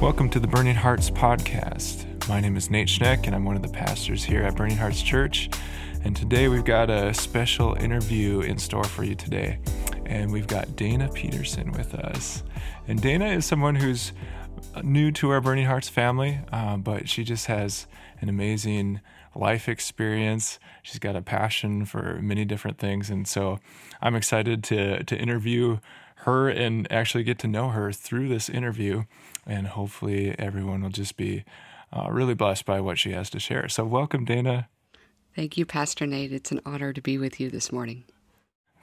Welcome 0.00 0.28
to 0.30 0.40
the 0.40 0.46
Burning 0.46 0.74
Hearts 0.74 1.10
podcast. 1.10 2.28
My 2.28 2.38
name 2.38 2.54
is 2.58 2.68
Nate 2.70 2.86
Schneck, 2.86 3.26
and 3.26 3.34
I'm 3.34 3.46
one 3.46 3.56
of 3.56 3.62
the 3.62 3.68
pastors 3.68 4.22
here 4.22 4.42
at 4.42 4.54
Burning 4.54 4.76
Hearts 4.76 5.00
Church. 5.02 5.48
And 6.04 6.14
today 6.14 6.48
we've 6.48 6.66
got 6.66 6.90
a 6.90 7.14
special 7.14 7.72
interview 7.76 8.40
in 8.40 8.58
store 8.58 8.84
for 8.84 9.04
you 9.04 9.14
today. 9.14 9.58
And 10.04 10.30
we've 10.30 10.46
got 10.46 10.76
Dana 10.76 11.08
Peterson 11.08 11.72
with 11.72 11.94
us. 11.94 12.42
And 12.86 13.00
Dana 13.00 13.28
is 13.28 13.46
someone 13.46 13.74
who's 13.74 14.12
new 14.82 15.10
to 15.12 15.30
our 15.30 15.40
Burning 15.40 15.64
Hearts 15.64 15.88
family, 15.88 16.40
uh, 16.52 16.76
but 16.76 17.08
she 17.08 17.24
just 17.24 17.46
has 17.46 17.86
an 18.20 18.28
amazing 18.28 19.00
life 19.34 19.66
experience. 19.66 20.58
She's 20.82 20.98
got 20.98 21.16
a 21.16 21.22
passion 21.22 21.86
for 21.86 22.20
many 22.20 22.44
different 22.44 22.76
things. 22.76 23.08
And 23.08 23.26
so 23.26 23.60
I'm 24.02 24.14
excited 24.14 24.62
to, 24.64 25.04
to 25.04 25.16
interview 25.16 25.78
her 26.20 26.48
and 26.48 26.90
actually 26.92 27.24
get 27.24 27.38
to 27.38 27.48
know 27.48 27.70
her 27.70 27.92
through 27.92 28.28
this 28.28 28.48
interview. 28.48 29.04
And 29.46 29.68
hopefully, 29.68 30.34
everyone 30.38 30.82
will 30.82 30.90
just 30.90 31.16
be 31.16 31.44
uh, 31.92 32.08
really 32.10 32.34
blessed 32.34 32.64
by 32.64 32.80
what 32.80 32.98
she 32.98 33.12
has 33.12 33.30
to 33.30 33.38
share. 33.38 33.68
So, 33.68 33.84
welcome, 33.84 34.24
Dana. 34.24 34.68
Thank 35.36 35.58
you, 35.58 35.66
Pastor 35.66 36.06
Nate. 36.06 36.32
It's 36.32 36.50
an 36.50 36.62
honor 36.64 36.94
to 36.94 37.00
be 37.02 37.18
with 37.18 37.38
you 37.38 37.50
this 37.50 37.70
morning. 37.70 38.04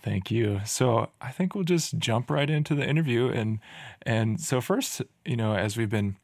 Thank 0.04 0.30
you. 0.30 0.59
So 0.66 1.09
I 1.21 1.31
think 1.31 1.55
we'll 1.55 1.63
just 1.63 1.98
jump 1.98 2.30
right 2.30 2.49
into 2.49 2.76
the 2.76 2.85
interview 2.85 3.30
and 3.30 3.59
and 4.02 4.40
so 4.40 4.59
first, 4.59 5.02
you 5.26 5.38
know, 5.38 5.55
as 5.55 5.77
we've 5.77 5.90
been 5.90 6.18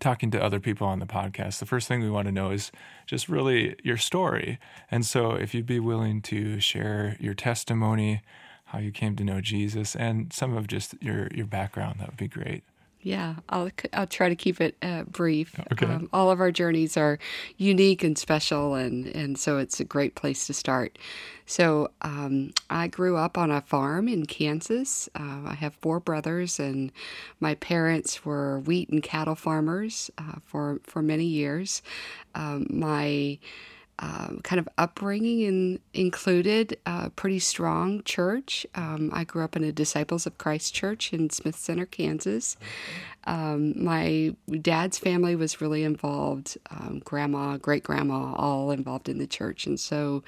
talking 0.00 0.30
to 0.30 0.42
other 0.42 0.58
people 0.58 0.86
on 0.86 0.98
the 0.98 1.06
podcast, 1.06 1.58
the 1.58 1.66
first 1.66 1.86
thing 1.86 2.00
we 2.00 2.10
want 2.10 2.26
to 2.26 2.32
know 2.32 2.50
is 2.50 2.72
just 3.06 3.28
really 3.28 3.76
your 3.84 3.98
story. 3.98 4.58
And 4.90 5.04
so 5.04 5.32
if 5.32 5.54
you'd 5.54 5.66
be 5.66 5.78
willing 5.78 6.22
to 6.22 6.58
share 6.58 7.18
your 7.20 7.34
testimony, 7.34 8.22
how 8.64 8.78
you 8.78 8.90
came 8.90 9.14
to 9.16 9.24
know 9.24 9.42
Jesus 9.42 9.94
and 9.94 10.32
some 10.32 10.56
of 10.56 10.66
just 10.66 10.94
your 11.02 11.28
your 11.34 11.46
background, 11.46 12.00
that 12.00 12.08
would 12.08 12.16
be 12.16 12.28
great. 12.28 12.64
Yeah, 13.02 13.34
I'll 13.48 13.70
I'll 13.92 14.06
try 14.06 14.28
to 14.28 14.36
keep 14.36 14.60
it 14.60 14.76
uh, 14.80 15.02
brief. 15.02 15.58
Okay. 15.72 15.86
Um, 15.86 16.08
all 16.12 16.30
of 16.30 16.40
our 16.40 16.52
journeys 16.52 16.96
are 16.96 17.18
unique 17.56 18.04
and 18.04 18.16
special, 18.16 18.74
and 18.74 19.06
and 19.08 19.36
so 19.36 19.58
it's 19.58 19.80
a 19.80 19.84
great 19.84 20.14
place 20.14 20.46
to 20.46 20.54
start. 20.54 20.98
So 21.44 21.90
um, 22.02 22.52
I 22.70 22.86
grew 22.86 23.16
up 23.16 23.36
on 23.36 23.50
a 23.50 23.60
farm 23.60 24.06
in 24.06 24.26
Kansas. 24.26 25.08
Uh, 25.16 25.42
I 25.46 25.54
have 25.58 25.74
four 25.74 25.98
brothers, 25.98 26.60
and 26.60 26.92
my 27.40 27.56
parents 27.56 28.24
were 28.24 28.60
wheat 28.60 28.88
and 28.90 29.02
cattle 29.02 29.34
farmers 29.34 30.10
uh, 30.16 30.36
for 30.44 30.80
for 30.84 31.02
many 31.02 31.24
years. 31.26 31.82
Um, 32.36 32.68
my 32.70 33.38
um, 34.02 34.40
kind 34.42 34.58
of 34.58 34.68
upbringing 34.78 35.40
in, 35.42 35.78
included 35.94 36.76
a 36.86 37.10
pretty 37.10 37.38
strong 37.38 38.02
church. 38.02 38.66
Um, 38.74 39.10
I 39.12 39.22
grew 39.22 39.44
up 39.44 39.54
in 39.54 39.62
a 39.62 39.70
Disciples 39.70 40.26
of 40.26 40.38
Christ 40.38 40.74
church 40.74 41.12
in 41.12 41.30
Smith 41.30 41.54
Center, 41.54 41.86
Kansas. 41.86 42.56
Um, 43.24 43.80
my 43.82 44.34
dad's 44.60 44.98
family 44.98 45.36
was 45.36 45.60
really 45.60 45.84
involved, 45.84 46.58
um, 46.72 47.00
grandma, 47.04 47.58
great 47.58 47.84
grandma, 47.84 48.34
all 48.34 48.72
involved 48.72 49.08
in 49.08 49.18
the 49.18 49.26
church. 49.28 49.66
And 49.66 49.78
so 49.78 50.24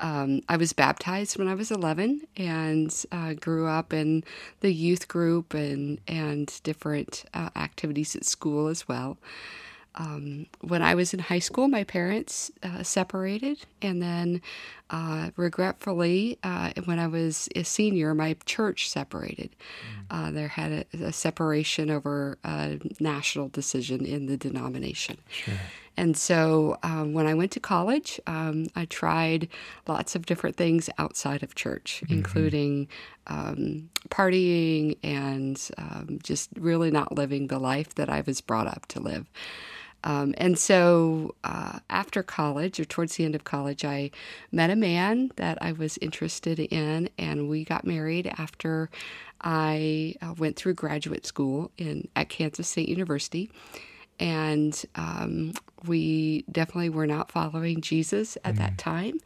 um, 0.00 0.40
I 0.48 0.56
was 0.56 0.72
baptized 0.72 1.38
when 1.38 1.46
I 1.46 1.54
was 1.54 1.70
11 1.70 2.22
and 2.36 3.04
uh, 3.12 3.34
grew 3.34 3.68
up 3.68 3.92
in 3.92 4.24
the 4.60 4.74
youth 4.74 5.06
group 5.06 5.54
and, 5.54 6.00
and 6.08 6.52
different 6.64 7.24
uh, 7.32 7.50
activities 7.54 8.16
at 8.16 8.24
school 8.24 8.66
as 8.66 8.88
well. 8.88 9.16
Um, 9.94 10.46
when 10.60 10.82
I 10.82 10.94
was 10.94 11.12
in 11.12 11.20
high 11.20 11.38
school, 11.38 11.68
my 11.68 11.84
parents 11.84 12.50
uh, 12.62 12.82
separated, 12.82 13.58
and 13.82 14.02
then 14.02 14.40
uh, 14.90 15.30
regretfully, 15.36 16.38
uh, 16.42 16.72
when 16.84 16.98
I 16.98 17.06
was 17.06 17.48
a 17.54 17.62
senior, 17.62 18.14
my 18.14 18.36
church 18.46 18.88
separated. 18.88 19.50
Mm. 20.10 20.34
there 20.34 20.48
had 20.48 20.72
a, 20.72 21.06
a, 21.06 21.12
separation 21.12 21.90
over 21.90 22.38
a 22.44 22.78
national 23.00 23.48
decision 23.48 24.04
in 24.04 24.26
the 24.26 24.36
denomination. 24.36 25.18
Sure. 25.28 25.54
And 25.96 26.16
so 26.16 26.78
um, 26.82 27.12
when 27.12 27.26
I 27.26 27.34
went 27.34 27.52
to 27.52 27.60
college, 27.60 28.18
um, 28.26 28.66
I 28.74 28.86
tried 28.86 29.48
lots 29.86 30.14
of 30.14 30.26
different 30.26 30.56
things 30.56 30.88
outside 30.98 31.42
of 31.42 31.54
church, 31.54 32.02
mm-hmm. 32.04 32.14
including 32.14 32.88
um, 33.26 33.90
partying 34.08 34.96
and 35.02 35.60
um, 35.78 36.18
just 36.22 36.50
really 36.58 36.90
not 36.90 37.12
living 37.12 37.48
the 37.48 37.58
life 37.58 37.94
that 37.96 38.08
I 38.08 38.22
was 38.26 38.40
brought 38.40 38.66
up 38.66 38.86
to 38.86 39.00
live. 39.00 39.30
Um, 40.04 40.34
and 40.36 40.58
so 40.58 41.34
uh, 41.44 41.78
after 41.88 42.22
college, 42.22 42.80
or 42.80 42.84
towards 42.84 43.16
the 43.16 43.24
end 43.24 43.34
of 43.34 43.44
college, 43.44 43.84
I 43.84 44.10
met 44.50 44.70
a 44.70 44.76
man 44.76 45.30
that 45.36 45.58
I 45.62 45.72
was 45.72 45.98
interested 45.98 46.58
in, 46.58 47.08
and 47.18 47.48
we 47.48 47.64
got 47.64 47.86
married 47.86 48.32
after 48.38 48.90
I 49.40 50.16
uh, 50.22 50.34
went 50.38 50.56
through 50.56 50.74
graduate 50.74 51.26
school 51.26 51.70
in 51.78 52.08
at 52.16 52.28
Kansas 52.28 52.68
State 52.68 52.88
University. 52.88 53.50
And 54.20 54.80
um, 54.94 55.52
we 55.86 56.44
definitely 56.50 56.90
were 56.90 57.06
not 57.06 57.32
following 57.32 57.80
Jesus 57.80 58.36
at 58.44 58.54
mm-hmm. 58.54 58.62
that 58.62 58.78
time. 58.78 59.18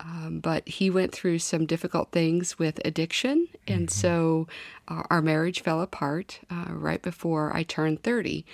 Um, 0.00 0.38
but 0.40 0.68
he 0.68 0.90
went 0.90 1.12
through 1.12 1.40
some 1.40 1.66
difficult 1.66 2.12
things 2.12 2.58
with 2.58 2.80
addiction, 2.84 3.48
and 3.66 3.88
mm-hmm. 3.88 4.00
so 4.00 4.46
uh, 4.86 5.02
our 5.10 5.20
marriage 5.20 5.62
fell 5.62 5.80
apart 5.80 6.38
uh, 6.50 6.66
right 6.68 7.02
before 7.02 7.54
I 7.54 7.64
turned 7.64 8.04
30. 8.04 8.44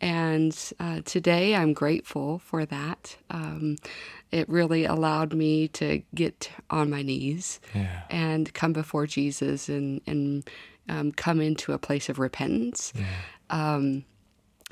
And 0.00 0.56
uh, 0.78 1.00
today 1.04 1.54
I'm 1.54 1.72
grateful 1.72 2.38
for 2.38 2.64
that. 2.66 3.16
Um, 3.30 3.76
it 4.30 4.48
really 4.48 4.84
allowed 4.84 5.34
me 5.34 5.68
to 5.68 6.02
get 6.14 6.50
on 6.70 6.90
my 6.90 7.02
knees 7.02 7.60
yeah. 7.74 8.02
and 8.10 8.52
come 8.54 8.72
before 8.72 9.06
Jesus 9.06 9.68
and, 9.68 10.00
and 10.06 10.48
um, 10.88 11.12
come 11.12 11.40
into 11.40 11.72
a 11.72 11.78
place 11.78 12.08
of 12.08 12.18
repentance. 12.18 12.92
Yeah. 12.94 13.06
Um, 13.50 14.04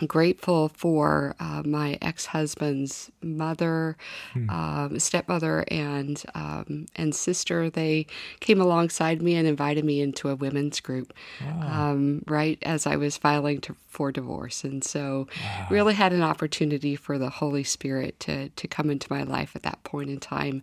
grateful 0.06 0.68
for 0.68 1.34
uh, 1.40 1.62
my 1.64 1.98
ex-husband's 2.02 3.10
mother, 3.22 3.96
hmm. 4.32 4.50
um, 4.50 4.98
stepmother, 4.98 5.64
and 5.68 6.22
um, 6.34 6.86
and 6.96 7.14
sister. 7.14 7.70
They 7.70 8.06
came 8.40 8.60
alongside 8.60 9.22
me 9.22 9.34
and 9.36 9.48
invited 9.48 9.84
me 9.84 10.00
into 10.00 10.28
a 10.28 10.34
women's 10.34 10.80
group, 10.80 11.14
wow. 11.40 11.90
um, 11.90 12.22
right 12.26 12.58
as 12.62 12.86
I 12.86 12.96
was 12.96 13.16
filing 13.16 13.60
to, 13.62 13.76
for 13.88 14.12
divorce, 14.12 14.64
and 14.64 14.84
so 14.84 15.28
wow. 15.42 15.66
really 15.70 15.94
had 15.94 16.12
an 16.12 16.22
opportunity 16.22 16.96
for 16.96 17.16
the 17.16 17.30
Holy 17.30 17.64
Spirit 17.64 18.20
to 18.20 18.50
to 18.50 18.68
come 18.68 18.90
into 18.90 19.06
my 19.10 19.22
life 19.22 19.56
at 19.56 19.62
that 19.62 19.82
point 19.84 20.10
in 20.10 20.20
time. 20.20 20.62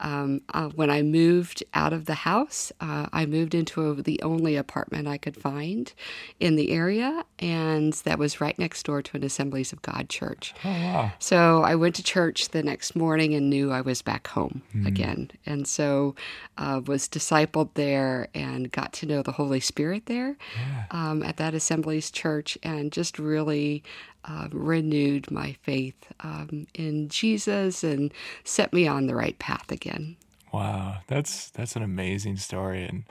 Um, 0.00 0.42
uh, 0.54 0.68
when 0.68 0.90
I 0.90 1.02
moved 1.02 1.64
out 1.74 1.92
of 1.92 2.06
the 2.06 2.14
house, 2.14 2.72
uh, 2.80 3.06
I 3.12 3.26
moved 3.26 3.54
into 3.54 3.90
a, 3.90 3.94
the 3.94 4.20
only 4.22 4.56
apartment 4.56 5.08
I 5.08 5.18
could 5.18 5.36
find 5.36 5.92
in 6.40 6.56
the 6.56 6.70
area, 6.70 7.24
and 7.38 7.92
that 8.04 8.18
was 8.18 8.40
right 8.40 8.58
next 8.58 8.84
door 8.84 9.02
to 9.02 9.16
an 9.16 9.24
Assemblies 9.24 9.72
of 9.72 9.82
God 9.82 10.08
church. 10.08 10.54
Oh, 10.64 10.70
wow. 10.70 11.12
So 11.18 11.62
I 11.62 11.74
went 11.74 11.94
to 11.96 12.02
church 12.02 12.50
the 12.50 12.62
next 12.62 12.94
morning 12.94 13.34
and 13.34 13.50
knew 13.50 13.72
I 13.72 13.80
was 13.80 14.02
back 14.02 14.28
home 14.28 14.62
mm-hmm. 14.74 14.86
again, 14.86 15.30
and 15.46 15.66
so 15.66 16.14
uh, 16.56 16.80
was 16.86 17.08
discipled 17.08 17.70
there 17.74 18.28
and 18.34 18.70
got 18.70 18.92
to 18.94 19.06
know 19.06 19.22
the 19.22 19.32
Holy 19.32 19.60
Spirit 19.60 20.06
there 20.06 20.36
yeah. 20.56 20.84
um, 20.90 21.22
at 21.22 21.36
that 21.38 21.54
Assemblies 21.54 22.10
church, 22.10 22.56
and 22.62 22.92
just 22.92 23.18
really 23.18 23.82
uh, 24.24 24.48
renewed 24.52 25.30
my 25.30 25.56
faith 25.62 26.12
um, 26.20 26.66
in 26.74 27.08
Jesus 27.08 27.82
and 27.82 28.12
set 28.44 28.72
me 28.72 28.86
on 28.86 29.06
the 29.06 29.14
right 29.14 29.38
path 29.38 29.70
again. 29.70 30.16
Wow, 30.52 30.98
that's 31.06 31.50
that's 31.50 31.76
an 31.76 31.82
amazing 31.82 32.36
story, 32.36 32.84
and 32.84 33.04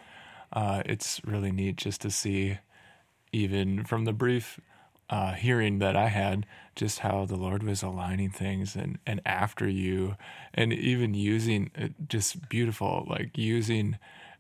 uh, 0.52 0.82
it's 0.86 1.22
really 1.24 1.52
neat 1.52 1.76
just 1.76 2.02
to 2.02 2.10
see, 2.10 2.58
even 3.32 3.84
from 3.86 4.06
the 4.06 4.14
brief 4.14 4.60
uh, 5.10 5.34
hearing 5.34 5.80
that 5.80 5.96
I 5.96 6.08
had, 6.08 6.46
just 6.76 7.00
how 7.00 7.26
the 7.26 7.36
Lord 7.36 7.64
was 7.64 7.84
aligning 7.84 8.30
things 8.32 8.76
and 8.76 8.98
and 9.06 9.22
after 9.26 9.68
you, 9.68 10.16
and 10.54 10.74
even 10.74 11.14
using 11.14 11.72
uh, 11.80 11.90
just 12.08 12.50
beautiful, 12.50 13.06
like 13.08 13.38
using 13.38 13.98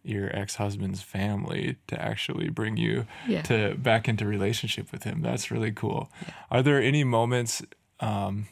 your 0.07 0.35
ex-husband's 0.35 1.01
family 1.01 1.77
to 1.87 2.01
actually 2.01 2.49
bring 2.49 2.77
you 2.77 3.05
yeah. 3.27 3.41
to 3.43 3.75
back 3.75 4.07
into 4.07 4.25
relationship 4.25 4.91
with 4.91 5.03
him. 5.03 5.21
That's 5.21 5.51
really 5.51 5.71
cool. 5.71 6.09
Yeah. 6.21 6.33
Are 6.51 6.63
there 6.63 6.81
any 6.81 7.03
moments 7.03 7.61
um, 7.99 8.47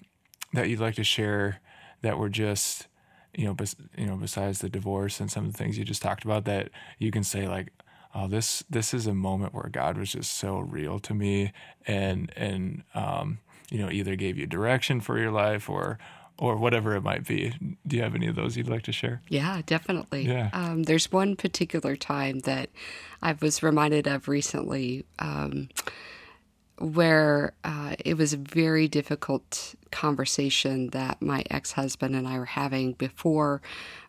that 0.54 0.70
you'd 0.70 0.80
like 0.80 0.96
to 0.96 1.04
share 1.04 1.62
that 2.02 2.18
were 2.18 2.30
just 2.30 2.88
you 3.36 3.46
know, 3.46 3.54
bes- 3.54 3.76
you 3.98 4.06
know, 4.06 4.16
besides 4.16 4.60
the 4.60 4.70
divorce 4.70 5.20
and 5.20 5.30
some 5.30 5.46
of 5.46 5.52
the 5.52 5.58
things 5.58 5.78
you 5.78 5.84
just 5.84 6.02
talked 6.02 6.24
about, 6.24 6.46
that 6.46 6.70
you 7.00 7.12
can 7.12 7.24
say 7.24 7.48
like, 7.48 7.72
oh, 8.14 8.28
this 8.28 8.64
this 8.70 8.94
is 8.94 9.08
a 9.08 9.14
moment 9.14 9.54
where 9.54 9.70
God 9.70 9.98
was 9.98 10.12
just 10.12 10.38
so 10.38 10.60
real 10.60 11.00
to 11.00 11.14
me, 11.14 11.52
and 11.86 12.32
and 12.36 12.84
um, 12.94 13.40
you 13.70 13.80
know, 13.80 13.92
either 13.92 14.16
gave 14.16 14.38
you 14.38 14.48
direction 14.48 15.02
for 15.02 15.20
your 15.20 15.32
life 15.32 15.70
or 15.70 16.00
or 16.38 16.58
whatever 16.58 16.96
it 16.96 17.02
might 17.02 17.26
be. 17.26 17.54
Do 17.88 17.96
you 17.96 18.04
have 18.04 18.16
any 18.16 18.28
of 18.28 18.36
those 18.36 18.58
you'd 18.58 18.68
like 18.68 18.84
to 18.84 18.92
share? 18.92 19.22
Yeah, 19.30 19.62
definitely. 19.66 20.24
Yeah. 20.24 20.50
Um, 20.54 20.84
there's 20.84 21.12
one 21.12 21.36
particular 21.36 21.96
time 21.96 22.40
that 22.40 22.70
I 23.22 23.36
was 23.40 23.64
reminded 23.64 24.08
of 24.08 24.28
recently 24.28 25.06
um, 25.20 25.70
where 26.78 27.54
uh, 27.64 27.96
it 28.04 28.18
was 28.18 28.34
a 28.34 28.38
very 28.38 28.88
difficult 28.88 29.76
conversation 29.92 30.90
that 30.90 31.22
my 31.22 31.44
ex 31.50 31.72
husband 31.72 32.16
and 32.16 32.28
I 32.28 32.38
were 32.38 32.46
having 32.46 32.94
before 32.94 33.62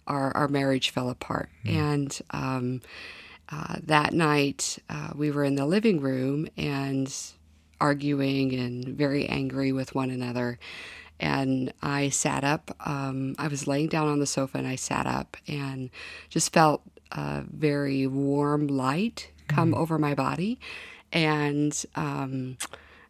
our, 0.06 0.36
our 0.36 0.48
marriage 0.48 0.90
fell 0.90 1.10
apart. 1.10 1.48
Mm. 1.64 1.74
And 1.74 2.20
um, 2.30 2.80
uh, 3.50 3.76
that 3.84 4.12
night, 4.12 4.78
uh, 4.90 5.10
we 5.14 5.30
were 5.30 5.44
in 5.44 5.54
the 5.54 5.66
living 5.66 6.00
room 6.00 6.48
and 6.56 7.14
arguing 7.80 8.54
and 8.54 8.84
very 8.84 9.26
angry 9.28 9.70
with 9.70 9.94
one 9.94 10.10
another. 10.10 10.58
And 11.18 11.72
I 11.82 12.10
sat 12.10 12.44
up. 12.44 12.74
Um, 12.84 13.34
I 13.38 13.48
was 13.48 13.66
laying 13.66 13.88
down 13.88 14.08
on 14.08 14.18
the 14.18 14.26
sofa 14.26 14.58
and 14.58 14.66
I 14.66 14.76
sat 14.76 15.06
up 15.06 15.36
and 15.48 15.90
just 16.28 16.52
felt 16.52 16.82
a 17.12 17.42
very 17.42 18.06
warm 18.06 18.66
light 18.66 19.30
come 19.48 19.72
mm-hmm. 19.72 19.80
over 19.80 19.98
my 19.98 20.14
body. 20.14 20.58
And 21.12 21.84
um, 21.94 22.58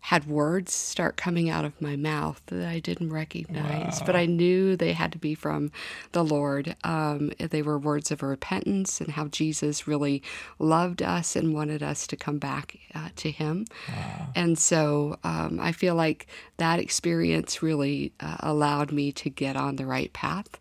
had 0.06 0.24
words 0.24 0.72
start 0.72 1.16
coming 1.16 1.50
out 1.50 1.64
of 1.64 1.82
my 1.82 1.96
mouth 1.96 2.40
that 2.46 2.64
I 2.64 2.78
didn't 2.78 3.12
recognize, 3.12 3.98
wow. 3.98 4.06
but 4.06 4.14
I 4.14 4.24
knew 4.24 4.76
they 4.76 4.92
had 4.92 5.10
to 5.10 5.18
be 5.18 5.34
from 5.34 5.72
the 6.12 6.22
Lord. 6.22 6.76
Um, 6.84 7.32
they 7.40 7.60
were 7.60 7.76
words 7.76 8.12
of 8.12 8.22
repentance 8.22 9.00
and 9.00 9.10
how 9.10 9.26
Jesus 9.26 9.88
really 9.88 10.22
loved 10.60 11.02
us 11.02 11.34
and 11.34 11.52
wanted 11.52 11.82
us 11.82 12.06
to 12.06 12.16
come 12.16 12.38
back 12.38 12.78
uh, 12.94 13.08
to 13.16 13.32
Him. 13.32 13.66
Wow. 13.88 14.28
And 14.36 14.56
so 14.56 15.18
um, 15.24 15.58
I 15.60 15.72
feel 15.72 15.96
like 15.96 16.28
that 16.58 16.78
experience 16.78 17.60
really 17.60 18.12
uh, 18.20 18.36
allowed 18.38 18.92
me 18.92 19.10
to 19.10 19.28
get 19.28 19.56
on 19.56 19.74
the 19.74 19.86
right 19.86 20.12
path. 20.12 20.60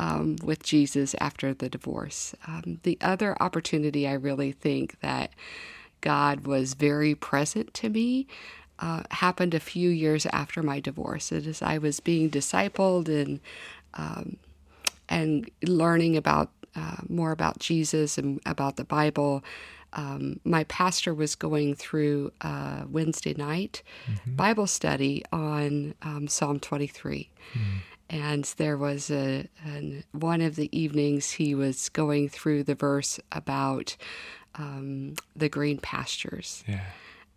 Um, 0.00 0.36
with 0.44 0.62
Jesus 0.62 1.16
after 1.20 1.52
the 1.52 1.68
divorce. 1.68 2.32
Um, 2.46 2.78
the 2.84 2.96
other 3.00 3.36
opportunity 3.42 4.06
I 4.06 4.12
really 4.12 4.52
think 4.52 5.00
that 5.00 5.32
God 6.00 6.46
was 6.46 6.74
very 6.74 7.16
present 7.16 7.74
to 7.74 7.88
me 7.88 8.28
uh, 8.78 9.02
happened 9.10 9.54
a 9.54 9.60
few 9.60 9.90
years 9.90 10.26
after 10.26 10.62
my 10.62 10.80
divorce. 10.80 11.32
As 11.32 11.62
I 11.62 11.78
was 11.78 12.00
being 12.00 12.30
discipled 12.30 13.08
and 13.08 13.40
um, 13.94 14.36
and 15.08 15.50
learning 15.62 16.16
about 16.16 16.50
uh, 16.76 16.96
more 17.08 17.32
about 17.32 17.58
Jesus 17.58 18.18
and 18.18 18.40
about 18.46 18.76
the 18.76 18.84
Bible. 18.84 19.42
Um, 19.94 20.38
my 20.44 20.64
pastor 20.64 21.14
was 21.14 21.34
going 21.34 21.74
through 21.74 22.30
a 22.42 22.84
Wednesday 22.88 23.34
night 23.34 23.82
mm-hmm. 24.06 24.36
Bible 24.36 24.66
study 24.66 25.24
on 25.32 25.94
um, 26.02 26.28
Psalm 26.28 26.60
23. 26.60 27.30
Mm-hmm. 27.54 27.76
And 28.10 28.44
there 28.58 28.76
was 28.76 29.10
a 29.10 29.48
an, 29.64 30.04
one 30.12 30.40
of 30.40 30.56
the 30.56 30.68
evenings 30.78 31.32
he 31.32 31.54
was 31.54 31.88
going 31.88 32.28
through 32.28 32.64
the 32.64 32.74
verse 32.74 33.18
about 33.32 33.96
um, 34.54 35.14
the 35.34 35.48
green 35.48 35.78
pastures. 35.78 36.64
Yeah. 36.66 36.84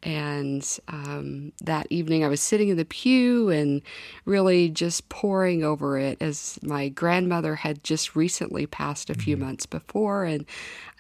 And 0.04 0.68
um, 0.88 1.54
that 1.62 1.88
evening, 1.90 2.24
I 2.24 2.28
was 2.28 2.42
sitting 2.42 2.70
in 2.70 2.78
the 2.78 2.86
pew 2.86 3.50
and 3.50 3.82
really 4.26 4.70
just 4.70 5.10
poring 5.10 5.64
over 5.64 5.98
it 5.98 6.22
as 6.22 6.58
my 6.64 6.90
grandmother 6.90 7.56
had 7.56 7.84
just 7.84 8.16
recently 8.16 8.66
passed 8.66 9.10
a 9.10 9.14
few 9.14 9.36
mm-hmm. 9.36 9.46
months 9.46 9.66
before. 9.66 10.26
And 10.26 10.46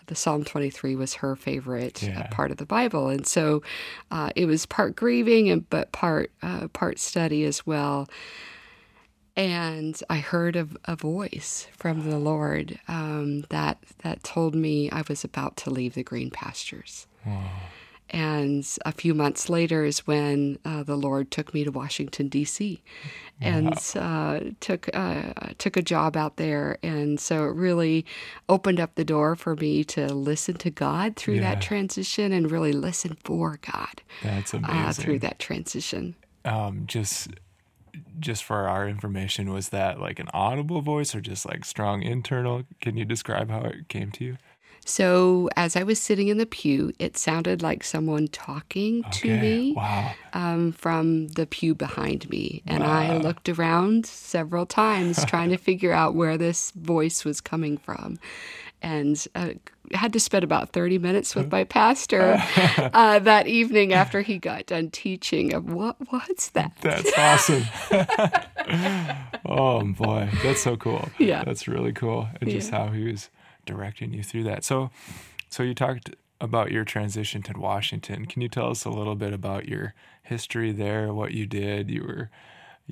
the 0.05 0.15
Psalm 0.15 0.43
23 0.43 0.95
was 0.95 1.15
her 1.15 1.35
favorite 1.35 2.03
uh, 2.03 2.07
yeah. 2.07 2.27
part 2.31 2.51
of 2.51 2.57
the 2.57 2.65
Bible. 2.65 3.07
And 3.07 3.25
so 3.25 3.63
uh, 4.11 4.29
it 4.35 4.45
was 4.45 4.65
part 4.65 4.95
grieving, 4.95 5.49
and 5.49 5.67
but 5.69 5.91
part, 5.91 6.31
uh, 6.43 6.67
part 6.67 6.99
study 6.99 7.43
as 7.45 7.65
well. 7.65 8.07
And 9.37 9.99
I 10.09 10.17
heard 10.17 10.55
a, 10.57 10.67
a 10.85 10.95
voice 10.95 11.67
from 11.77 12.09
the 12.09 12.19
Lord 12.19 12.77
um, 12.87 13.45
that, 13.49 13.79
that 14.03 14.23
told 14.23 14.53
me 14.53 14.89
I 14.91 15.03
was 15.07 15.23
about 15.23 15.55
to 15.57 15.69
leave 15.69 15.93
the 15.93 16.03
green 16.03 16.29
pastures. 16.29 17.07
Wow. 17.25 17.49
And 18.11 18.67
a 18.85 18.91
few 18.91 19.13
months 19.13 19.49
later 19.49 19.85
is 19.85 20.05
when 20.05 20.59
uh, 20.65 20.83
the 20.83 20.97
Lord 20.97 21.31
took 21.31 21.53
me 21.53 21.63
to 21.63 21.71
Washington 21.71 22.27
D.C. 22.27 22.83
and 23.39 23.73
uh, 23.95 24.41
took 24.59 24.89
uh, 24.93 25.31
took 25.57 25.77
a 25.77 25.81
job 25.81 26.17
out 26.17 26.35
there, 26.35 26.77
and 26.83 27.19
so 27.21 27.45
it 27.45 27.55
really 27.55 28.05
opened 28.49 28.81
up 28.81 28.95
the 28.95 29.05
door 29.05 29.37
for 29.37 29.55
me 29.55 29.85
to 29.85 30.13
listen 30.13 30.55
to 30.55 30.69
God 30.69 31.15
through 31.15 31.35
yeah. 31.35 31.53
that 31.53 31.61
transition 31.61 32.33
and 32.33 32.51
really 32.51 32.73
listen 32.73 33.17
for 33.23 33.59
God. 33.71 34.01
That's 34.21 34.53
uh, 34.53 34.57
amazing 34.57 35.05
through 35.05 35.19
that 35.19 35.39
transition. 35.39 36.15
Um, 36.43 36.83
just 36.87 37.29
just 38.19 38.43
for 38.43 38.67
our 38.67 38.87
information, 38.87 39.53
was 39.53 39.69
that 39.69 39.99
like 39.99 40.19
an 40.19 40.27
audible 40.33 40.81
voice 40.81 41.15
or 41.15 41.21
just 41.21 41.45
like 41.45 41.63
strong 41.63 42.01
internal? 42.01 42.63
Can 42.81 42.97
you 42.97 43.05
describe 43.05 43.49
how 43.49 43.61
it 43.61 43.87
came 43.87 44.11
to 44.11 44.23
you? 44.25 44.37
So 44.85 45.49
as 45.55 45.75
I 45.75 45.83
was 45.83 45.99
sitting 45.99 46.27
in 46.27 46.37
the 46.37 46.45
pew, 46.45 46.91
it 46.99 47.17
sounded 47.17 47.61
like 47.61 47.83
someone 47.83 48.27
talking 48.27 49.05
okay. 49.05 49.11
to 49.19 49.39
me 49.39 49.73
wow. 49.73 50.13
um, 50.33 50.71
from 50.71 51.27
the 51.29 51.45
pew 51.45 51.75
behind 51.75 52.29
me. 52.29 52.63
And 52.65 52.83
wow. 52.83 52.99
I 52.99 53.17
looked 53.17 53.47
around 53.49 54.05
several 54.05 54.65
times 54.65 55.23
trying 55.27 55.49
to 55.49 55.57
figure 55.57 55.93
out 55.93 56.15
where 56.15 56.37
this 56.37 56.71
voice 56.71 57.23
was 57.23 57.41
coming 57.41 57.77
from. 57.77 58.17
And 58.81 59.23
uh, 59.35 59.51
had 59.93 60.13
to 60.13 60.19
spend 60.19 60.43
about 60.43 60.71
30 60.71 60.97
minutes 60.97 61.35
with 61.35 61.51
my 61.51 61.63
pastor 61.63 62.41
uh, 62.93 63.19
that 63.19 63.47
evening 63.47 63.93
after 63.93 64.21
he 64.21 64.37
got 64.37 64.65
done 64.65 64.89
teaching 64.89 65.53
of 65.53 65.71
what 65.71 65.97
was 66.11 66.49
that 66.53 66.71
that's 66.81 67.11
awesome 67.17 67.63
oh 69.45 69.83
boy 69.93 70.29
that's 70.43 70.61
so 70.61 70.77
cool 70.77 71.09
yeah 71.19 71.43
that's 71.43 71.67
really 71.67 71.91
cool 71.91 72.27
and 72.39 72.49
yeah. 72.49 72.55
just 72.55 72.71
how 72.71 72.87
he 72.87 73.11
was 73.11 73.29
directing 73.65 74.13
you 74.13 74.23
through 74.23 74.43
that. 74.43 74.63
So, 74.63 74.91
so 75.49 75.63
you 75.63 75.73
talked 75.73 76.15
about 76.39 76.71
your 76.71 76.83
transition 76.83 77.43
to 77.43 77.53
Washington. 77.59 78.25
Can 78.25 78.41
you 78.41 78.49
tell 78.49 78.69
us 78.71 78.85
a 78.85 78.89
little 78.89 79.15
bit 79.15 79.33
about 79.33 79.67
your 79.67 79.93
history 80.23 80.71
there, 80.71 81.13
what 81.13 81.33
you 81.33 81.45
did? 81.45 81.89
You 81.89 82.03
were 82.03 82.29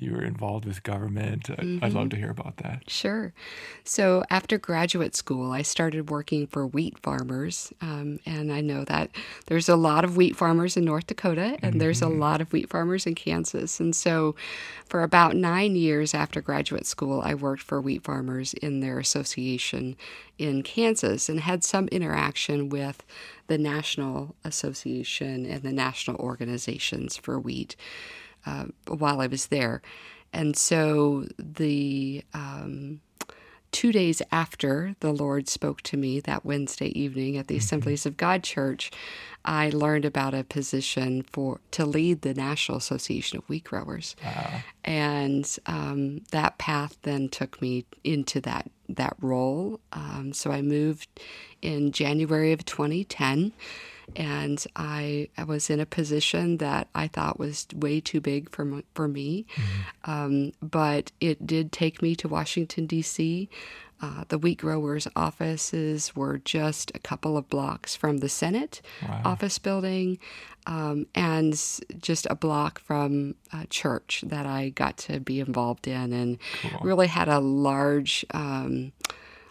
you 0.00 0.12
were 0.12 0.22
involved 0.22 0.64
with 0.64 0.82
government. 0.82 1.44
Mm-hmm. 1.44 1.84
I'd 1.84 1.92
love 1.92 2.08
to 2.10 2.16
hear 2.16 2.30
about 2.30 2.56
that. 2.58 2.88
Sure. 2.88 3.32
So 3.84 4.24
after 4.30 4.56
graduate 4.56 5.14
school, 5.14 5.52
I 5.52 5.62
started 5.62 6.10
working 6.10 6.46
for 6.46 6.66
wheat 6.66 6.98
farmers. 6.98 7.72
Um, 7.80 8.18
and 8.24 8.52
I 8.52 8.62
know 8.62 8.84
that 8.84 9.10
there's 9.46 9.68
a 9.68 9.76
lot 9.76 10.04
of 10.04 10.16
wheat 10.16 10.36
farmers 10.36 10.76
in 10.76 10.84
North 10.84 11.06
Dakota, 11.06 11.58
and 11.62 11.72
mm-hmm. 11.72 11.78
there's 11.78 12.00
a 12.00 12.06
mm-hmm. 12.06 12.20
lot 12.20 12.40
of 12.40 12.52
wheat 12.52 12.70
farmers 12.70 13.06
in 13.06 13.14
Kansas. 13.14 13.78
And 13.78 13.94
so 13.94 14.34
for 14.86 15.02
about 15.02 15.36
nine 15.36 15.76
years 15.76 16.14
after 16.14 16.40
graduate 16.40 16.86
school, 16.86 17.20
I 17.24 17.34
worked 17.34 17.62
for 17.62 17.80
wheat 17.80 18.02
farmers 18.02 18.54
in 18.54 18.80
their 18.80 18.98
association 18.98 19.96
in 20.38 20.62
Kansas 20.62 21.28
and 21.28 21.40
had 21.40 21.62
some 21.62 21.86
interaction 21.88 22.70
with 22.70 23.04
the 23.48 23.58
National 23.58 24.34
Association 24.44 25.44
and 25.44 25.62
the 25.62 25.72
national 25.72 26.16
organizations 26.16 27.16
for 27.16 27.38
wheat 27.38 27.76
uh, 28.46 28.66
while 28.88 29.20
I 29.20 29.26
was 29.26 29.46
there. 29.46 29.82
And 30.32 30.56
so 30.56 31.26
the 31.38 32.24
um, 32.34 33.00
two 33.72 33.92
days 33.92 34.22
after 34.32 34.94
the 35.00 35.12
Lord 35.12 35.48
spoke 35.48 35.80
to 35.82 35.96
me 35.96 36.20
that 36.20 36.44
Wednesday 36.44 36.88
evening 36.98 37.36
at 37.36 37.46
the 37.46 37.54
mm-hmm. 37.54 37.60
Assemblies 37.60 38.06
of 38.06 38.16
God 38.16 38.42
Church, 38.42 38.90
I 39.44 39.70
learned 39.70 40.04
about 40.04 40.34
a 40.34 40.44
position 40.44 41.22
for 41.22 41.60
to 41.72 41.86
lead 41.86 42.22
the 42.22 42.34
National 42.34 42.78
Association 42.78 43.38
of 43.38 43.48
Wheat 43.48 43.64
Growers, 43.64 44.16
wow. 44.22 44.60
and 44.84 45.58
um, 45.66 46.18
that 46.30 46.58
path 46.58 46.98
then 47.02 47.28
took 47.28 47.60
me 47.62 47.86
into 48.04 48.40
that 48.42 48.70
that 48.88 49.16
role. 49.20 49.80
Um, 49.92 50.32
so 50.32 50.50
I 50.50 50.62
moved 50.62 51.08
in 51.62 51.92
January 51.92 52.52
of 52.52 52.64
2010 52.64 53.52
and 54.16 54.64
I, 54.76 55.28
I 55.36 55.44
was 55.44 55.70
in 55.70 55.80
a 55.80 55.86
position 55.86 56.58
that 56.58 56.88
I 56.94 57.08
thought 57.08 57.38
was 57.38 57.66
way 57.74 58.00
too 58.00 58.20
big 58.20 58.50
for 58.50 58.82
for 58.94 59.08
me. 59.08 59.46
Mm-hmm. 59.54 60.10
Um, 60.10 60.52
but 60.62 61.12
it 61.20 61.46
did 61.46 61.72
take 61.72 62.02
me 62.02 62.14
to 62.16 62.28
Washington 62.28 62.86
D.C. 62.86 63.48
Uh, 64.02 64.24
the 64.28 64.38
wheat 64.38 64.58
growers' 64.58 65.06
offices 65.14 66.16
were 66.16 66.38
just 66.38 66.90
a 66.94 66.98
couple 66.98 67.36
of 67.36 67.48
blocks 67.50 67.94
from 67.94 68.18
the 68.18 68.30
Senate 68.30 68.80
wow. 69.02 69.20
office 69.26 69.58
building, 69.58 70.18
um, 70.66 71.06
and 71.14 71.52
just 71.98 72.26
a 72.30 72.34
block 72.34 72.78
from 72.78 73.34
a 73.52 73.66
church 73.66 74.24
that 74.26 74.46
I 74.46 74.70
got 74.70 74.96
to 74.98 75.20
be 75.20 75.38
involved 75.38 75.86
in, 75.86 76.14
and 76.14 76.38
cool. 76.62 76.80
really 76.82 77.08
had 77.08 77.28
a 77.28 77.40
large. 77.40 78.24
Um, 78.32 78.92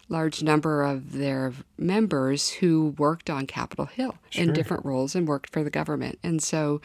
large 0.09 0.41
number 0.41 0.83
of 0.83 1.13
their 1.13 1.53
members 1.77 2.49
who 2.49 2.95
worked 2.97 3.29
on 3.29 3.45
Capitol 3.45 3.85
Hill 3.85 4.15
sure. 4.31 4.43
in 4.43 4.53
different 4.53 4.83
roles 4.83 5.15
and 5.15 5.27
worked 5.27 5.51
for 5.51 5.63
the 5.63 5.69
government. 5.69 6.19
And 6.23 6.41
so, 6.41 6.81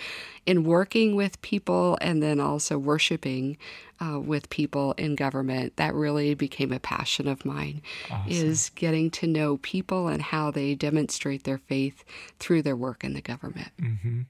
in 0.47 0.65
working 0.65 1.17
with 1.17 1.41
people 1.43 1.99
and 2.01 2.23
then 2.23 2.39
also 2.39 2.79
worshiping 2.79 3.57
uh, 4.01 4.21
with 4.21 4.51
people 4.51 4.93
in 4.93 5.15
government, 5.15 5.77
that 5.77 5.95
really 5.95 6.35
became 6.35 6.73
a 6.73 6.79
passion 6.79 7.27
of 7.27 7.45
mine. 7.45 7.83
Awesome. 8.11 8.31
Is 8.31 8.71
getting 8.75 9.11
to 9.13 9.27
know 9.27 9.57
people 9.59 10.09
and 10.09 10.21
how 10.21 10.51
they 10.51 10.75
demonstrate 10.75 11.45
their 11.45 11.59
faith 11.59 12.05
through 12.39 12.63
their 12.63 12.77
work 12.77 13.05
in 13.05 13.15
the 13.15 13.23
government. 13.23 13.71
Mm-hmm. 13.81 14.21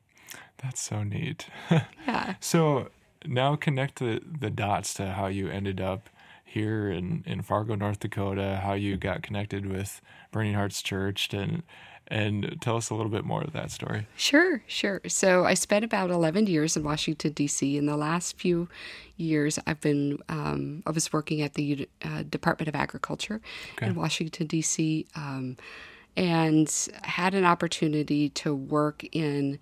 That's 0.63 0.81
so 0.81 1.03
neat. 1.03 1.49
yeah. 1.71 2.35
So 2.41 2.89
now 3.27 3.57
connect 3.57 3.99
the, 3.99 4.21
the 4.25 4.51
dots 4.51 4.95
to 4.95 5.13
how 5.13 5.27
you 5.27 5.49
ended 5.49 5.81
up 5.81 6.09
here 6.55 6.89
in, 6.89 7.25
in 7.27 7.43
Fargo, 7.43 7.75
North 7.75 7.99
Dakota, 7.99 8.61
how 8.63 8.75
you 8.75 8.97
got 8.97 9.25
connected 9.25 9.67
with 9.67 10.01
Burning 10.31 10.55
Hearts 10.55 10.83
Church 10.83 11.35
and 11.35 11.65
and 12.09 12.59
tell 12.61 12.77
us 12.77 12.91
a 12.91 12.95
little 12.95 13.11
bit 13.11 13.25
more 13.25 13.43
of 13.43 13.55
that 13.55 13.71
story. 13.71 14.07
Sure, 14.15 14.63
sure. 14.67 15.01
So 15.09 15.47
I 15.47 15.55
spent 15.55 15.87
about 15.87 16.11
11 16.11 16.47
years 16.47 16.77
in 16.77 16.85
Washington, 16.85 17.33
D.C. 17.33 17.79
In 17.79 17.87
the 17.87 17.97
last 17.97 18.37
few 18.37 18.69
years, 19.17 19.59
I've 19.67 19.81
been, 19.81 20.19
um, 20.29 20.83
I 20.87 20.91
was 20.91 21.15
working 21.15 21.41
at 21.41 21.55
the 21.55 21.89
uh, 22.05 22.25
Department 22.25 22.69
of 22.69 22.75
Agriculture 22.75 23.41
okay. 23.79 23.87
in 23.87 23.95
Washington, 23.95 24.47
D.C., 24.47 25.07
um, 25.17 25.57
and 26.15 26.89
had 27.05 27.35
an 27.35 27.47
opportunity 27.47 28.29
to 28.29 28.55
work 28.55 29.03
in 29.13 29.59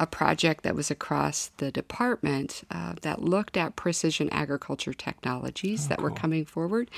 a 0.00 0.06
project 0.06 0.64
that 0.64 0.74
was 0.74 0.90
across 0.90 1.50
the 1.58 1.70
department 1.70 2.62
uh, 2.70 2.94
that 3.02 3.22
looked 3.22 3.56
at 3.56 3.76
precision 3.76 4.30
agriculture 4.30 4.94
technologies 4.94 5.84
Oh, 5.84 5.88
that 5.90 6.00
were 6.00 6.10
coming 6.10 6.46
forward, 6.46 6.90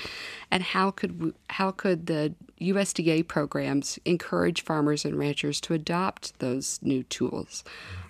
and 0.49 0.63
how 0.63 0.89
could 0.89 1.21
we, 1.21 1.33
how 1.49 1.71
could 1.71 2.07
the 2.07 2.33
USDA 2.63 3.27
programs 3.27 3.99
encourage 4.05 4.63
farmers 4.63 5.03
and 5.03 5.17
ranchers 5.17 5.59
to 5.61 5.73
adopt 5.73 6.39
those 6.39 6.79
new 6.81 7.03
tools 7.03 7.63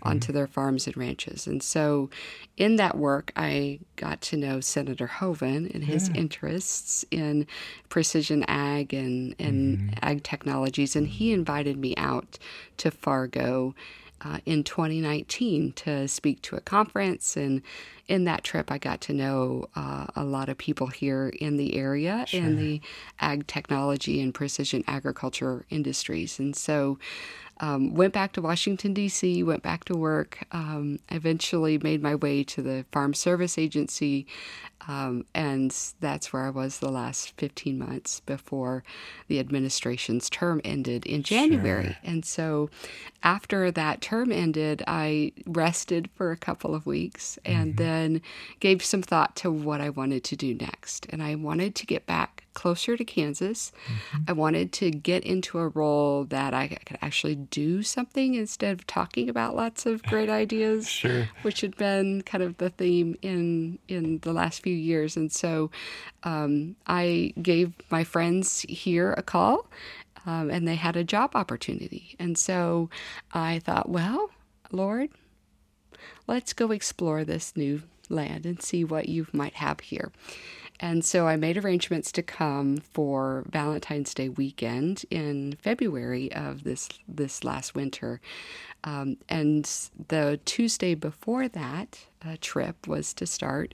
onto 0.04 0.32
their 0.32 0.48
farms 0.48 0.86
and 0.86 0.96
ranches. 0.96 1.48
And 1.48 1.64
so, 1.64 2.10
in 2.58 2.76
that 2.76 2.98
work, 2.98 3.32
I 3.36 3.80
got 3.96 4.22
to 4.22 4.38
know 4.38 4.60
Senator 4.60 5.08
Hoeven 5.08 5.72
and 5.74 5.86
his 5.86 6.10
interests 6.10 7.04
in 7.10 7.48
precision 7.90 8.44
ag 8.48 8.94
and, 8.94 9.34
and 9.40 9.98
ag 10.04 10.24
technologies. 10.24 10.96
And 10.96 11.08
he 11.08 11.32
invited 11.32 11.78
me 11.78 11.96
out 11.98 12.38
to 12.78 12.92
Fargo 12.92 13.74
uh, 14.24 14.40
in 14.46 14.64
2019 14.64 15.74
to 15.74 16.08
speak 16.08 16.42
to 16.44 16.56
a 16.56 16.62
conference. 16.62 17.36
And 17.36 17.62
in 18.08 18.26
that 18.26 18.44
trip, 18.44 18.72
I 18.72 18.78
got 18.78 19.02
to 19.02 19.14
know 19.14 19.68
uh, 19.76 20.08
a 20.16 20.24
lot 20.24 20.50
of 20.50 20.58
people 20.58 20.88
here 20.88 21.30
in 21.40 21.58
the 21.58 21.76
area 21.76 22.26
in 22.32 22.58
the 22.58 22.82
ag 23.20 23.48
technology 23.48 24.22
and 24.22 24.34
precision 24.34 24.84
agriculture 24.88 25.66
industries. 25.70 26.40
And 26.40 26.56
so, 26.56 27.00
um, 27.64 27.94
went 27.94 28.14
back 28.14 28.34
to 28.34 28.42
Washington, 28.42 28.94
D.C., 28.94 29.42
went 29.42 29.64
back 29.64 29.86
to 29.86 29.96
work, 29.96 30.46
um, 30.52 31.00
eventually 31.08 31.78
made 31.78 32.04
my 32.04 32.14
way 32.14 32.44
to 32.44 32.62
the 32.62 32.86
Farm 32.92 33.14
Service 33.14 33.58
Agency, 33.58 34.28
um, 34.90 35.26
and 35.34 35.74
that's 36.02 36.34
where 36.34 36.44
I 36.46 36.50
was 36.50 36.80
the 36.80 36.92
last 36.92 37.32
15 37.38 37.80
months 37.80 38.20
before 38.20 38.84
the 39.30 39.40
administration's 39.40 40.30
term 40.30 40.60
ended 40.66 41.06
in 41.06 41.24
January. 41.24 41.96
And 42.04 42.26
so 42.26 42.70
after 43.24 43.72
that 43.72 44.02
term 44.02 44.34
ended, 44.34 44.84
I 44.86 45.32
rested 45.46 46.10
for 46.16 46.32
a 46.32 46.38
couple 46.38 46.76
of 46.76 46.86
weeks 46.86 47.40
and 47.46 47.78
then 47.78 48.22
gave 48.60 48.84
some 48.84 49.02
thought 49.02 49.38
to 49.38 49.50
what 49.50 49.80
I 49.80 49.90
wanted 49.90 50.26
to 50.26 50.36
do 50.36 50.54
next. 50.54 51.06
And 51.12 51.24
I 51.24 51.36
wanted 51.36 51.76
to 51.76 51.86
get 51.86 52.06
back 52.06 52.43
closer 52.54 52.96
to 52.98 53.04
Kansas. 53.04 53.72
I 54.28 54.32
wanted 54.34 54.72
to 54.74 54.92
get 54.92 55.24
into 55.24 55.60
a 55.60 55.68
role 55.68 56.24
that 56.26 56.54
I 56.54 56.68
could 56.68 56.98
actually 57.02 57.36
do 57.36 57.82
something 57.84 58.36
instead 58.36 58.74
of 58.74 58.88
talking 58.88 59.30
about 59.30 59.56
lots 59.56 59.86
of 59.86 60.04
great 60.04 60.30
ideas, 60.44 60.88
Sure. 60.88 61.30
which 61.42 61.62
had 61.62 61.76
been 61.78 62.22
kind 62.22 62.44
of 62.44 62.58
the 62.58 62.70
theme 62.70 63.16
in 63.22 63.80
in 63.88 64.20
the 64.20 64.34
last 64.34 64.62
few 64.64 64.76
years. 64.76 65.18
And 65.18 65.32
so 65.32 65.72
um, 66.24 66.76
I 66.88 67.34
gave 67.42 67.74
my 67.90 68.04
friends 68.04 68.62
here 68.70 69.14
a 69.14 69.24
call, 69.24 69.68
um, 70.26 70.50
and 70.50 70.68
they 70.68 70.76
had 70.76 70.96
a 70.96 71.04
job 71.04 71.36
opportunity. 71.36 72.16
And 72.20 72.38
so 72.38 72.90
I 73.34 73.60
thought, 73.60 73.90
well, 73.90 74.30
Lord, 74.72 75.10
let's 76.28 76.54
go 76.54 76.72
explore 76.72 77.24
this 77.24 77.56
new 77.56 77.82
land 78.10 78.46
and 78.46 78.62
see 78.62 78.84
what 78.84 79.10
you 79.10 79.28
might 79.34 79.54
have 79.56 79.80
here. 79.80 80.12
And 80.80 81.06
so 81.06 81.28
I 81.28 81.36
made 81.36 81.58
arrangements 81.58 82.12
to 82.14 82.22
come 82.22 82.78
for 82.78 83.46
Valentine's 83.50 84.14
Day 84.14 84.30
weekend 84.30 85.06
in 85.10 85.56
February 85.62 86.32
of 86.34 86.64
this 86.64 86.90
this 87.08 87.44
last 87.44 87.76
winter. 87.76 88.20
Um, 88.84 89.18
and 89.30 89.70
the 90.10 90.40
Tuesday 90.46 90.94
before 90.94 91.48
that 91.48 92.06
uh, 92.26 92.36
trip 92.42 92.88
was 92.88 93.14
to 93.14 93.26
start, 93.26 93.74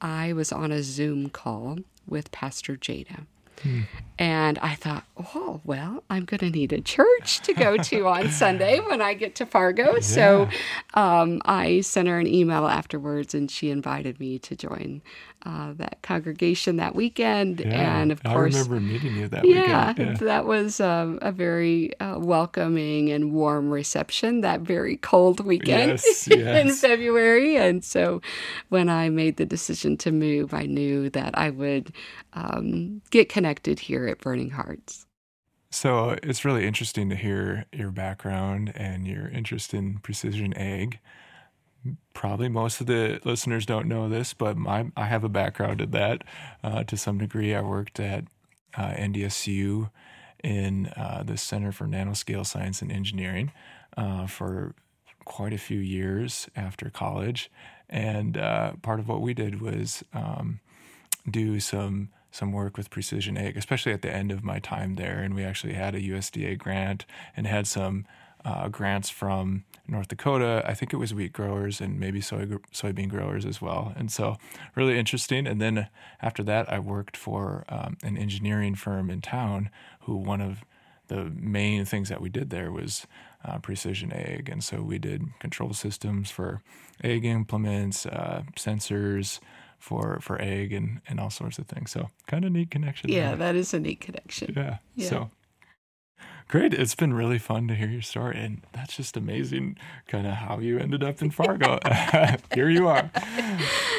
I 0.00 0.32
was 0.32 0.52
on 0.52 0.70
a 0.70 0.82
Zoom 0.82 1.28
call 1.28 1.78
with 2.06 2.30
Pastor 2.30 2.76
Jada. 2.76 3.26
And 4.16 4.58
I 4.60 4.76
thought, 4.76 5.04
oh, 5.16 5.60
well, 5.64 6.04
I'm 6.08 6.24
going 6.24 6.38
to 6.38 6.50
need 6.50 6.72
a 6.72 6.80
church 6.80 7.40
to 7.40 7.52
go 7.52 7.76
to 7.76 8.06
on 8.06 8.30
Sunday 8.30 8.78
when 8.78 9.02
I 9.02 9.14
get 9.14 9.34
to 9.36 9.46
Fargo. 9.46 9.98
So 10.00 10.48
um, 10.94 11.42
I 11.44 11.80
sent 11.80 12.06
her 12.06 12.20
an 12.20 12.28
email 12.28 12.66
afterwards 12.66 13.34
and 13.34 13.50
she 13.50 13.70
invited 13.70 14.20
me 14.20 14.38
to 14.40 14.54
join 14.54 15.02
uh, 15.46 15.74
that 15.74 16.00
congregation 16.02 16.76
that 16.76 16.94
weekend. 16.94 17.60
Yeah. 17.60 18.00
And 18.00 18.12
of 18.12 18.22
course, 18.22 18.54
I 18.54 18.60
remember 18.60 18.80
meeting 18.80 19.16
you 19.16 19.28
that 19.28 19.44
yeah, 19.44 19.88
weekend. 19.88 20.20
Yeah. 20.20 20.26
that 20.26 20.46
was 20.46 20.80
um, 20.80 21.18
a 21.20 21.32
very 21.32 21.98
uh, 22.00 22.18
welcoming 22.18 23.10
and 23.10 23.32
warm 23.32 23.70
reception 23.70 24.40
that 24.40 24.60
very 24.60 24.96
cold 24.96 25.40
weekend 25.40 26.00
Yes, 26.04 26.28
in. 26.28 26.70
February. 26.70 27.56
And 27.56 27.84
so 27.84 28.22
when 28.68 28.88
I 28.88 29.10
made 29.10 29.36
the 29.36 29.44
decision 29.44 29.96
to 29.98 30.12
move, 30.12 30.54
I 30.54 30.66
knew 30.66 31.10
that 31.10 31.36
I 31.36 31.50
would 31.50 31.92
um, 32.34 33.02
get 33.10 33.28
connected 33.28 33.78
here 33.78 34.06
at 34.06 34.20
Burning 34.20 34.50
Hearts. 34.50 35.06
So 35.70 36.16
it's 36.22 36.44
really 36.44 36.66
interesting 36.66 37.10
to 37.10 37.16
hear 37.16 37.64
your 37.72 37.90
background 37.90 38.72
and 38.76 39.08
your 39.08 39.28
interest 39.28 39.74
in 39.74 39.98
precision 39.98 40.54
ag. 40.54 41.00
Probably 42.14 42.48
most 42.48 42.80
of 42.80 42.86
the 42.86 43.20
listeners 43.24 43.66
don't 43.66 43.88
know 43.88 44.08
this, 44.08 44.34
but 44.34 44.56
my, 44.56 44.90
I 44.96 45.06
have 45.06 45.24
a 45.24 45.28
background 45.28 45.80
in 45.80 45.90
that 45.90 46.22
uh, 46.62 46.84
to 46.84 46.96
some 46.96 47.18
degree. 47.18 47.54
I 47.54 47.60
worked 47.60 47.98
at 47.98 48.24
uh, 48.76 48.90
NDSU 48.90 49.90
in 50.44 50.86
uh, 50.96 51.24
the 51.24 51.36
Center 51.36 51.72
for 51.72 51.86
Nanoscale 51.86 52.46
Science 52.46 52.80
and 52.80 52.92
Engineering 52.92 53.50
uh, 53.96 54.26
for 54.26 54.74
quite 55.24 55.52
a 55.52 55.58
few 55.58 55.80
years 55.80 56.48
after 56.54 56.88
college. 56.88 57.50
And 57.88 58.38
uh, 58.38 58.74
part 58.82 59.00
of 59.00 59.08
what 59.08 59.20
we 59.20 59.34
did 59.34 59.60
was 59.60 60.04
um, 60.12 60.60
do 61.28 61.58
some 61.60 62.10
some 62.34 62.50
work 62.50 62.76
with 62.76 62.90
precision 62.90 63.38
ag, 63.38 63.56
especially 63.56 63.92
at 63.92 64.02
the 64.02 64.12
end 64.12 64.32
of 64.32 64.42
my 64.42 64.58
time 64.58 64.96
there. 64.96 65.20
And 65.20 65.36
we 65.36 65.44
actually 65.44 65.74
had 65.74 65.94
a 65.94 66.00
USDA 66.00 66.58
grant 66.58 67.06
and 67.36 67.46
had 67.46 67.68
some 67.68 68.06
uh, 68.44 68.66
grants 68.68 69.08
from 69.08 69.62
North 69.86 70.08
Dakota. 70.08 70.64
I 70.66 70.74
think 70.74 70.92
it 70.92 70.96
was 70.96 71.14
wheat 71.14 71.32
growers 71.32 71.80
and 71.80 72.00
maybe 72.00 72.20
soy 72.20 72.46
soybean 72.72 73.08
growers 73.08 73.46
as 73.46 73.62
well. 73.62 73.92
And 73.96 74.10
so 74.10 74.36
really 74.74 74.98
interesting. 74.98 75.46
And 75.46 75.60
then 75.60 75.88
after 76.20 76.42
that, 76.42 76.70
I 76.72 76.80
worked 76.80 77.16
for 77.16 77.64
um, 77.68 77.98
an 78.02 78.18
engineering 78.18 78.74
firm 78.74 79.10
in 79.10 79.20
town 79.20 79.70
who 80.00 80.16
one 80.16 80.40
of 80.40 80.64
the 81.06 81.30
main 81.36 81.84
things 81.84 82.08
that 82.08 82.20
we 82.20 82.30
did 82.30 82.50
there 82.50 82.72
was 82.72 83.06
uh, 83.44 83.58
precision 83.58 84.12
ag. 84.12 84.48
And 84.48 84.64
so 84.64 84.82
we 84.82 84.98
did 84.98 85.38
control 85.38 85.72
systems 85.72 86.32
for 86.32 86.62
ag 87.04 87.24
implements, 87.24 88.06
uh, 88.06 88.42
sensors 88.56 89.38
for 89.84 90.18
for 90.22 90.40
ag 90.40 90.72
and, 90.72 91.00
and 91.08 91.20
all 91.20 91.30
sorts 91.30 91.58
of 91.58 91.66
things. 91.66 91.90
So 91.90 92.08
kind 92.26 92.44
of 92.46 92.52
neat 92.52 92.70
connection. 92.70 93.10
Yeah, 93.10 93.28
there. 93.28 93.36
that 93.36 93.54
is 93.56 93.74
a 93.74 93.78
neat 93.80 94.00
connection. 94.00 94.54
Yeah. 94.56 94.78
Yeah. 94.96 95.08
So 95.08 95.30
great. 96.48 96.72
It's 96.72 96.94
been 96.94 97.12
really 97.12 97.38
fun 97.38 97.68
to 97.68 97.74
hear 97.74 97.88
your 97.88 98.00
story. 98.02 98.36
And 98.38 98.62
that's 98.72 98.96
just 98.96 99.16
amazing 99.16 99.76
kind 100.08 100.26
of 100.26 100.32
how 100.34 100.58
you 100.60 100.78
ended 100.78 101.02
up 101.04 101.20
in 101.20 101.30
Fargo. 101.30 101.78
Here 102.54 102.70
you 102.70 102.88
are. 102.88 103.10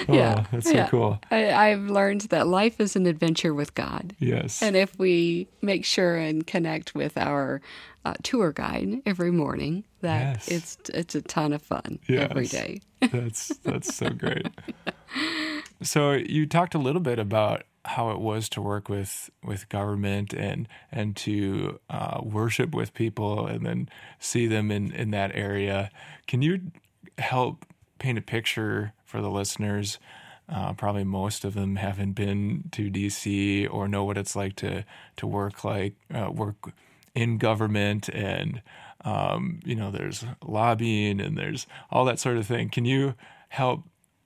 Oh, 0.08 0.14
Yeah, 0.14 0.46
That's 0.52 0.68
so 0.70 0.76
yeah. 0.76 0.88
cool. 0.90 1.20
I, 1.32 1.52
I've 1.52 1.90
learned 1.90 2.22
that 2.30 2.46
life 2.46 2.80
is 2.80 2.96
an 2.96 3.08
adventure 3.08 3.56
with 3.56 3.74
God. 3.74 4.14
Yes. 4.20 4.62
And 4.62 4.76
if 4.76 5.00
we 5.00 5.48
make 5.64 5.84
sure 5.84 6.16
and 6.18 6.46
connect 6.46 6.94
with 6.94 7.18
our 7.18 7.60
uh, 8.04 8.14
tour 8.22 8.52
guide 8.52 9.02
every 9.08 9.32
morning, 9.32 9.84
that 10.02 10.36
Yes. 10.36 10.48
it's 10.50 10.78
it's 10.94 11.16
a 11.16 11.22
ton 11.24 11.54
of 11.54 11.62
fun 11.64 11.98
every 12.08 12.44
Yes. 12.44 12.52
day. 12.52 12.82
that's 13.12 13.48
that's 13.64 13.96
so 13.96 14.10
great. 14.12 14.46
So 15.82 16.14
you 16.14 16.46
talked 16.46 16.76
a 16.76 16.80
little 16.80 17.02
bit 17.02 17.20
about 17.20 17.64
how 17.86 18.10
it 18.12 18.20
was 18.20 18.50
to 18.50 18.62
work 18.62 18.90
with 18.90 19.30
with 19.44 19.70
government 19.70 20.34
and 20.34 20.68
and 20.92 21.16
to 21.16 21.80
uh, 21.90 22.20
worship 22.24 22.74
with 22.74 22.94
people 22.94 23.46
and 23.46 23.66
then 23.66 23.90
see 24.20 24.48
them 24.48 24.72
in 24.72 24.92
in 24.92 25.12
that 25.12 25.32
area. 25.36 25.92
Can 26.28 26.42
you 26.42 26.72
help 27.18 27.66
paint 28.00 28.18
a 28.18 28.22
picture 28.22 28.94
for 29.04 29.22
the 29.22 29.30
listeners? 29.30 30.00
Uh, 30.48 30.74
probably 30.74 31.04
most 31.04 31.44
of 31.44 31.56
them 31.56 31.76
haven't 31.76 32.14
been 32.14 32.66
to 32.72 32.92
DC 32.92 33.68
or 33.72 33.88
know 33.88 34.04
what 34.04 34.18
it's 34.18 34.36
like 34.36 34.56
to 34.58 34.84
to 35.18 35.28
work 35.28 35.64
like 35.64 35.96
uh, 36.14 36.32
work 36.32 36.72
in 37.16 37.38
government 37.38 38.10
and 38.10 38.62
um, 39.04 39.60
you 39.64 39.76
know 39.76 39.92
there's 39.92 40.26
lobbying 40.44 41.20
and 41.20 41.38
there's 41.38 41.68
all 41.92 42.06
that 42.06 42.20
sort 42.20 42.38
of 42.38 42.48
thing. 42.48 42.70
Can 42.70 42.86
you 42.86 43.16
help 43.50 43.84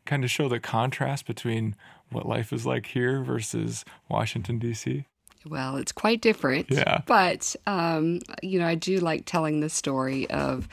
kind 0.09 0.23
of 0.23 0.31
show 0.31 0.49
the 0.49 0.59
contrast 0.59 1.27
between 1.27 1.75
what 2.11 2.27
life 2.27 2.51
is 2.51 2.65
like 2.65 2.87
here 2.87 3.21
versus 3.21 3.85
Washington 4.09 4.57
D.C.? 4.57 5.05
Well, 5.47 5.77
it's 5.77 5.91
quite 5.91 6.19
different. 6.21 6.69
Yeah. 6.69 7.01
But, 7.05 7.55
um, 7.67 8.19
you 8.41 8.59
know, 8.59 8.67
I 8.67 8.75
do 8.75 8.97
like 8.97 9.25
telling 9.25 9.59
the 9.59 9.69
story 9.69 10.29
of 10.31 10.67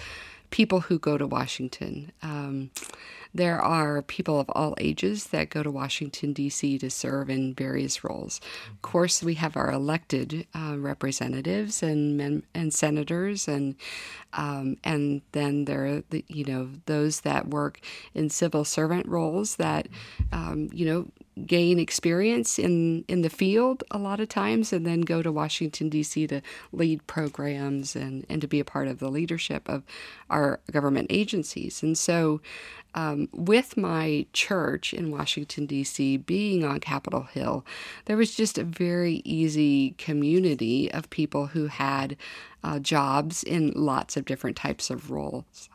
people 0.51 0.81
who 0.81 0.99
go 0.99 1.19
to 1.19 1.27
Washington. 1.27 2.13
Um, 2.23 2.71
there 3.35 3.61
are 3.61 4.01
people 4.01 4.41
of 4.41 4.49
all 4.51 4.75
ages 4.79 5.27
that 5.27 5.51
go 5.51 5.63
to 5.63 5.71
Washington, 5.71 6.33
D.C. 6.33 6.79
to 6.79 6.89
serve 6.89 7.29
in 7.29 7.55
various 7.55 8.03
roles. 8.03 8.41
Of 8.71 8.81
course, 8.81 9.23
we 9.23 9.35
have 9.35 9.57
our 9.57 9.71
elected 9.71 10.47
uh, 10.55 10.77
representatives 10.79 11.83
and 11.83 12.17
men, 12.17 12.45
and 12.55 12.73
senators, 12.73 13.47
and 13.47 13.75
um, 14.33 14.79
and 14.85 15.21
then 15.33 15.67
there 15.67 15.87
are 15.87 16.03
the, 16.09 16.25
you 16.29 16.45
know 16.45 16.71
those 16.87 17.21
that 17.23 17.49
work 17.49 17.81
in 18.15 18.31
civil 18.31 18.65
servant 18.65 19.07
roles 19.07 19.57
that 19.57 19.89
um, 20.33 20.71
you 20.73 20.87
know 20.87 21.07
gain 21.45 21.79
experience 21.79 22.59
in, 22.59 23.05
in 23.09 23.23
the 23.23 23.29
field 23.29 23.85
a 23.91 23.99
lot 23.99 24.21
of 24.21 24.29
times 24.29 24.73
and 24.73 24.87
then 24.87 25.03
go 25.03 25.23
to 25.23 25.31
Washington, 25.31 25.89
D.C. 25.89 26.27
to 26.29 26.41
lead 26.73 27.07
programs 27.07 27.95
and, 27.95 28.25
and 28.29 28.41
to 28.41 28.47
be 28.47 28.61
a 28.61 28.65
part 28.65 28.89
of 28.89 29.01
the 29.01 29.11
leadership 29.11 29.69
of 29.69 29.83
our 30.31 30.61
government 30.73 31.09
agencies. 31.11 31.83
And 31.83 31.97
so, 31.97 32.41
um, 32.95 33.29
with 33.33 33.77
my 33.77 34.25
church 34.33 34.95
in 34.95 35.11
Washington, 35.11 35.67
D.C., 35.67 36.17
being 36.17 36.65
on 36.65 36.81
Capitol 36.81 37.25
Hill, 37.25 37.67
there 38.07 38.17
was 38.17 38.35
just 38.35 38.57
a 38.57 38.65
very 38.65 39.21
easy 39.25 39.91
community 39.99 40.91
of 40.91 41.11
people 41.11 41.49
who 41.49 41.67
had 41.67 42.17
uh, 42.65 42.79
jobs 42.79 43.43
in 43.43 43.73
lots 43.77 44.17
of 44.17 44.25
different 44.25 44.57
types 44.57 44.89
of 44.89 45.11
roles. 45.11 45.69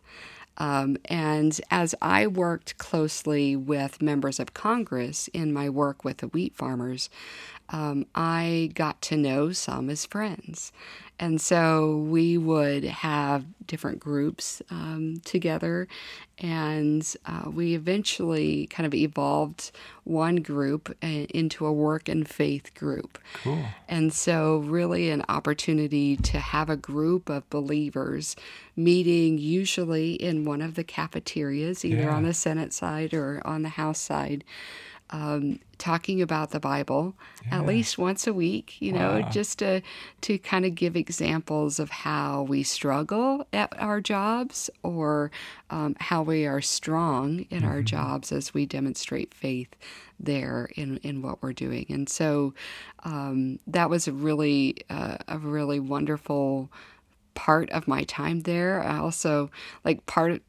Um, 0.61 0.97
and 1.05 1.59
as 1.71 1.95
I 2.03 2.27
worked 2.27 2.77
closely 2.77 3.55
with 3.55 3.99
members 3.99 4.39
of 4.39 4.53
Congress 4.53 5.27
in 5.29 5.51
my 5.51 5.71
work 5.71 6.05
with 6.05 6.17
the 6.17 6.27
wheat 6.27 6.55
farmers, 6.55 7.09
um, 7.69 8.05
I 8.13 8.69
got 8.75 9.01
to 9.03 9.17
know 9.17 9.53
some 9.53 9.89
as 9.89 10.05
friends. 10.05 10.71
And 11.21 11.39
so 11.39 11.97
we 11.97 12.35
would 12.39 12.83
have 12.83 13.45
different 13.67 13.99
groups 13.99 14.61
um, 14.71 15.21
together, 15.23 15.87
and 16.39 17.07
uh, 17.27 17.49
we 17.51 17.75
eventually 17.75 18.65
kind 18.67 18.87
of 18.87 18.93
evolved 18.95 19.71
one 20.03 20.37
group 20.37 20.89
uh, 21.03 21.07
into 21.07 21.67
a 21.67 21.71
work 21.71 22.09
and 22.09 22.27
faith 22.27 22.73
group. 22.73 23.19
Cool. 23.43 23.63
And 23.87 24.11
so, 24.11 24.57
really, 24.65 25.11
an 25.11 25.23
opportunity 25.29 26.17
to 26.17 26.39
have 26.39 26.71
a 26.71 26.75
group 26.75 27.29
of 27.29 27.47
believers 27.51 28.35
meeting 28.75 29.37
usually 29.37 30.13
in 30.15 30.43
one 30.43 30.61
of 30.63 30.73
the 30.73 30.83
cafeterias, 30.83 31.85
either 31.85 32.01
Yeah. 32.01 32.15
on 32.15 32.23
the 32.23 32.33
Senate 32.33 32.73
side 32.73 33.13
or 33.13 33.41
on 33.45 33.61
the 33.61 33.69
House 33.69 33.99
side 34.01 34.43
um, 35.11 35.59
talking 35.77 36.21
about 36.21 36.51
the 36.51 36.59
Bible 36.59 37.15
at 37.49 37.65
least 37.65 37.97
once 37.97 38.27
a 38.27 38.33
week, 38.33 38.79
you 38.79 38.91
know, 38.91 39.21
just 39.31 39.59
to 39.59 39.81
to 40.21 40.37
kind 40.37 40.65
of 40.65 40.75
give 40.75 40.95
examples 40.95 41.79
of 41.79 41.89
how 41.89 42.43
we 42.43 42.63
struggle 42.63 43.45
at 43.51 43.73
our 43.79 43.99
jobs 43.99 44.69
or 44.83 45.31
um, 45.69 45.95
how 45.99 46.21
we 46.21 46.45
are 46.45 46.61
strong 46.61 47.45
in 47.49 47.63
our 47.63 47.81
jobs 47.81 48.31
as 48.31 48.53
we 48.53 48.65
demonstrate 48.65 49.33
faith 49.33 49.75
there 50.19 50.69
in 50.75 50.97
in 50.97 51.21
what 51.21 51.41
we're 51.41 51.53
doing. 51.53 51.85
And 51.89 52.07
so 52.07 52.53
um, 53.03 53.59
that 53.67 53.89
was 53.89 54.07
a 54.07 54.13
really 54.13 54.77
uh, 54.89 55.17
a 55.27 55.39
really 55.39 55.79
wonderful 55.79 56.71
part 57.33 57.69
of 57.71 57.87
my 57.87 58.03
time 58.03 58.41
there. 58.41 58.83
I 58.83 58.97
also 58.97 59.49
like 59.83 60.05
part 60.05 60.41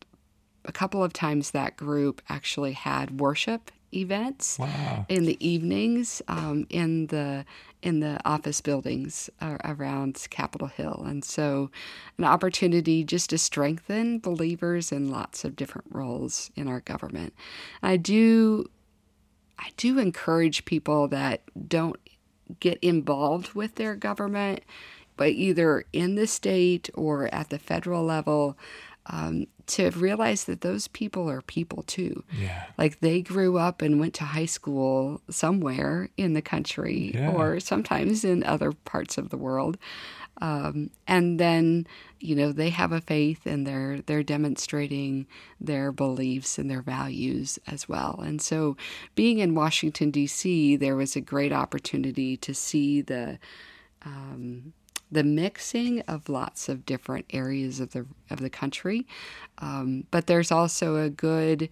a 0.64 0.73
couple 0.73 1.02
of 1.02 1.12
times 1.12 1.50
that 1.50 1.76
group 1.76 2.23
actually 2.28 2.73
had 2.73 3.19
worship 3.19 3.73
events 3.94 4.58
Wow. 4.58 5.06
in 5.08 5.25
the 5.25 5.37
evenings 5.46 6.22
um, 6.28 6.66
in 6.70 7.06
the 7.08 7.44
in 7.82 7.99
the 8.00 8.20
office 8.25 8.61
buildings 8.61 9.28
uh, 9.40 9.58
around 9.64 10.26
Capitol 10.30 10.68
Hill, 10.68 11.02
and 11.06 11.25
so 11.25 11.70
an 12.18 12.25
opportunity 12.25 13.02
just 13.04 13.30
to 13.30 13.38
strengthen 13.38 14.20
believers 14.20 14.92
in 14.92 15.11
lots 15.11 15.44
of 15.44 15.56
different 15.56 15.88
roles 15.90 16.50
in 16.54 16.68
our 16.68 16.80
government. 16.80 17.34
I 17.82 17.96
do 17.96 18.70
I 19.58 19.70
do 19.76 19.99
encourage 19.99 20.64
people 20.64 21.08
that 21.08 21.42
don't 21.68 21.96
get 22.61 22.78
involved 22.82 23.54
with 23.54 23.76
their 23.76 23.94
government, 23.94 24.61
but 25.16 25.30
either 25.30 25.84
in 25.92 26.14
the 26.16 26.26
state 26.26 26.90
or 26.94 27.32
at 27.34 27.50
the 27.50 27.58
federal 27.58 28.04
level, 28.04 28.56
um, 29.06 29.46
to 29.73 29.91
realize 29.91 30.45
that 30.45 30.61
those 30.62 30.88
people 30.88 31.29
are 31.31 31.43
people 31.43 31.83
too. 31.83 32.25
Yeah. 32.38 32.64
Like 32.79 33.00
they 33.00 33.21
grew 33.23 33.59
up 33.59 33.83
and 33.83 33.99
went 34.00 34.14
to 34.14 34.25
high 34.25 34.47
school 34.47 35.21
somewhere 35.31 36.09
in 36.17 36.35
the 36.35 36.43
country 36.43 37.12
Yeah. 37.14 37.31
or 37.33 37.61
sometimes 37.61 38.25
in 38.25 38.43
other 38.45 38.73
parts 38.73 39.19
of 39.19 39.31
the 39.31 39.37
world. 39.37 39.76
Um, 40.41 40.91
and 41.07 41.38
then, 41.38 41.87
you 42.19 42.35
know, 42.35 42.52
they 42.52 42.71
have 42.71 42.91
a 42.93 43.00
faith 43.00 43.47
and 43.47 43.67
they're 43.67 44.00
they're 44.07 44.23
demonstrating 44.25 45.26
their 45.61 45.93
beliefs 45.93 46.58
and 46.58 46.71
their 46.71 46.82
values 46.82 47.58
as 47.67 47.89
well. 47.89 48.19
And 48.25 48.41
so, 48.41 48.76
being 49.15 49.39
in 49.39 49.54
Washington 49.54 50.11
D.C., 50.11 50.76
there 50.76 50.97
was 50.97 51.15
a 51.17 51.21
great 51.21 51.52
opportunity 51.52 52.37
to 52.39 52.54
see 52.54 53.02
the 53.02 53.39
um, 54.04 54.73
the 55.12 55.22
mixing 55.22 56.00
of 56.02 56.28
lots 56.28 56.68
of 56.68 56.86
different 56.86 57.26
areas 57.30 57.78
of 57.80 57.92
the 57.92 58.06
of 58.30 58.40
the 58.40 58.50
country, 58.50 59.06
um, 59.58 60.04
but 60.10 60.26
there's 60.26 60.50
also 60.50 60.96
a 60.96 61.10
good 61.10 61.68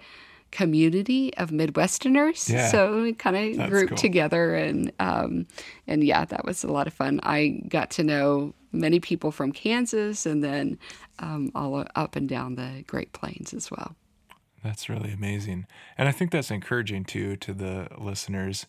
community 0.50 1.34
of 1.36 1.50
Midwesterners. 1.50 2.50
Yeah. 2.50 2.68
So 2.68 3.02
we 3.02 3.12
kind 3.12 3.60
of 3.60 3.70
grouped 3.70 3.90
cool. 3.90 3.98
together, 3.98 4.54
and 4.54 4.92
um, 5.00 5.46
and 5.86 6.04
yeah, 6.04 6.24
that 6.26 6.44
was 6.44 6.62
a 6.62 6.70
lot 6.70 6.86
of 6.86 6.92
fun. 6.92 7.20
I 7.22 7.62
got 7.68 7.90
to 7.92 8.04
know 8.04 8.54
many 8.72 9.00
people 9.00 9.32
from 9.32 9.52
Kansas, 9.52 10.26
and 10.26 10.44
then 10.44 10.78
um, 11.18 11.50
all 11.54 11.84
up 11.96 12.16
and 12.16 12.28
down 12.28 12.54
the 12.54 12.84
Great 12.86 13.12
Plains 13.12 13.54
as 13.54 13.70
well. 13.70 13.96
That's 14.62 14.88
really 14.88 15.12
amazing. 15.12 15.66
And 15.96 16.08
I 16.08 16.12
think 16.12 16.30
that's 16.30 16.50
encouraging 16.50 17.04
too 17.04 17.36
to 17.36 17.54
the 17.54 17.88
listeners 17.96 18.66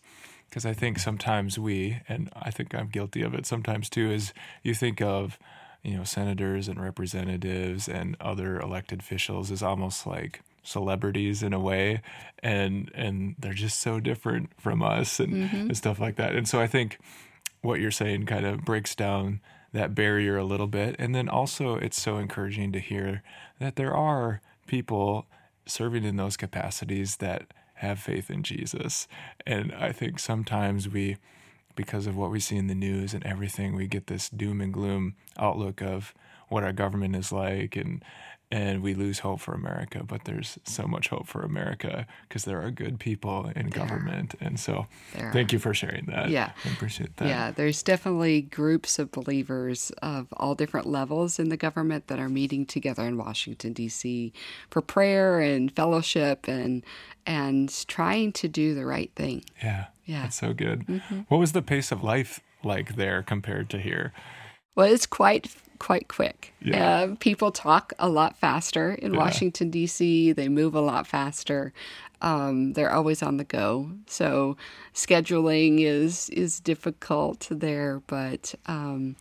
because 0.51 0.65
I 0.65 0.73
think 0.73 0.99
sometimes 0.99 1.57
we, 1.57 2.01
and 2.09 2.29
I 2.35 2.51
think 2.51 2.75
I'm 2.75 2.89
guilty 2.89 3.21
of 3.21 3.33
it 3.33 3.45
sometimes 3.45 3.89
too, 3.89 4.11
is 4.11 4.33
you 4.63 4.75
think 4.75 5.01
of, 5.01 5.39
you 5.81 5.95
know, 5.95 6.03
senators 6.03 6.67
and 6.67 6.77
representatives 6.77 7.87
and 7.87 8.17
other 8.19 8.59
elected 8.59 8.99
officials 8.99 9.49
as 9.49 9.63
almost 9.63 10.05
like 10.05 10.41
celebrities 10.61 11.41
in 11.41 11.53
a 11.53 11.59
way 11.59 12.01
and 12.43 12.91
and 12.93 13.33
they're 13.39 13.51
just 13.51 13.79
so 13.79 13.99
different 13.99 14.51
from 14.59 14.83
us 14.83 15.19
and, 15.19 15.33
mm-hmm. 15.33 15.55
and 15.55 15.77
stuff 15.77 15.99
like 15.99 16.17
that. 16.17 16.35
And 16.35 16.47
so 16.47 16.59
I 16.59 16.67
think 16.67 16.99
what 17.61 17.79
you're 17.79 17.89
saying 17.89 18.25
kind 18.25 18.45
of 18.45 18.65
breaks 18.65 18.93
down 18.93 19.39
that 19.71 19.95
barrier 19.95 20.37
a 20.37 20.43
little 20.43 20.67
bit. 20.67 20.97
And 20.99 21.15
then 21.15 21.29
also, 21.29 21.75
it's 21.75 21.99
so 21.99 22.17
encouraging 22.17 22.73
to 22.73 22.79
hear 22.79 23.23
that 23.59 23.77
there 23.77 23.95
are 23.95 24.41
people 24.67 25.27
serving 25.65 26.03
in 26.03 26.17
those 26.17 26.35
capacities 26.35 27.17
that 27.17 27.53
have 27.81 27.99
faith 27.99 28.29
in 28.29 28.43
Jesus. 28.43 29.07
And 29.45 29.73
I 29.73 29.91
think 29.91 30.19
sometimes 30.19 30.87
we, 30.87 31.17
because 31.75 32.05
of 32.05 32.15
what 32.15 32.29
we 32.29 32.39
see 32.39 32.55
in 32.57 32.67
the 32.67 32.75
news 32.75 33.15
and 33.15 33.25
everything, 33.25 33.75
we 33.75 33.87
get 33.87 34.05
this 34.05 34.29
doom 34.29 34.61
and 34.61 34.71
gloom 34.71 35.15
outlook 35.35 35.81
of 35.81 36.13
what 36.47 36.63
our 36.63 36.73
government 36.73 37.15
is 37.15 37.31
like 37.31 37.75
and 37.75 38.03
and 38.51 38.83
we 38.83 38.93
lose 38.93 39.19
hope 39.19 39.39
for 39.39 39.53
America, 39.53 40.03
but 40.03 40.25
there's 40.25 40.59
so 40.65 40.85
much 40.85 41.07
hope 41.07 41.25
for 41.25 41.41
America 41.41 42.05
because 42.27 42.43
there 42.43 42.61
are 42.61 42.69
good 42.69 42.99
people 42.99 43.49
in 43.55 43.69
government. 43.69 44.35
And 44.41 44.59
so 44.59 44.87
There 45.15 45.31
thank 45.31 45.53
you 45.53 45.59
for 45.59 45.73
sharing 45.73 46.05
that. 46.07 46.29
Yeah. 46.29 46.51
I 46.65 46.69
appreciate 46.69 47.15
that. 47.17 47.27
Yeah, 47.27 47.51
there's 47.51 47.81
definitely 47.81 48.41
groups 48.41 48.99
of 48.99 49.11
believers 49.11 49.91
of 50.01 50.27
all 50.33 50.53
different 50.53 50.85
levels 50.85 51.39
in 51.39 51.47
the 51.47 51.57
government 51.57 52.07
that 52.07 52.19
are 52.19 52.29
meeting 52.29 52.65
together 52.65 53.03
in 53.03 53.17
Washington 53.17 53.71
D.C. 53.71 54.33
for 54.69 54.81
prayer 54.81 55.39
and 55.39 55.73
fellowship 55.73 56.47
and 56.47 56.83
and 57.25 57.87
trying 57.87 58.31
to 58.33 58.47
do 58.47 58.73
the 58.73 58.85
right 58.85 59.11
thing. 59.15 59.43
Yeah. 59.63 59.85
Yeah. 60.05 60.23
That's 60.23 60.35
so 60.35 60.53
good. 60.53 60.85
Mm-hmm. 60.87 61.19
What 61.27 61.37
was 61.37 61.53
the 61.53 61.61
pace 61.61 61.91
of 61.91 62.03
life 62.03 62.41
like 62.63 62.95
there 62.95 63.23
compared 63.23 63.69
to 63.69 63.79
here? 63.79 64.11
Well, 64.75 64.91
it's 64.91 65.05
quite 65.05 65.55
quite 65.81 66.07
quick. 66.07 66.53
Yeah. 66.61 66.93
Uh, 67.11 67.15
people 67.19 67.51
talk 67.51 67.91
a 67.97 68.07
lot 68.07 68.37
faster 68.37 68.93
in 68.93 69.13
Yeah. 69.13 69.19
Washington 69.19 69.71
D.C. 69.71 70.31
They 70.33 70.47
move 70.47 70.75
a 70.75 70.81
lot 70.81 71.07
faster. 71.07 71.73
Um, 72.21 72.73
they're 72.73 72.93
always 72.93 73.23
on 73.23 73.37
the 73.37 73.43
go, 73.43 73.89
so 74.05 74.55
scheduling 74.93 75.79
is 75.81 76.29
is 76.29 76.59
difficult 76.59 77.47
there. 77.49 78.01
But 78.05 78.53
um, 78.67 79.15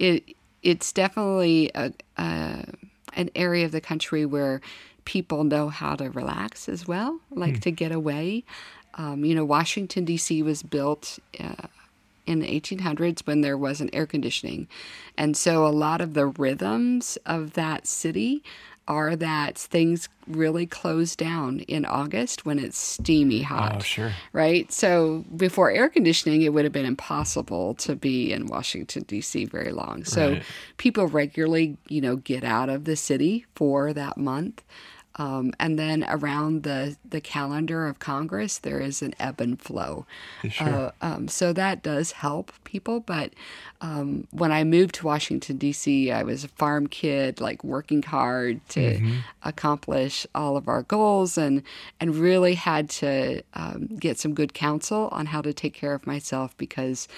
it 0.00 0.34
it's 0.62 0.92
definitely 0.92 1.70
a, 1.76 1.92
a 2.18 2.64
an 3.14 3.30
area 3.36 3.64
of 3.66 3.72
the 3.72 3.80
country 3.80 4.26
where 4.26 4.60
people 5.04 5.44
know 5.44 5.68
how 5.68 5.94
to 5.94 6.10
relax 6.10 6.68
as 6.68 6.88
well, 6.88 7.20
like 7.30 7.60
to 7.60 7.70
get 7.70 7.92
away. 7.92 8.42
Um, 8.94 9.24
you 9.24 9.34
know, 9.36 9.44
Washington 9.44 10.04
D.C. 10.04 10.42
was 10.42 10.64
built. 10.64 11.20
Uh, 11.38 11.68
in 12.30 12.38
the 12.40 12.60
1800s 12.60 13.26
when 13.26 13.40
there 13.40 13.58
wasn't 13.58 13.94
air 13.94 14.06
conditioning. 14.06 14.68
And 15.18 15.36
so 15.36 15.66
a 15.66 15.68
lot 15.68 16.00
of 16.00 16.14
the 16.14 16.26
rhythms 16.26 17.18
of 17.26 17.54
that 17.54 17.86
city 17.86 18.42
are 18.88 19.14
that 19.14 19.56
things 19.56 20.08
really 20.26 20.66
close 20.66 21.14
down 21.14 21.60
in 21.60 21.84
August 21.84 22.44
when 22.44 22.58
it's 22.58 22.76
steamy 22.76 23.42
oh, 23.42 23.44
hot. 23.44 23.76
Oh, 23.76 23.80
sure. 23.80 24.12
Right? 24.32 24.72
So 24.72 25.24
before 25.36 25.70
air 25.70 25.88
conditioning, 25.88 26.42
it 26.42 26.52
would 26.52 26.64
have 26.64 26.72
been 26.72 26.86
impossible 26.86 27.74
to 27.74 27.94
be 27.94 28.32
in 28.32 28.46
Washington, 28.46 29.04
D.C. 29.06 29.44
very 29.44 29.72
long. 29.72 30.04
So 30.04 30.32
Right. 30.32 30.42
people 30.76 31.06
regularly, 31.06 31.76
you 31.88 32.00
know, 32.00 32.16
get 32.16 32.42
out 32.42 32.68
of 32.68 32.84
the 32.84 32.96
city 32.96 33.46
for 33.54 33.92
that 33.92 34.16
month. 34.16 34.64
Um, 35.20 35.52
and 35.60 35.78
then 35.78 36.06
around 36.08 36.62
the, 36.62 36.96
the 37.06 37.20
calendar 37.20 37.86
of 37.86 37.98
Congress, 37.98 38.56
there 38.56 38.80
is 38.80 39.02
an 39.02 39.14
ebb 39.20 39.38
and 39.38 39.60
flow. 39.60 40.06
Sure. 40.48 40.66
Uh, 40.66 40.90
um, 41.02 41.28
so 41.28 41.52
that 41.52 41.82
does 41.82 42.12
help 42.12 42.52
people. 42.64 43.00
But 43.00 43.34
um, 43.82 44.26
when 44.30 44.50
I 44.50 44.64
moved 44.64 44.94
to 44.94 45.06
Washington, 45.06 45.58
D.C., 45.58 46.10
I 46.10 46.22
was 46.22 46.44
a 46.44 46.48
farm 46.48 46.86
kid, 46.86 47.38
like 47.38 47.62
working 47.62 48.02
hard 48.02 48.66
to 48.70 49.20
accomplish 49.42 50.26
all 50.34 50.56
of 50.56 50.68
our 50.68 50.84
goals 50.84 51.36
and, 51.36 51.64
and 52.00 52.16
really 52.16 52.54
had 52.54 52.88
to 52.88 53.42
um, 53.52 53.88
get 53.88 54.18
some 54.18 54.32
good 54.32 54.54
counsel 54.54 55.10
on 55.12 55.26
how 55.26 55.42
to 55.42 55.52
take 55.52 55.74
care 55.74 55.92
of 55.92 56.06
myself 56.06 56.56
because 56.56 57.08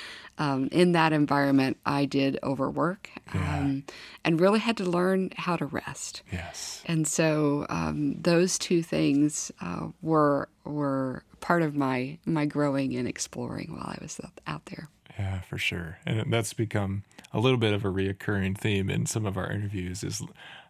um, 0.43 0.69
in 0.73 0.91
that 0.93 1.13
environment, 1.13 1.77
I 1.87 2.05
did 2.05 2.37
overwork 2.43 3.11
um, 3.33 3.85
and 4.25 4.41
really 4.41 4.59
had 4.59 4.77
to 4.79 4.85
learn 4.85 5.31
how 5.37 5.55
to 5.57 5.67
rest. 5.67 6.23
yes. 6.33 6.83
And 6.85 7.07
so 7.07 7.65
um, 7.69 8.21
those 8.21 8.59
two 8.59 8.83
things 8.83 9.53
uh, 9.61 9.89
were 10.01 10.49
were 10.65 11.23
part 11.41 11.63
of 11.63 11.77
my 11.77 12.19
my 12.25 12.45
growing 12.47 12.97
and 12.97 13.07
exploring 13.07 13.73
while 13.73 13.87
I 13.87 13.99
was 14.03 14.21
out 14.49 14.67
there. 14.67 14.89
Yeah, 15.17 15.43
for 15.43 15.59
sure. 15.59 15.99
And 16.05 16.33
that's 16.33 16.55
become 16.55 17.05
a 17.33 17.39
little 17.39 17.59
bit 17.59 17.73
of 17.73 17.85
a 17.85 17.89
reoccurring 17.89 18.59
theme 18.59 18.91
in 18.91 19.07
some 19.07 19.27
of 19.27 19.37
our 19.37 19.49
interviews 19.49 20.03
is 20.03 20.23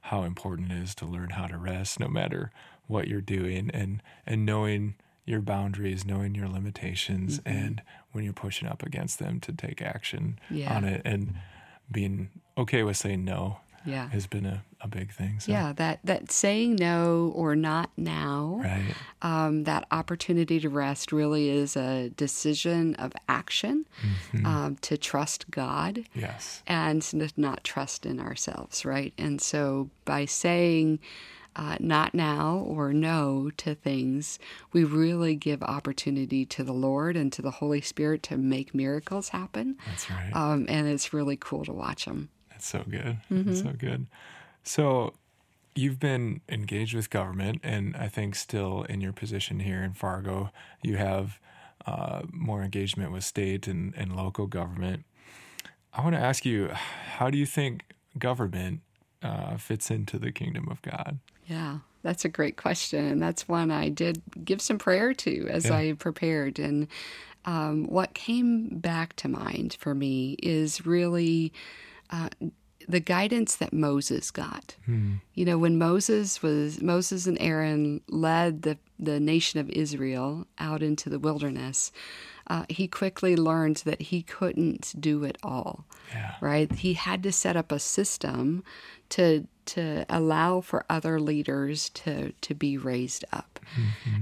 how 0.03 0.25
important 0.25 0.71
it 0.71 0.83
is 0.83 0.95
to 0.97 1.07
learn 1.07 1.31
how 1.31 1.47
to 1.47 1.57
rest 1.57 1.99
no 1.99 2.09
matter 2.09 2.53
what 2.89 3.09
you're 3.09 3.23
doing 3.23 3.71
and 3.73 4.03
and 4.27 4.45
knowing 4.45 4.97
your 5.25 5.41
boundaries, 5.41 6.05
knowing 6.05 6.35
your 6.35 6.49
limitations 6.49 7.41
and 7.47 7.81
when 8.12 8.25
you're 8.25 8.33
pushing 8.33 8.68
up 8.68 8.83
against 8.83 9.18
them 9.18 9.40
to 9.40 9.53
take 9.53 9.83
action 9.83 10.38
Yeah. 10.51 10.75
on 10.77 10.85
it 10.85 11.03
and 11.05 11.35
being 11.90 12.31
okay 12.57 12.83
with 12.83 12.96
saying 12.96 13.25
no 13.25 13.59
Yeah. 13.85 14.09
has 14.11 14.27
been 14.27 14.46
a, 14.46 14.62
a 14.81 14.87
big 14.88 15.12
thing. 15.12 15.40
So, 15.40 15.51
Yeah, 15.53 15.72
that, 15.75 15.98
that 16.05 16.31
saying 16.31 16.77
no 16.77 17.33
or 17.35 17.57
not 17.57 17.90
now, 17.96 18.61
Right. 18.62 18.94
um, 19.22 19.64
that 19.64 19.87
opportunity 19.90 20.61
to 20.61 20.68
rest 20.68 21.11
really 21.12 21.48
is 21.51 21.77
a 21.77 22.11
decision 22.11 22.94
of 22.96 23.12
action 23.29 23.87
um, 24.44 24.77
to 24.83 24.96
trust 24.96 25.51
God 25.51 26.05
Yes. 26.14 26.62
and 26.66 27.03
not 27.37 27.64
trust 27.64 28.07
in 28.07 28.20
ourselves, 28.20 28.85
right? 28.85 29.12
And 29.18 29.40
so 29.40 29.90
by 30.05 30.27
saying 30.27 31.01
uh, 31.57 31.77
not 31.81 32.15
now 32.15 32.65
or 32.67 32.93
no 32.93 33.51
to 33.59 33.75
things, 33.75 34.38
we 34.73 34.85
really 34.85 35.35
give 35.35 35.62
opportunity 35.62 36.47
to 36.47 36.65
the 36.65 36.73
Lord 36.73 37.17
and 37.17 37.33
to 37.33 37.43
the 37.43 37.51
Holy 37.51 37.81
Spirit 37.81 38.23
to 38.25 38.37
make 38.37 38.75
miracles 38.75 39.31
happen. 39.31 39.77
That's 39.87 40.11
right. 40.11 40.31
Um, 40.35 40.67
and 40.69 40.88
it's 40.88 41.12
really 41.12 41.37
cool 41.37 41.65
to 41.65 41.73
watch 41.73 42.05
them. 42.05 42.31
That's 42.51 42.67
so 42.67 42.85
good. 42.88 43.19
That's 43.31 43.61
so 43.61 43.73
good. 43.73 44.07
So 44.62 45.15
you've 45.75 45.99
been 45.99 46.41
engaged 46.49 46.95
with 46.95 47.11
government, 47.11 47.61
and 47.62 47.97
I 47.97 48.09
think 48.09 48.35
still 48.35 48.83
in 48.85 49.01
your 49.01 49.12
position 49.12 49.61
here 49.61 49.83
in 49.83 49.93
Fargo, 49.95 50.51
you 50.83 50.97
have 50.97 51.38
uh, 51.87 52.23
more 52.31 52.62
engagement 52.62 53.12
with 53.12 53.25
state 53.25 53.67
and, 53.67 53.95
and 53.97 54.15
local 54.15 54.47
government. 54.47 55.05
I 55.93 56.03
want 56.03 56.15
to 56.15 56.21
ask 56.21 56.45
you, 56.45 56.69
how 56.69 57.29
do 57.29 57.37
you 57.37 57.47
think 57.47 57.85
government 58.19 58.81
uh, 59.23 59.57
fits 59.57 59.91
into 59.91 60.19
the 60.19 60.33
kingdom 60.33 60.69
of 60.71 60.81
God? 60.83 61.19
Yeah, 61.47 61.79
that's 62.03 62.25
a 62.25 62.29
great 62.29 62.57
question. 62.57 63.05
And 63.05 63.23
that's 63.23 63.49
one 63.49 63.71
I 63.71 63.89
did 63.89 64.23
give 64.45 64.61
some 64.63 64.79
prayer 64.79 65.13
to 65.15 65.49
as 65.49 65.67
Yeah. 65.67 65.77
I 65.77 65.93
prepared. 65.99 66.59
And 66.59 66.87
um, 67.45 67.85
what 67.87 68.15
came 68.15 68.69
back 68.79 69.15
to 69.17 69.29
mind 69.29 69.77
for 69.81 69.95
me 69.95 70.37
is 70.43 70.87
really 70.87 71.53
uh, 72.11 72.29
the 72.89 73.01
guidance 73.01 73.57
that 73.57 73.73
Moses 73.73 74.31
got. 74.31 74.77
You 75.35 75.45
know, 75.45 75.57
when 75.59 75.79
Moses 75.79 76.43
was 76.43 76.81
Moses 76.83 77.27
and 77.27 77.39
Aaron 77.41 78.01
led 78.09 78.63
the 78.63 78.77
the 78.99 79.19
nation 79.19 79.59
of 79.59 79.69
Israel 79.71 80.47
out 80.59 80.83
into 80.83 81.09
the 81.11 81.19
wilderness, 81.19 81.91
uh, 82.49 82.65
he 82.69 82.87
quickly 82.87 83.35
learned 83.37 83.77
that 83.85 84.01
he 84.03 84.23
couldn't 84.23 84.95
do 85.01 85.25
it 85.25 85.39
all 85.43 85.85
Yeah. 86.15 86.35
right? 86.41 86.71
He 86.73 86.93
had 86.95 87.23
to 87.25 87.33
set 87.33 87.57
up 87.57 87.73
a 87.73 87.79
system 87.81 88.63
to 89.11 89.47
to 89.66 90.05
allow 90.09 90.61
for 90.61 90.85
other 90.90 91.20
leaders 91.20 91.88
to 91.90 92.33
to 92.40 92.55
be 92.55 92.77
raised 92.79 93.25
up. 93.33 93.59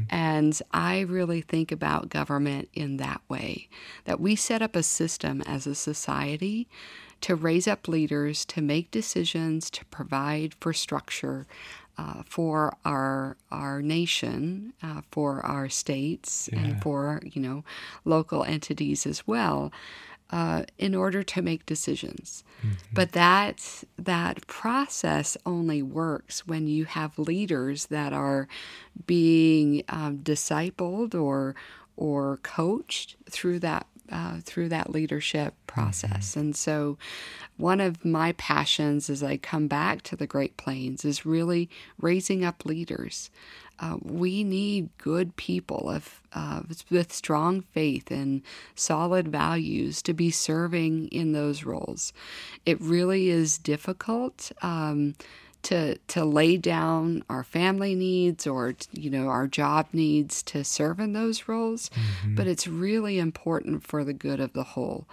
And 0.08 0.60
I 0.72 1.00
really 1.00 1.40
think 1.40 1.72
about 1.72 2.08
government 2.08 2.68
in 2.74 2.98
that 2.98 3.20
way 3.28 3.68
that 4.04 4.20
we 4.20 4.36
set 4.36 4.62
up 4.62 4.76
a 4.76 4.82
system 4.82 5.42
as 5.42 5.66
a 5.66 5.74
society 5.74 6.68
to 7.22 7.34
raise 7.34 7.66
up 7.68 7.88
leaders 7.88 8.44
to 8.46 8.62
make 8.62 8.90
decisions 8.90 9.70
to 9.70 9.84
provide 9.86 10.54
for 10.60 10.72
structure 10.72 11.46
uh, 11.98 12.22
for 12.26 12.74
our 12.84 13.36
our 13.50 13.82
nation, 13.82 14.72
uh, 14.82 15.02
for 15.10 15.44
our 15.44 15.68
states, 15.68 16.48
Yeah. 16.52 16.58
and 16.60 16.82
for 16.82 17.20
you 17.24 17.42
know 17.42 17.64
local 18.04 18.42
entities 18.44 19.06
as 19.06 19.26
well, 19.26 19.70
uh, 20.30 20.64
in 20.78 20.94
order 20.94 21.22
to 21.22 21.42
make 21.42 21.66
decisions. 21.66 22.44
But 22.92 23.12
that 23.12 23.84
that 23.98 24.46
process 24.46 25.36
only 25.46 25.82
works 25.82 26.46
when 26.46 26.66
you 26.66 26.84
have 26.84 27.18
leaders 27.18 27.86
that 27.86 28.12
are 28.12 28.48
being 29.06 29.82
um, 29.88 30.18
discipled 30.18 31.14
or 31.14 31.54
or 31.96 32.38
coached 32.42 33.16
through 33.28 33.60
that 33.60 33.86
uh, 34.10 34.40
through 34.42 34.68
that 34.68 34.90
leadership 34.90 35.54
process. 35.66 36.34
And 36.36 36.56
so, 36.56 36.98
one 37.56 37.80
of 37.80 38.04
my 38.04 38.32
passions 38.32 39.08
as 39.08 39.22
I 39.22 39.36
come 39.36 39.68
back 39.68 40.02
to 40.02 40.16
the 40.16 40.26
Great 40.26 40.56
Plains 40.56 41.04
is 41.04 41.24
really 41.24 41.70
raising 42.00 42.44
up 42.44 42.64
leaders. 42.64 43.30
Uh, 43.80 43.96
we 44.02 44.44
need 44.44 44.88
good 44.98 45.34
people 45.36 45.90
of, 45.90 46.20
uh, 46.34 46.60
with 46.90 47.12
strong 47.12 47.62
faith 47.62 48.10
and 48.10 48.42
solid 48.74 49.28
values 49.28 50.02
to 50.02 50.12
be 50.12 50.30
serving 50.30 51.08
in 51.08 51.32
those 51.32 51.64
roles. 51.64 52.12
It 52.66 52.80
really 52.80 53.30
is 53.30 53.56
difficult. 53.58 54.52
Um, 54.62 55.14
to 55.62 55.96
to 56.08 56.24
lay 56.24 56.56
down 56.56 57.22
our 57.28 57.44
family 57.44 57.94
needs 57.94 58.46
or 58.46 58.74
you 58.92 59.10
know 59.10 59.28
our 59.28 59.46
job 59.46 59.86
needs 59.92 60.42
to 60.42 60.64
serve 60.64 60.98
in 60.98 61.12
those 61.12 61.48
roles 61.48 61.90
but 62.34 62.46
it's 62.46 62.66
really 62.66 63.18
important 63.18 63.86
for 63.86 64.02
the 64.02 64.14
good 64.14 64.40
of 64.40 64.54
the 64.54 64.62
whole 64.62 65.06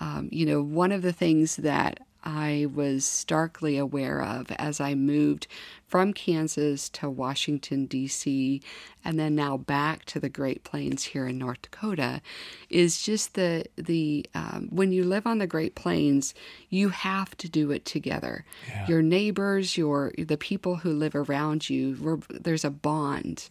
um, 0.00 0.28
you 0.30 0.44
know 0.44 0.60
one 0.62 0.92
of 0.92 1.00
the 1.00 1.12
things 1.12 1.56
that 1.56 2.00
I 2.24 2.66
was 2.72 3.04
starkly 3.04 3.76
aware 3.76 4.22
of 4.22 4.50
as 4.52 4.80
I 4.80 4.94
moved 4.94 5.46
from 5.86 6.14
Kansas 6.14 6.88
to 6.88 7.08
Washington, 7.08 7.84
D.C., 7.86 8.60
and 9.04 9.18
then 9.18 9.34
now 9.34 9.58
back 9.58 10.06
to 10.06 10.18
the 10.18 10.30
Great 10.30 10.64
Plains 10.64 11.04
here 11.04 11.26
in 11.26 11.36
North 11.38 11.60
Dakota, 11.62 12.22
is 12.70 13.02
just 13.02 13.34
the 13.34 13.66
the 13.76 14.24
um, 14.34 14.68
when 14.72 14.90
you 14.90 15.04
live 15.04 15.26
on 15.26 15.38
the 15.38 15.46
Great 15.46 15.74
Plains, 15.74 16.34
you 16.70 16.88
have 16.88 17.36
to 17.36 17.48
do 17.48 17.70
it 17.70 17.84
together. 17.84 18.46
Yeah. 18.66 18.86
Your 18.88 19.02
neighbors, 19.02 19.76
your 19.76 20.12
the 20.16 20.38
people 20.38 20.76
who 20.76 20.92
live 20.92 21.14
around 21.14 21.68
you, 21.68 22.22
there's 22.30 22.64
a 22.64 22.70
bond 22.70 23.48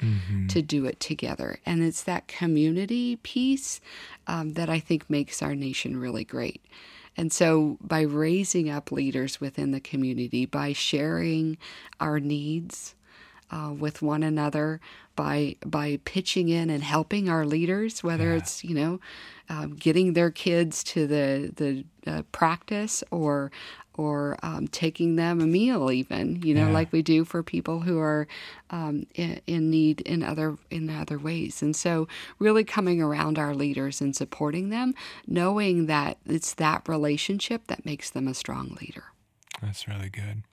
to 0.50 0.62
do 0.64 0.86
it 0.86 1.00
together, 1.00 1.60
and 1.66 1.84
it's 1.84 2.04
that 2.04 2.28
community 2.28 3.18
piece 3.18 3.80
um, 4.26 4.54
that 4.54 4.70
I 4.70 4.80
think 4.80 5.10
makes 5.10 5.44
our 5.44 5.54
nation 5.54 5.98
really 5.98 6.26
great. 6.26 6.62
And 7.16 7.32
so, 7.32 7.78
by 7.82 8.02
raising 8.02 8.70
up 8.70 8.92
leaders 8.92 9.40
within 9.40 9.72
the 9.72 9.80
community, 9.80 10.46
by 10.46 10.74
sharing 10.74 11.58
our 12.00 12.20
needs 12.20 12.96
uh, 13.52 13.72
with 13.78 14.02
one 14.02 14.24
another, 14.24 14.80
by 15.16 15.56
by 15.66 16.00
pitching 16.06 16.50
in 16.50 16.70
and 16.72 16.84
helping 16.84 17.30
our 17.30 17.46
leaders, 17.46 18.04
whether 18.04 18.32
Yeah. 18.32 18.38
it's 18.38 18.64
you 18.64 18.74
know 18.76 19.00
um, 19.50 19.76
getting 19.76 20.14
their 20.14 20.32
kids 20.32 20.84
to 20.86 21.06
the 21.08 21.52
the 21.56 21.86
uh, 22.12 22.24
practice 22.32 23.04
or 23.12 23.52
or 23.96 24.38
um, 24.44 24.68
taking 24.68 25.16
them 25.16 25.40
a 25.42 25.46
meal, 25.46 25.92
even 25.92 26.42
you 26.42 26.54
know, 26.54 26.68
Yeah. 26.68 26.74
like 26.74 26.92
we 26.92 27.02
do 27.02 27.26
for 27.26 27.44
people 27.44 27.82
who 27.82 28.00
are 28.00 28.28
um, 28.70 29.06
in, 29.16 29.40
in 29.46 29.70
need 29.70 30.02
in 30.02 30.24
other 30.24 30.58
in 30.70 30.90
other 30.90 31.18
ways. 31.20 31.62
And 31.62 31.76
so, 31.76 32.08
really 32.40 32.64
coming 32.64 33.02
around 33.02 33.38
our 33.38 33.54
leaders 33.54 34.02
and 34.02 34.16
supporting 34.16 34.70
them, 34.70 34.94
knowing 35.28 35.86
that 35.88 36.18
it's 36.26 36.54
that 36.56 36.88
relationship 36.88 37.68
that 37.68 37.86
makes 37.86 38.10
them 38.10 38.28
a 38.28 38.34
strong 38.34 38.78
leader. 38.82 39.06
That's 39.62 39.88
really 39.88 40.10
good. 40.10 40.44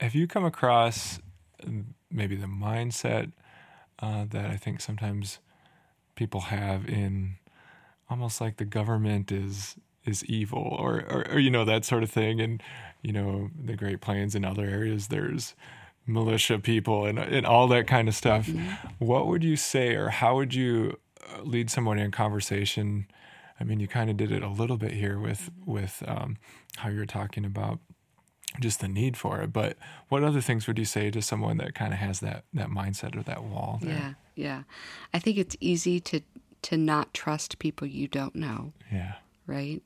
Have 0.00 0.14
you 0.14 0.26
come 0.26 0.44
across 0.44 1.20
um, 1.64 1.94
maybe 2.10 2.36
the 2.36 2.46
mindset 2.46 3.32
uh, 4.00 4.24
that 4.30 4.46
I 4.50 4.56
think 4.56 4.80
sometimes 4.80 5.38
people 6.14 6.42
have 6.42 6.86
in 6.88 7.36
almost 8.10 8.40
like 8.40 8.56
the 8.58 8.64
government 8.64 9.32
is 9.32 9.76
is 10.04 10.24
evil 10.24 10.76
or, 10.78 11.04
or 11.08 11.26
or 11.30 11.38
you 11.38 11.50
know 11.50 11.64
that 11.64 11.84
sort 11.84 12.02
of 12.02 12.10
thing 12.10 12.40
and 12.40 12.62
you 13.02 13.12
know 13.12 13.50
the 13.62 13.76
Great 13.76 14.00
Plains 14.00 14.34
and 14.34 14.44
other 14.44 14.64
areas 14.64 15.08
there's 15.08 15.54
militia 16.06 16.58
people 16.58 17.06
and 17.06 17.18
and 17.18 17.46
all 17.46 17.68
that 17.68 17.86
kind 17.86 18.08
of 18.08 18.14
stuff. 18.14 18.48
What 18.98 19.26
would 19.26 19.42
you 19.44 19.56
say 19.56 19.94
or 19.94 20.08
how 20.10 20.36
would 20.36 20.54
you 20.54 20.98
uh, 21.32 21.42
lead 21.42 21.70
someone 21.70 21.98
in 21.98 22.10
conversation? 22.10 23.06
I 23.58 23.64
mean, 23.64 23.80
you 23.80 23.88
kind 23.88 24.10
of 24.10 24.16
did 24.16 24.32
it 24.32 24.42
a 24.42 24.48
little 24.48 24.76
bit 24.76 24.92
here 24.92 25.18
with 25.18 25.50
with 25.64 26.02
um, 26.06 26.36
how 26.76 26.88
you're 26.88 27.06
talking 27.06 27.44
about 27.44 27.78
just 28.60 28.80
the 28.80 28.88
need 28.88 29.16
for 29.16 29.40
it. 29.40 29.52
But 29.52 29.76
what 30.08 30.22
other 30.22 30.40
things 30.40 30.66
would 30.66 30.78
you 30.78 30.84
say 30.84 31.10
to 31.10 31.22
someone 31.22 31.56
that 31.58 31.74
kind 31.74 31.92
of 31.92 31.98
has 31.98 32.20
that 32.20 32.44
that 32.52 32.68
mindset 32.68 33.16
or 33.16 33.22
that 33.22 33.44
wall? 33.44 33.78
There? 33.82 33.92
Yeah, 33.92 34.12
yeah. 34.34 34.62
I 35.12 35.18
think 35.18 35.38
it's 35.38 35.56
easy 35.60 36.00
to 36.00 36.20
to 36.62 36.76
not 36.76 37.12
trust 37.12 37.58
people 37.58 37.86
you 37.86 38.08
don't 38.08 38.34
know. 38.34 38.72
Yeah. 38.90 39.14
Right. 39.46 39.82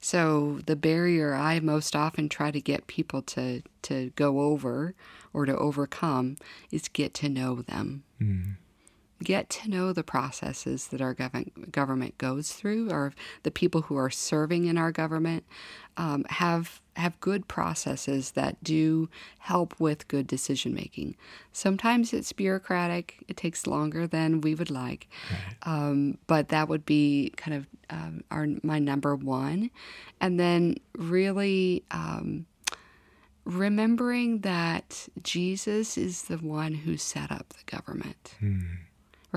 So 0.00 0.60
the 0.66 0.76
barrier 0.76 1.34
I 1.34 1.60
most 1.60 1.96
often 1.96 2.28
try 2.28 2.50
to 2.50 2.60
get 2.60 2.86
people 2.86 3.22
to 3.22 3.62
to 3.82 4.10
go 4.16 4.40
over 4.40 4.94
or 5.32 5.44
to 5.46 5.56
overcome 5.56 6.36
is 6.70 6.88
get 6.88 7.14
to 7.14 7.28
know 7.28 7.56
them. 7.62 8.04
Mm. 8.20 8.56
Get 9.22 9.50
to 9.50 9.68
know 9.68 9.92
the 9.92 10.04
processes 10.04 10.88
that 10.88 11.00
our 11.00 11.12
gov- 11.14 11.72
government 11.72 12.16
goes 12.18 12.52
through, 12.52 12.90
or 12.92 13.12
the 13.42 13.50
people 13.50 13.82
who 13.82 13.96
are 13.96 14.10
serving 14.10 14.66
in 14.66 14.78
our 14.78 14.92
government 14.92 15.44
um, 15.96 16.24
have 16.30 16.80
have 16.94 17.18
good 17.20 17.48
processes 17.48 18.32
that 18.32 18.62
do 18.62 19.08
help 19.40 19.74
with 19.80 20.06
good 20.08 20.26
decision 20.28 20.72
making. 20.72 21.16
Sometimes 21.52 22.12
it's 22.12 22.32
bureaucratic; 22.32 23.24
it 23.26 23.36
takes 23.36 23.66
longer 23.66 24.06
than 24.06 24.40
we 24.40 24.54
would 24.54 24.70
like, 24.70 25.08
Right. 25.32 25.56
um, 25.64 26.18
but 26.28 26.48
that 26.50 26.68
would 26.68 26.86
be 26.86 27.32
kind 27.36 27.56
of 27.56 27.66
um, 27.90 28.22
our 28.30 28.46
my 28.62 28.78
number 28.78 29.16
one, 29.16 29.70
and 30.20 30.38
then 30.38 30.76
really. 30.96 31.82
Um, 31.90 32.46
remembering 33.44 34.40
that 34.40 35.08
Jesus 35.22 35.96
is 35.96 36.24
the 36.24 36.36
one 36.36 36.74
who 36.74 36.96
set 36.98 37.32
up 37.32 37.48
the 37.50 37.64
government, 37.76 38.34
Mm. 38.42 38.76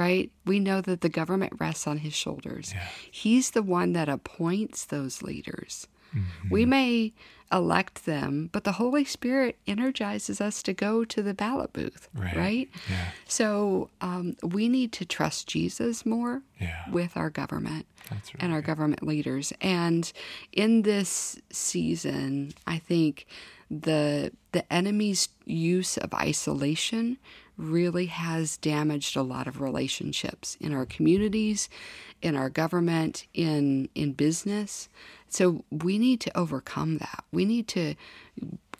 Right? 0.01 0.31
We 0.45 0.59
know 0.59 0.81
that 0.81 1.01
the 1.01 1.09
government 1.09 1.53
rests 1.59 1.85
on 1.87 1.97
his 1.99 2.13
shoulders. 2.13 2.73
Yeah. 2.73 2.87
He's 3.11 3.51
the 3.51 3.63
one 3.63 3.93
that 3.93 4.09
appoints 4.09 4.85
those 4.85 5.21
leaders. 5.21 5.87
Mm-hmm. 6.15 6.49
We 6.49 6.65
may 6.65 7.13
elect 7.53 8.05
them, 8.05 8.49
but 8.53 8.63
the 8.63 8.71
Holy 8.83 9.03
Spirit 9.05 9.57
energizes 9.67 10.39
us 10.41 10.63
to 10.63 10.73
go 10.73 11.03
to 11.05 11.21
the 11.21 11.33
ballot 11.33 11.71
booth, 11.73 12.07
Right. 12.13 12.35
right? 12.45 12.69
Yeah. 12.89 13.07
So 13.27 13.89
um, 14.09 14.35
we 14.57 14.69
need 14.69 14.91
to 14.93 15.05
trust 15.05 15.47
Jesus 15.47 16.05
more 16.05 16.41
Yeah. 16.59 16.83
with 16.91 17.15
our 17.17 17.29
government 17.29 17.85
That's 18.09 18.33
right. 18.33 18.43
and 18.43 18.53
our 18.53 18.61
government 18.61 19.03
leaders. 19.05 19.51
And 19.61 20.11
in 20.53 20.81
this 20.83 21.39
season, 21.51 22.53
I 22.67 22.77
think 22.79 23.25
the 23.69 24.31
the 24.51 24.63
enemy's 24.71 25.29
use 25.45 25.97
of 25.97 26.13
isolation 26.13 27.17
really 27.57 28.07
has 28.07 28.57
damaged 28.57 29.15
a 29.15 29.21
lot 29.21 29.47
of 29.47 29.61
relationships 29.61 30.57
in 30.59 30.73
our 30.73 30.85
communities, 30.85 31.69
in 32.21 32.35
our 32.35 32.49
government, 32.49 33.25
in 33.33 33.89
in 33.95 34.13
business. 34.13 34.89
So 35.29 35.63
we 35.71 35.97
need 35.97 36.19
to 36.21 36.37
overcome 36.37 36.97
that. 36.97 37.23
We 37.31 37.45
need 37.45 37.67
to 37.69 37.95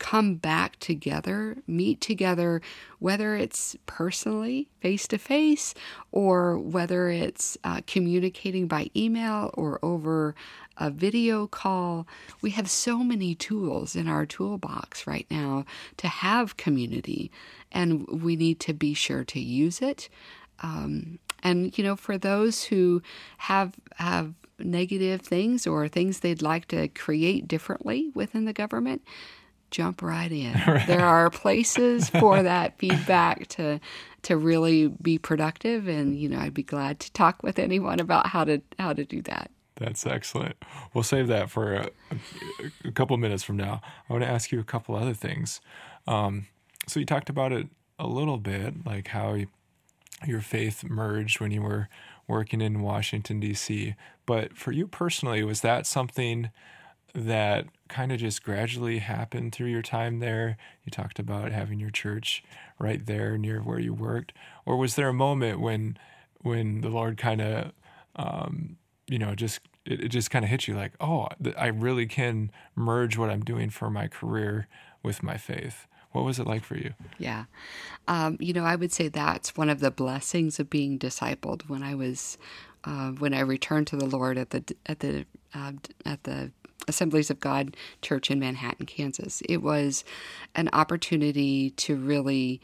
come 0.02 0.34
back 0.34 0.80
together, 0.80 1.58
meet 1.68 2.02
together, 2.02 2.60
whether 2.98 3.36
it's 3.36 3.78
personally, 3.86 4.68
face 4.80 5.08
to 5.08 5.20
face, 5.20 5.76
or 6.12 6.58
whether 6.58 7.10
it's 7.10 7.56
uh, 7.64 7.82
communicating 7.86 8.68
by 8.68 8.90
email 8.96 9.52
or 9.54 9.78
over 9.84 10.34
a 10.76 10.90
video 10.90 11.46
call. 11.46 12.08
We 12.42 12.50
have 12.50 12.68
so 12.68 13.04
many 13.04 13.36
tools 13.36 13.96
in 13.96 14.08
our 14.08 14.26
toolbox 14.26 15.06
right 15.06 15.28
now 15.30 15.66
to 15.98 16.08
have 16.08 16.58
community, 16.58 17.32
and 17.72 18.08
we 18.08 18.36
need 18.36 18.60
to 18.62 18.74
be 18.74 18.96
sure 18.96 19.24
to 19.26 19.40
use 19.40 19.84
it. 19.84 20.10
Um, 20.64 21.20
and 21.44 21.78
you 21.78 21.84
know, 21.84 21.96
for 21.96 22.18
those 22.18 22.64
who 22.64 23.04
have 23.38 23.76
have 23.98 24.34
negative 24.58 25.22
things 25.22 25.68
or 25.68 25.88
things 25.88 26.20
they'd 26.20 26.42
like 26.42 26.68
to 26.70 26.88
create 26.88 27.48
differently 27.48 28.10
within 28.16 28.46
the 28.46 28.54
government, 28.54 29.04
jump 29.72 30.02
right 30.02 30.32
in. 30.32 30.54
There 30.88 31.06
are 31.06 31.30
places 31.30 32.10
for 32.10 32.44
that 32.44 32.78
feedback 32.78 33.48
to 33.50 33.80
to 34.24 34.38
really 34.38 34.88
be 34.88 35.18
productive 35.18 35.88
and 35.88 36.18
you 36.18 36.30
know, 36.30 36.40
I'd 36.40 36.54
be 36.54 36.64
glad 36.64 37.00
to 37.00 37.12
talk 37.14 37.42
with 37.42 37.58
anyone 37.58 38.00
about 38.00 38.28
how 38.28 38.44
to 38.44 38.62
how 38.78 38.94
to 38.94 39.04
do 39.04 39.22
that. 39.24 39.52
That's 39.76 40.06
excellent. 40.06 40.56
We'll 40.94 41.04
save 41.04 41.28
that 41.28 41.50
for 41.50 41.74
a, 41.74 41.90
a 42.86 42.92
couple 42.92 43.18
minutes 43.18 43.44
from 43.44 43.58
now. 43.58 43.82
I 44.08 44.14
want 44.14 44.24
to 44.24 44.30
ask 44.30 44.52
you 44.52 44.60
a 44.60 44.64
couple 44.64 44.96
other 44.96 45.16
things. 45.16 45.60
Um, 46.06 46.46
so 46.88 47.00
you 47.00 47.06
talked 47.06 47.30
about 47.30 47.52
it 47.52 47.68
a 47.98 48.06
little 48.06 48.38
bit, 48.38 48.86
like 48.86 49.08
how 49.08 49.34
you, 49.34 49.48
your 50.28 50.42
faith 50.42 50.84
merged 50.84 51.40
when 51.40 51.50
you 51.50 51.64
were 51.64 51.90
working 52.28 52.62
in 52.62 52.82
Washington 52.82 53.40
D.C. 53.40 53.96
But 54.28 54.56
for 54.56 54.72
you 54.72 54.88
personally, 54.88 55.44
was 55.44 55.62
that 55.62 55.88
something 55.88 56.52
that 57.14 57.66
kind 57.88 58.12
of 58.12 58.20
just 58.20 58.44
gradually 58.44 59.00
happened 59.00 59.54
through 59.54 59.68
your 59.68 59.82
time 59.82 60.20
there? 60.20 60.58
You 60.84 60.92
talked 60.92 61.20
about 61.20 61.52
having 61.52 61.80
your 61.80 61.90
church 61.90 62.44
right 62.80 63.06
there 63.06 63.38
near 63.38 63.60
where 63.60 63.80
you 63.80 63.94
worked, 63.94 64.34
or 64.66 64.78
was 64.78 64.96
there 64.96 65.10
a 65.10 65.14
moment 65.14 65.60
when 65.60 65.98
when 66.42 66.82
the 66.82 66.90
Lord 66.90 67.18
kind 67.18 67.42
of 67.42 67.72
um, 68.16 68.78
you 69.08 69.20
know 69.20 69.36
just 69.36 69.60
it, 69.86 70.06
it 70.06 70.08
just 70.10 70.32
kind 70.32 70.46
of 70.46 70.50
hit 70.50 70.68
you 70.68 70.76
like 70.76 70.94
oh 71.02 71.28
i 71.58 71.68
really 71.68 72.06
can 72.06 72.52
merge 72.76 73.18
what 73.18 73.30
i'm 73.30 73.44
doing 73.44 73.70
for 73.70 73.90
my 73.90 74.08
career 74.08 74.68
with 75.02 75.24
my 75.24 75.38
faith 75.38 75.88
what 76.12 76.24
was 76.24 76.40
it 76.40 76.48
like 76.48 76.64
for 76.64 76.76
you 76.76 76.94
Yeah. 77.18 77.46
Um, 78.08 78.38
you 78.40 78.52
know, 78.54 78.66
I 78.66 78.76
would 78.76 78.92
say 78.92 79.08
that's 79.08 79.56
one 79.56 79.70
of 79.70 79.80
the 79.80 79.92
blessings 79.92 80.60
of 80.60 80.70
being 80.70 81.00
discipled 81.00 81.70
when 81.70 81.84
I 81.84 81.96
was 81.96 82.38
uh, 82.84 83.12
when 83.12 83.34
I 83.34 83.42
returned 83.42 83.88
to 83.88 83.96
the 83.96 84.06
Lord 84.08 84.38
at 84.38 84.50
the 84.50 84.76
at 84.86 85.00
the 85.00 85.26
uh, 85.54 85.74
at 86.06 86.24
the 86.24 86.52
Assemblies 86.88 87.30
of 87.30 87.40
God 87.40 87.76
Church 88.02 88.32
in 88.32 88.40
Manhattan, 88.40 88.86
Kansas. 88.86 89.42
It 89.48 89.58
was 89.58 90.04
an 90.56 90.70
opportunity 90.74 91.72
to 91.72 91.96
really 91.96 92.62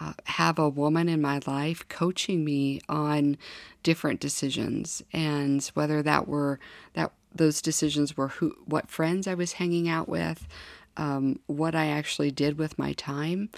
uh, 0.00 0.14
have 0.24 0.58
a 0.58 0.68
woman 0.68 1.08
in 1.08 1.20
my 1.20 1.40
life 1.46 1.86
coaching 1.88 2.44
me 2.44 2.80
on 2.88 3.36
different 3.82 4.20
decisions 4.20 5.02
and 5.12 5.62
whether 5.74 6.02
that 6.02 6.26
were 6.26 6.58
that 6.94 7.12
those 7.34 7.62
decisions 7.62 8.16
were 8.16 8.28
who 8.28 8.56
what 8.64 8.90
friends 8.90 9.26
I 9.26 9.34
was 9.34 9.52
hanging 9.52 9.88
out 9.88 10.08
with, 10.08 10.48
um, 10.96 11.38
what 11.46 11.74
I 11.74 11.86
actually 11.86 12.30
did 12.30 12.58
with 12.58 12.78
my 12.78 12.92
time, 12.94 13.50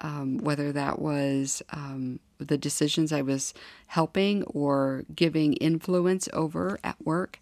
um, 0.00 0.38
whether 0.38 0.70
that 0.72 1.00
was 1.00 1.62
um, 1.70 2.20
the 2.38 2.58
decisions 2.58 3.12
I 3.12 3.22
was 3.22 3.54
helping 3.86 4.44
or 4.44 5.04
giving 5.14 5.54
influence 5.54 6.28
over 6.32 6.78
at 6.84 7.04
work. 7.04 7.40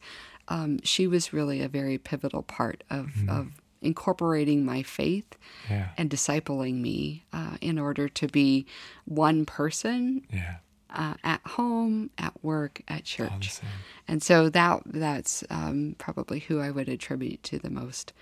Um, 0.48 0.78
she 0.82 1.06
was 1.06 1.32
really 1.32 1.62
a 1.62 1.68
very 1.68 1.98
pivotal 1.98 2.42
part 2.42 2.84
of, 2.90 3.10
of 3.28 3.48
incorporating 3.80 4.64
my 4.64 4.82
faith 4.82 5.36
yeah 5.68 5.88
and 5.98 6.08
discipling 6.08 6.80
me 6.80 7.24
uh, 7.32 7.56
in 7.60 7.78
order 7.78 8.08
to 8.08 8.26
be 8.28 8.66
one 9.04 9.44
person 9.44 10.26
yeah 10.32 10.56
uh, 10.94 11.14
at 11.24 11.40
home, 11.44 12.10
at 12.18 12.32
work, 12.42 12.80
at 12.88 13.04
church. 13.04 13.60
And 14.06 14.22
so 14.22 14.48
that 14.50 14.82
that's 14.86 15.44
um, 15.50 15.96
probably 15.98 16.40
who 16.40 16.60
I 16.60 16.70
would 16.70 16.88
attribute 16.88 17.42
to 17.44 17.58
the 17.58 17.70
most. 17.70 18.12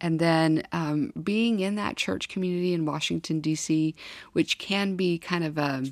And 0.00 0.20
then 0.20 0.62
um, 0.70 1.12
being 1.20 1.60
in 1.60 1.74
that 1.76 1.96
church 1.96 2.28
community 2.28 2.72
in 2.72 2.84
Washington 2.84 3.40
D.C., 3.40 3.94
which 4.32 4.58
can 4.58 4.94
be 4.94 5.18
kind 5.18 5.44
of 5.44 5.58
a 5.58 5.84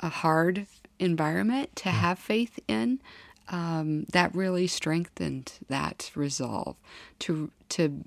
a 0.00 0.08
hard 0.08 0.66
environment 0.98 1.74
to 1.76 1.90
have 1.90 2.18
faith 2.18 2.58
in, 2.66 3.00
um, 3.48 4.04
that 4.12 4.34
really 4.34 4.66
strengthened 4.66 5.52
that 5.68 6.10
resolve 6.14 6.76
to 7.20 7.50
to 7.70 8.04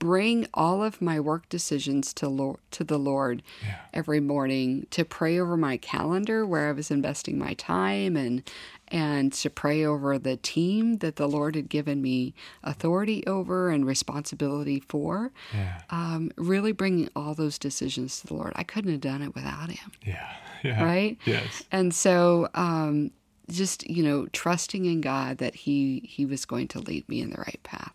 bring 0.00 0.46
all 0.52 0.82
of 0.82 1.00
my 1.00 1.18
work 1.18 1.48
decisions 1.48 2.12
to 2.12 2.28
Lord, 2.28 2.58
to 2.72 2.84
the 2.84 2.98
Lord 2.98 3.42
yeah 3.64 3.76
every 3.94 4.20
morning 4.20 4.86
to 4.90 5.04
pray 5.04 5.38
over 5.38 5.56
my 5.56 5.76
calendar 5.76 6.44
where 6.44 6.68
I 6.68 6.72
was 6.72 6.90
investing 6.90 7.38
my 7.38 7.54
time 7.54 8.16
and 8.16 8.42
and 8.88 9.32
to 9.32 9.48
pray 9.48 9.84
over 9.84 10.18
the 10.18 10.36
team 10.36 10.98
that 10.98 11.16
the 11.16 11.26
Lord 11.26 11.54
had 11.56 11.68
given 11.70 12.02
me 12.02 12.34
authority 12.62 13.26
over 13.26 13.70
and 13.70 13.86
responsibility 13.86 14.78
for. 14.78 15.32
yeah 15.54 15.80
Um, 15.90 16.30
really 16.36 16.72
bringing 16.72 17.08
all 17.16 17.34
those 17.34 17.58
decisions 17.58 18.20
to 18.20 18.26
the 18.26 18.34
Lord. 18.34 18.52
I 18.56 18.62
couldn't 18.62 18.92
have 18.92 19.00
done 19.00 19.22
it 19.22 19.34
without 19.34 19.70
Him, 19.70 19.90
yeah 20.04 20.32
yeah 20.62 20.84
right? 20.84 21.18
yes 21.24 21.62
And 21.72 21.94
so, 21.94 22.48
um, 22.54 23.10
just 23.50 23.88
you 23.88 24.02
know, 24.02 24.26
trusting 24.32 24.84
in 24.84 25.00
God 25.00 25.38
that 25.38 25.54
He 25.54 26.00
He 26.04 26.26
was 26.26 26.44
going 26.44 26.68
to 26.68 26.80
lead 26.80 27.08
me 27.08 27.20
in 27.20 27.30
the 27.30 27.38
right 27.38 27.60
path. 27.62 27.94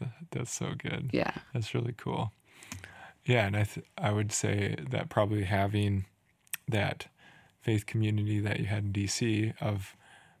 that's 0.30 0.52
so 0.52 0.72
good 0.76 1.10
Yeah, 1.12 1.32
That's 1.54 1.74
really 1.74 1.94
cool. 1.96 2.32
Yeah, 3.24 3.46
and 3.46 3.56
I 3.56 3.64
th- 3.64 3.86
I 3.98 4.12
would 4.12 4.30
say 4.32 4.76
that 4.90 5.08
probably 5.08 5.44
having 5.44 6.04
that 6.68 7.08
faith 7.60 7.86
community 7.86 8.38
that 8.40 8.60
you 8.60 8.66
had 8.66 8.84
in 8.84 8.92
DC 8.92 9.52
of 9.60 9.96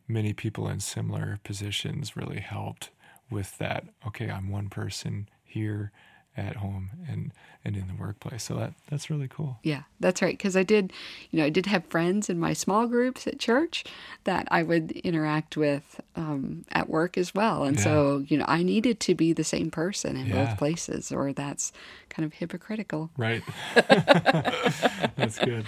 many 0.06 0.32
people 0.32 0.68
in 0.68 0.78
similar 0.80 1.40
positions 1.42 2.16
really 2.16 2.40
helped 2.40 2.90
with 3.30 3.58
that. 3.58 3.84
Okay, 4.06 4.30
I'm 4.30 4.48
one 4.50 4.68
person 4.68 5.28
here, 5.42 5.90
at 6.36 6.56
home 6.56 6.90
and 7.08 7.32
and 7.64 7.76
in 7.76 7.88
the 7.88 7.94
workplace. 7.94 8.44
So 8.44 8.54
that 8.56 8.74
that's 8.90 9.10
really 9.10 9.28
cool. 9.28 9.58
Yeah, 9.62 9.82
that's 9.98 10.22
right. 10.22 10.36
Because 10.36 10.56
I 10.56 10.62
did, 10.62 10.92
you 11.30 11.38
know, 11.40 11.44
I 11.46 11.50
did 11.50 11.66
have 11.66 11.84
friends 11.86 12.28
in 12.30 12.38
my 12.38 12.52
small 12.52 12.86
groups 12.86 13.26
at 13.26 13.38
church 13.38 13.84
that 14.24 14.46
I 14.50 14.62
would 14.62 14.92
interact 14.92 15.56
with 15.56 16.00
um, 16.14 16.64
at 16.70 16.88
work 16.88 17.16
as 17.18 17.34
well, 17.34 17.64
and 17.64 17.76
Yeah. 17.76 17.84
so 17.84 18.24
you 18.28 18.38
know, 18.38 18.44
I 18.48 18.62
needed 18.62 19.00
to 19.00 19.14
be 19.14 19.32
the 19.32 19.44
same 19.44 19.70
person 19.70 20.16
in 20.16 20.26
Yeah. 20.28 20.44
both 20.46 20.56
places, 20.58 21.10
or 21.10 21.32
that's 21.32 21.72
kind 22.08 22.24
of 22.24 22.34
hypocritical. 22.34 23.10
Right. 23.16 23.42
That's 25.16 25.38
good. 25.38 25.66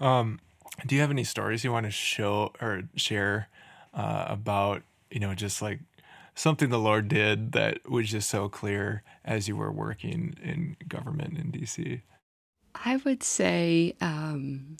Um, 0.00 0.40
do 0.86 0.94
you 0.94 1.00
have 1.00 1.10
any 1.10 1.24
stories 1.24 1.64
you 1.64 1.72
want 1.72 1.86
to 1.86 1.90
show 1.90 2.52
or 2.60 2.82
share 2.96 3.48
uh, 3.94 4.26
about, 4.28 4.82
you 5.10 5.20
know, 5.20 5.34
just 5.34 5.62
like 5.62 5.80
something 6.36 6.68
the 6.68 6.78
Lord 6.78 7.08
did 7.08 7.52
that 7.52 7.90
was 7.90 8.08
just 8.10 8.30
so 8.30 8.48
clear 8.48 9.02
as 9.24 9.48
you 9.48 9.56
were 9.56 9.72
working 9.72 10.36
in 10.40 10.76
government 10.86 11.36
in 11.38 11.50
DC? 11.50 12.02
I 12.84 12.98
would 12.98 13.22
say 13.22 13.94
um, 14.00 14.76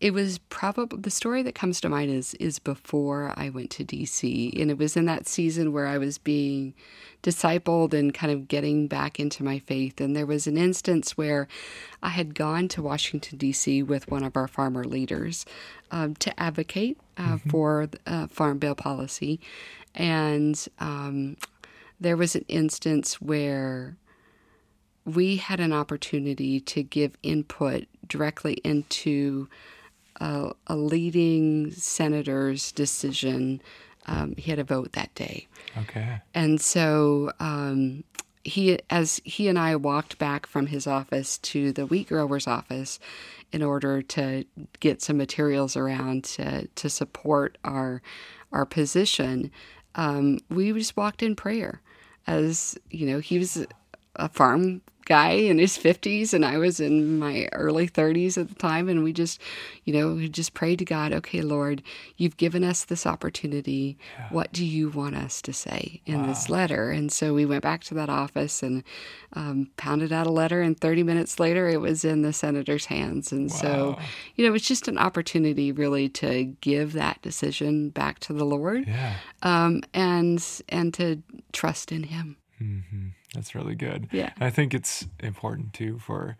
it 0.00 0.12
was 0.12 0.36
probably 0.36 1.00
the 1.00 1.10
story 1.10 1.42
that 1.42 1.54
comes 1.54 1.80
to 1.80 1.88
mind 1.88 2.10
is 2.10 2.34
is 2.34 2.58
before 2.58 3.32
I 3.36 3.48
went 3.48 3.70
to 3.70 3.84
DC, 3.84 4.60
and 4.60 4.70
it 4.70 4.76
was 4.76 4.98
in 4.98 5.06
that 5.06 5.26
season 5.26 5.72
where 5.72 5.86
I 5.86 5.96
was 5.96 6.18
being 6.18 6.74
discipled 7.22 7.94
and 7.94 8.12
kind 8.12 8.30
of 8.30 8.46
getting 8.46 8.86
back 8.86 9.18
into 9.18 9.42
my 9.42 9.60
faith. 9.60 9.98
And 9.98 10.14
there 10.14 10.26
was 10.26 10.46
an 10.46 10.58
instance 10.58 11.16
where 11.16 11.48
I 12.02 12.10
had 12.10 12.34
gone 12.34 12.68
to 12.68 12.82
Washington 12.82 13.38
D.C. 13.38 13.82
with 13.82 14.10
one 14.10 14.24
of 14.24 14.36
our 14.36 14.46
farmer 14.46 14.84
leaders 14.84 15.46
um, 15.90 16.14
to 16.16 16.38
advocate 16.38 16.98
uh, 17.16 17.38
for 17.48 17.88
uh, 18.06 18.26
farm 18.28 18.58
bill 18.58 18.74
policy, 18.74 19.40
and 19.94 20.66
um, 20.78 21.36
there 22.00 22.16
was 22.16 22.34
an 22.34 22.44
instance 22.48 23.20
where 23.20 23.96
we 25.04 25.36
had 25.36 25.60
an 25.60 25.72
opportunity 25.72 26.60
to 26.60 26.82
give 26.82 27.16
input 27.22 27.86
directly 28.06 28.54
into 28.64 29.48
a, 30.20 30.52
a 30.66 30.76
leading 30.76 31.70
senator's 31.72 32.72
decision. 32.72 33.60
Um, 34.06 34.34
he 34.36 34.50
had 34.50 34.58
a 34.58 34.64
vote 34.64 34.92
that 34.92 35.14
day. 35.14 35.46
Okay. 35.76 36.20
And 36.34 36.60
so 36.60 37.32
um, 37.40 38.04
he, 38.44 38.78
as 38.90 39.20
he 39.24 39.48
and 39.48 39.58
I 39.58 39.76
walked 39.76 40.18
back 40.18 40.46
from 40.46 40.66
his 40.66 40.86
office 40.86 41.38
to 41.38 41.72
the 41.72 41.86
wheat 41.86 42.08
grower's 42.08 42.46
office 42.46 42.98
in 43.54 43.62
order 43.62 44.02
to 44.02 44.44
get 44.80 45.00
some 45.00 45.16
materials 45.16 45.76
around 45.76 46.24
to, 46.24 46.66
to 46.66 46.90
support 46.90 47.56
our 47.62 48.02
our 48.52 48.66
position, 48.66 49.50
um, 49.94 50.38
we 50.48 50.72
just 50.72 50.96
walked 50.96 51.22
in 51.22 51.36
prayer. 51.36 51.80
As 52.26 52.76
you 52.90 53.06
know, 53.06 53.20
he 53.20 53.38
was 53.38 53.64
a 54.16 54.28
farm 54.28 54.82
guy 55.04 55.30
in 55.32 55.58
his 55.58 55.76
50s 55.76 56.32
and 56.32 56.44
I 56.44 56.56
was 56.58 56.80
in 56.80 57.18
my 57.18 57.48
early 57.52 57.88
30s 57.88 58.38
at 58.38 58.48
the 58.48 58.54
time 58.54 58.88
and 58.88 59.04
we 59.04 59.12
just 59.12 59.40
you 59.84 59.92
know 59.92 60.14
we 60.14 60.28
just 60.28 60.54
prayed 60.54 60.78
to 60.78 60.84
God 60.84 61.12
okay 61.12 61.42
Lord 61.42 61.82
you've 62.16 62.36
given 62.36 62.64
us 62.64 62.84
this 62.84 63.06
opportunity. 63.06 63.98
What 64.30 64.52
do 64.52 64.64
you 64.64 64.88
want 64.90 65.14
us 65.16 65.42
to 65.42 65.52
say 65.52 66.00
in 66.06 66.26
this 66.26 66.48
letter? 66.48 66.90
And 66.90 67.10
so 67.12 67.34
we 67.34 67.44
went 67.44 67.62
back 67.62 67.82
to 67.84 67.94
that 67.94 68.08
office 68.08 68.62
and 68.62 68.82
um, 69.34 69.70
pounded 69.76 70.12
out 70.12 70.26
a 70.26 70.30
letter 70.30 70.62
and 70.62 70.78
30 70.78 71.02
minutes 71.02 71.38
later 71.40 71.68
it 71.68 71.80
was 71.80 72.04
in 72.04 72.22
the 72.22 72.32
senator's 72.32 72.86
hands. 72.86 73.32
And 73.32 73.50
so 73.52 73.98
you 74.36 74.46
know 74.46 74.54
it's 74.54 74.66
just 74.68 74.88
an 74.88 74.98
opportunity 74.98 75.72
really 75.72 76.08
to 76.10 76.44
give 76.60 76.92
that 76.94 77.20
decision 77.22 77.90
back 77.90 78.18
to 78.20 78.32
the 78.32 78.44
Lord 78.44 78.86
Yeah. 78.86 79.14
um, 79.42 79.82
and 79.92 80.44
and 80.68 80.94
to 80.94 81.22
trust 81.52 81.92
in 81.92 82.04
him 82.04 82.36
hmm 82.64 83.08
That's 83.34 83.54
really 83.54 83.74
good. 83.74 84.08
Yeah. 84.12 84.30
I 84.40 84.50
think 84.50 84.74
it's 84.74 85.06
important 85.20 85.72
too 85.72 85.98
for 85.98 86.36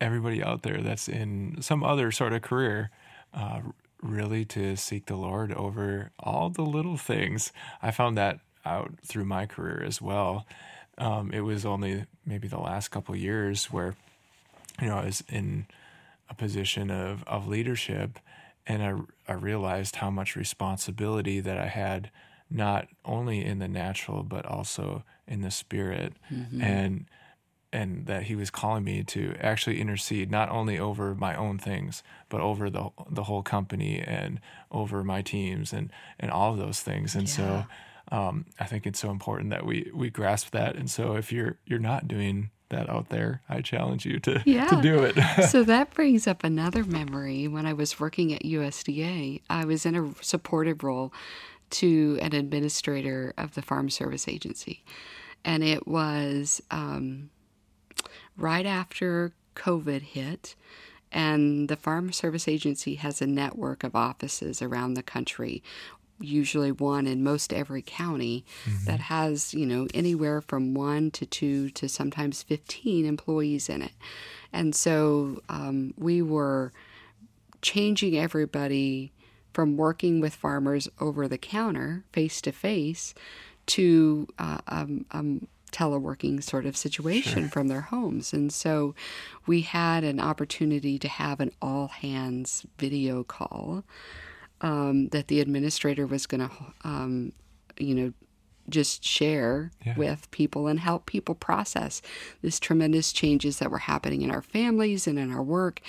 everybody 0.00 0.42
out 0.42 0.62
there 0.62 0.80
that's 0.82 1.08
in 1.08 1.58
some 1.60 1.84
other 1.84 2.10
sort 2.10 2.32
of 2.32 2.42
career, 2.42 2.90
uh, 3.32 3.60
really 4.02 4.44
to 4.44 4.76
seek 4.76 5.06
the 5.06 5.16
Lord 5.16 5.52
over 5.52 6.10
all 6.18 6.50
the 6.50 6.62
little 6.62 6.96
things. 6.96 7.52
I 7.80 7.92
found 7.92 8.18
that 8.18 8.40
out 8.64 8.94
through 9.06 9.24
my 9.26 9.46
career 9.46 9.82
as 9.84 10.02
well. 10.02 10.46
Um, 10.98 11.30
it 11.32 11.40
was 11.40 11.64
only 11.64 12.06
maybe 12.26 12.48
the 12.48 12.58
last 12.58 12.88
couple 12.88 13.14
years 13.16 13.66
where, 13.66 13.94
you 14.80 14.88
know, 14.88 14.98
I 14.98 15.04
was 15.06 15.22
in 15.28 15.66
a 16.28 16.34
position 16.34 16.90
of, 16.90 17.22
of 17.24 17.46
leadership 17.46 18.18
and 18.66 18.82
I, 18.82 19.32
I 19.32 19.34
realized 19.34 19.96
how 19.96 20.10
much 20.10 20.36
responsibility 20.36 21.40
that 21.40 21.58
I 21.58 21.66
had 21.66 22.10
not 22.50 22.88
only 23.04 23.44
in 23.44 23.58
the 23.58 23.68
natural 23.68 24.22
but 24.22 24.44
also 24.46 25.04
in 25.26 25.40
the 25.42 25.50
spirit 25.50 26.14
and 26.60 27.06
and 27.74 28.04
that 28.06 28.24
he 28.24 28.34
was 28.36 28.50
calling 28.50 28.84
me 28.84 29.02
to 29.02 29.34
actually 29.40 29.80
intercede 29.80 30.30
not 30.30 30.50
only 30.50 30.78
over 30.78 31.14
my 31.14 31.34
own 31.34 31.58
things 31.58 32.02
but 32.28 32.40
over 32.40 32.68
the 32.68 32.90
the 33.10 33.24
whole 33.24 33.42
company 33.42 33.98
and 33.98 34.40
over 34.70 35.02
my 35.02 35.22
teams 35.22 35.72
and 35.72 35.90
and 36.20 36.30
all 36.30 36.52
of 36.52 36.58
those 36.58 36.80
things. 36.80 37.14
And 37.14 37.28
so 37.28 37.64
um, 38.10 38.44
I 38.60 38.64
think 38.66 38.86
it's 38.86 39.00
so 39.00 39.10
important 39.10 39.50
that 39.50 39.64
we 39.64 39.90
we 39.94 40.10
grasp 40.10 40.50
that. 40.50 40.76
And 40.76 40.90
so 40.90 41.14
if 41.16 41.32
you're 41.32 41.56
you're 41.66 41.78
not 41.78 42.06
doing 42.06 42.50
that 42.68 42.88
out 42.88 43.10
there 43.10 43.42
I 43.50 43.60
challenge 43.60 44.04
you 44.06 44.18
to 44.20 44.42
Yeah. 44.46 44.66
to 44.66 44.82
do 44.82 45.02
it. 45.02 45.16
So 45.48 45.62
that 45.64 45.94
brings 45.94 46.26
up 46.26 46.44
another 46.44 46.84
memory. 46.84 47.48
When 47.48 47.64
I 47.66 47.72
was 47.72 47.98
working 48.00 48.32
at 48.34 48.42
USDA, 48.42 49.42
I 49.48 49.64
was 49.64 49.86
in 49.86 49.94
a 49.94 50.12
supportive 50.22 50.82
role 50.82 51.12
to 51.72 52.18
an 52.20 52.34
administrator 52.34 53.34
of 53.36 53.54
the 53.54 53.62
Farm 53.62 53.90
Service 53.90 54.28
Agency. 54.28 54.84
And 55.44 55.64
it 55.64 55.88
was 55.88 56.62
um, 56.70 57.30
right 58.36 58.66
after 58.66 59.32
COVID 59.56 60.02
hit. 60.02 60.54
And 61.10 61.68
the 61.68 61.76
Farm 61.76 62.12
Service 62.12 62.48
Agency 62.48 62.94
has 62.96 63.20
a 63.20 63.26
network 63.26 63.84
of 63.84 63.94
offices 63.94 64.62
around 64.62 64.94
the 64.94 65.02
country, 65.02 65.62
usually 66.20 66.72
one 66.72 67.06
in 67.06 67.22
most 67.22 67.52
every 67.52 67.82
county, 67.82 68.46
that 68.86 69.00
has, 69.00 69.52
you 69.52 69.66
know, 69.66 69.88
anywhere 69.92 70.40
from 70.40 70.72
one 70.72 71.10
to 71.10 71.26
two 71.26 71.68
to 71.70 71.88
sometimes 71.88 72.42
15 72.42 73.04
employees 73.04 73.68
in 73.68 73.82
it. 73.82 73.92
And 74.52 74.74
so 74.74 75.42
um, 75.48 75.92
we 75.98 76.22
were 76.22 76.72
changing 77.60 78.18
everybody 78.18 79.12
from 79.52 79.76
working 79.76 80.20
with 80.20 80.34
farmers 80.34 80.88
over 81.00 81.28
the 81.28 81.38
counter, 81.38 82.04
face 82.12 82.40
to 82.42 82.52
face, 82.52 83.14
to 83.66 84.26
uh, 84.38 84.58
um, 84.68 85.04
um, 85.12 85.46
teleworking 85.70 86.42
sort 86.42 86.66
of 86.66 86.76
situation 86.76 87.48
from 87.48 87.68
their 87.68 87.80
homes. 87.82 88.32
And 88.32 88.52
so 88.52 88.94
we 89.46 89.62
had 89.62 90.04
an 90.04 90.20
opportunity 90.20 90.98
to 90.98 91.08
have 91.08 91.40
an 91.40 91.50
all 91.62 91.88
hands 91.88 92.66
video 92.78 93.24
call 93.24 93.84
um, 94.60 95.08
that 95.08 95.28
the 95.28 95.40
administrator 95.40 96.06
was 96.06 96.26
going 96.26 96.46
to, 96.48 96.50
um, 96.84 97.32
you 97.78 97.94
know, 97.94 98.12
just 98.68 99.02
share 99.04 99.72
Yeah. 99.84 99.96
with 99.96 100.30
people 100.30 100.68
and 100.68 100.78
help 100.78 101.06
people 101.06 101.34
process 101.34 102.00
this 102.42 102.60
tremendous 102.60 103.12
changes 103.12 103.58
that 103.58 103.70
were 103.72 103.78
happening 103.78 104.22
in 104.22 104.30
our 104.30 104.42
families 104.42 105.06
and 105.08 105.18
in 105.18 105.32
our 105.32 105.42
work. 105.42 105.80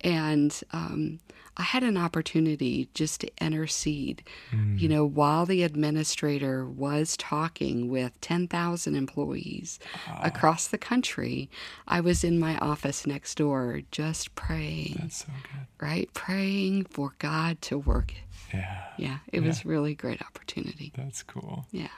And 0.00 0.58
um, 0.72 1.18
I 1.56 1.62
had 1.62 1.82
an 1.82 1.96
opportunity 1.96 2.88
just 2.94 3.20
to 3.20 3.30
intercede, 3.40 4.24
you 4.50 4.88
mm. 4.88 4.90
know, 4.90 5.04
while 5.04 5.46
the 5.46 5.62
administrator 5.62 6.66
was 6.66 7.16
talking 7.16 7.88
with 7.88 8.20
10,000 8.20 8.94
employees 8.94 9.78
across 10.20 10.66
the 10.66 10.78
country, 10.78 11.48
I 11.86 12.00
was 12.00 12.24
in 12.24 12.38
my 12.38 12.58
office 12.58 13.06
next 13.06 13.36
door 13.36 13.82
just 13.90 14.34
praying, 14.34 14.96
that's 15.00 15.18
so 15.18 15.32
good 15.52 15.66
right? 15.84 16.12
Praying 16.14 16.86
for 16.86 17.14
God 17.18 17.60
to 17.62 17.78
work. 17.78 18.12
yeah 18.52 18.84
Yeah, 18.96 19.18
it 19.32 19.42
was 19.42 19.64
really 19.64 19.92
a 19.92 19.96
great 19.96 20.22
opportunity. 20.22 20.92
that's 20.96 21.22
cool 21.22 21.66
Yeah. 21.70 21.88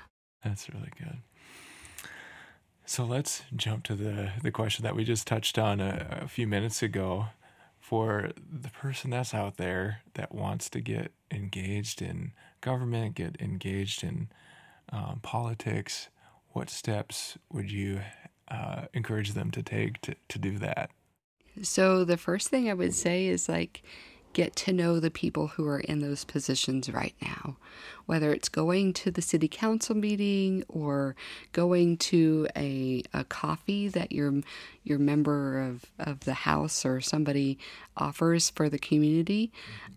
That's 0.45 0.69
really 0.73 0.93
good. 0.99 1.19
So 2.85 3.05
let's 3.05 3.43
jump 3.57 3.83
to 3.85 3.97
the, 3.97 4.31
the 4.43 4.53
question 4.53 4.85
that 4.85 4.95
we 4.95 5.03
just 5.03 5.27
touched 5.27 5.59
on 5.59 5.81
a, 5.81 6.21
a 6.23 6.29
few 6.29 6.47
minutes 6.47 6.83
ago. 6.83 7.27
For 7.87 8.33
the 8.37 8.71
person 8.71 9.11
that's 9.11 9.33
out 9.33 9.59
there 9.59 10.01
that 10.15 10.35
wants 10.35 10.69
to 10.71 10.81
get 10.81 11.13
engaged 11.31 12.03
in 12.03 12.33
government, 12.61 13.15
get 13.15 13.41
engaged 13.41 14.03
in 14.03 14.29
um, 14.91 15.21
politics, 15.23 16.09
what 16.49 16.69
steps 16.69 17.39
would 17.53 17.71
you 17.71 18.01
uh, 18.49 18.87
encourage 18.93 19.35
them 19.35 19.53
to 19.53 19.63
take 19.63 20.01
to, 20.01 20.17
to 20.31 20.37
do 20.37 20.59
that? 20.59 20.91
So 21.63 22.05
the 22.05 22.17
first 22.17 22.49
thing 22.49 22.69
I 22.69 22.75
would 22.75 22.93
say 22.93 23.27
is 23.27 23.49
like 23.49 23.85
get 24.37 24.55
to 24.55 24.73
know 24.73 25.01
the 25.01 25.11
people 25.11 25.47
who 25.49 25.67
are 25.67 25.81
in 25.81 26.01
those 26.01 26.25
positions 26.25 26.91
right 26.91 27.15
now. 27.23 27.57
Whether 28.05 28.33
it's 28.33 28.51
going 28.51 28.93
to 29.01 29.11
the 29.11 29.23
city 29.23 29.49
council 29.49 29.97
meeting 29.97 30.63
or 30.69 31.17
going 31.53 31.97
to 32.13 32.47
a, 32.55 33.03
a 33.15 33.25
coffee 33.25 33.89
that 33.89 34.13
your 34.13 34.33
your 34.85 34.99
member 34.99 35.61
of, 35.69 35.87
of 35.99 36.21
the 36.21 36.35
house 36.35 36.85
or 36.85 37.01
somebody 37.01 37.59
offers 37.97 38.51
for 38.51 38.69
the 38.69 38.79
community, 38.79 39.51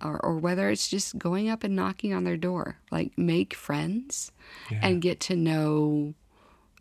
or, 0.03 0.19
or 0.25 0.37
whether 0.37 0.69
it's 0.69 0.87
just 0.87 1.19
going 1.19 1.49
up 1.49 1.63
and 1.65 1.75
knocking 1.75 2.13
on 2.13 2.23
their 2.23 2.37
door. 2.37 2.77
Like 2.91 3.15
make 3.17 3.53
friends 3.53 4.31
Yeah. 4.71 4.79
and 4.81 5.01
get 5.01 5.19
to 5.21 5.35
know 5.35 6.13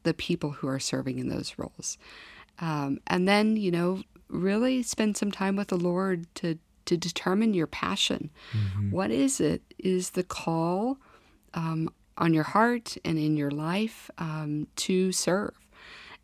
the 0.04 0.14
people 0.14 0.50
who 0.52 0.68
are 0.68 0.80
serving 0.80 1.18
in 1.18 1.28
those 1.28 1.54
roles. 1.58 1.98
Um, 2.60 3.00
and 3.06 3.28
then, 3.28 3.56
you 3.56 3.70
know, 3.70 4.02
really 4.28 4.82
spend 4.82 5.16
some 5.16 5.30
time 5.32 5.56
with 5.56 5.68
the 5.68 5.76
Lord 5.76 6.26
to, 6.36 6.58
to 6.88 6.96
determine 6.96 7.54
your 7.54 7.66
passion. 7.66 8.30
Mm-hmm. 8.52 8.90
What 8.90 9.10
is 9.10 9.40
it? 9.40 9.62
Is 9.78 10.10
the 10.10 10.24
call 10.24 10.98
um, 11.54 11.90
on 12.16 12.34
your 12.34 12.44
heart 12.44 12.96
and 13.04 13.18
in 13.18 13.36
your 13.36 13.50
life 13.50 14.10
um, 14.18 14.66
to 14.76 15.12
serve? 15.12 15.54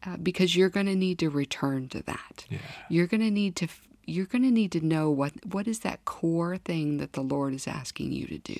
Uh, 0.07 0.17
because 0.19 0.55
you're 0.55 0.69
going 0.69 0.87
to 0.87 0.95
need 0.95 1.19
to 1.19 1.31
return 1.31 1.89
to 1.89 2.03
that. 2.03 2.45
Yeah. 2.51 2.59
You're 2.91 3.07
going 3.07 3.23
to 3.23 3.31
need 3.31 3.57
to 3.57 3.69
you're 4.07 4.27
going 4.27 4.43
to 4.43 4.51
need 4.51 4.73
to 4.73 4.85
know 4.85 5.11
what 5.11 5.33
what 5.47 5.67
is 5.67 5.81
that 5.81 6.05
core 6.05 6.59
thing 6.59 6.99
that 6.99 7.15
the 7.15 7.23
Lord 7.23 7.55
is 7.55 7.67
asking 7.67 8.12
you 8.12 8.27
to 8.27 8.39
do. 8.39 8.57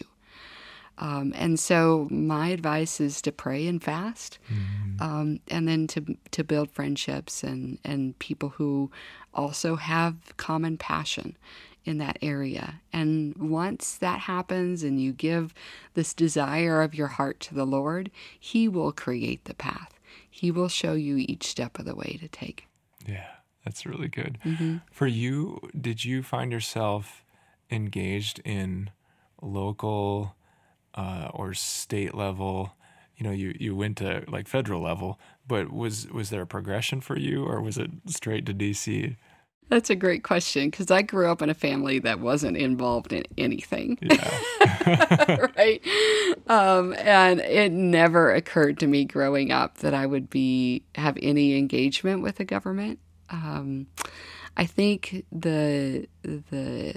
Um, 0.96 1.32
and 1.36 1.59
so 1.59 2.07
my 2.11 2.48
advice 2.48 3.00
is 3.00 3.20
to 3.22 3.32
pray 3.32 3.66
and 3.66 3.82
fast, 3.82 4.38
mm-hmm. 4.50 5.02
um, 5.02 5.40
and 5.48 5.66
then 5.66 5.86
to 5.88 6.16
to 6.30 6.44
build 6.44 6.70
friendships 6.70 7.42
and 7.42 7.78
and 7.84 8.18
people 8.18 8.50
who 8.50 8.90
also 9.34 9.76
have 9.76 10.14
common 10.36 10.78
passion 10.78 11.36
in 11.85 11.99
that 11.99 12.18
area. 12.22 12.80
And 12.93 13.37
once 13.37 13.97
that 13.97 14.20
happens 14.20 14.82
and 14.82 15.01
you 15.01 15.12
give 15.12 15.55
this 15.95 16.14
desire 16.14 16.82
of 16.82 16.95
your 16.95 17.09
heart 17.09 17.41
to 17.41 17.55
the 17.55 17.66
Lord, 17.66 18.11
He 18.39 18.68
will 18.68 18.93
create 18.93 19.45
the 19.45 19.55
path. 19.55 19.99
He 20.28 20.51
will 20.51 20.68
show 20.68 20.95
you 20.95 21.16
each 21.18 21.47
step 21.47 21.78
of 21.78 21.85
the 21.85 21.95
way 21.95 22.18
to 22.20 22.28
take. 22.28 22.66
Yeah, 23.07 23.26
that's 23.64 23.87
really 23.87 24.09
good. 24.09 24.39
Mm-hmm. 24.45 24.78
For 24.91 25.07
you, 25.07 25.61
did 25.78 26.05
you 26.05 26.22
find 26.22 26.53
yourself 26.53 27.24
engaged 27.70 28.41
in 28.45 28.91
local 29.41 30.35
uh, 30.95 31.28
or 31.32 31.55
state 31.55 32.14
level? 32.14 32.74
You 33.16 33.24
know, 33.24 33.32
you, 33.32 33.55
you 33.59 33.76
went 33.76 33.99
to 33.99 34.24
like 34.26 34.49
federal 34.49 34.82
level, 34.82 35.20
but 35.47 35.72
was 35.72 36.09
was 36.09 36.30
there 36.30 36.43
a 36.43 36.47
progression 36.47 37.01
for 37.01 37.16
you, 37.16 37.45
or 37.45 37.61
was 37.61 37.78
it 37.78 37.91
straight 38.07 38.45
to 38.47 38.55
DC? 38.55 39.16
That's 39.70 39.90
a 39.90 39.96
great 39.96 40.22
question 40.22 40.70
because 40.70 40.90
I 40.90 41.02
grew 41.02 41.30
up 41.30 41.40
in 41.42 41.48
a 41.50 41.54
family 41.54 41.98
that 42.00 42.20
wasn't 42.20 42.56
involved 42.56 43.12
in 43.12 43.24
anything. 43.38 43.98
Yeah. 44.02 45.46
right. 45.56 45.80
Um, 46.46 46.94
and 46.98 47.40
it 47.40 47.72
never 47.72 48.32
occurred 48.32 48.78
to 48.80 48.86
me 48.86 49.04
growing 49.04 49.50
up 49.50 49.78
that 49.78 49.94
I 49.94 50.06
would 50.06 50.28
be 50.28 50.84
have 50.94 51.16
any 51.22 51.56
engagement 51.56 52.22
with 52.22 52.36
the 52.36 52.44
government. 52.44 52.98
Um, 53.30 53.86
I 54.56 54.66
think 54.66 55.24
the 55.32 56.06
the 56.22 56.94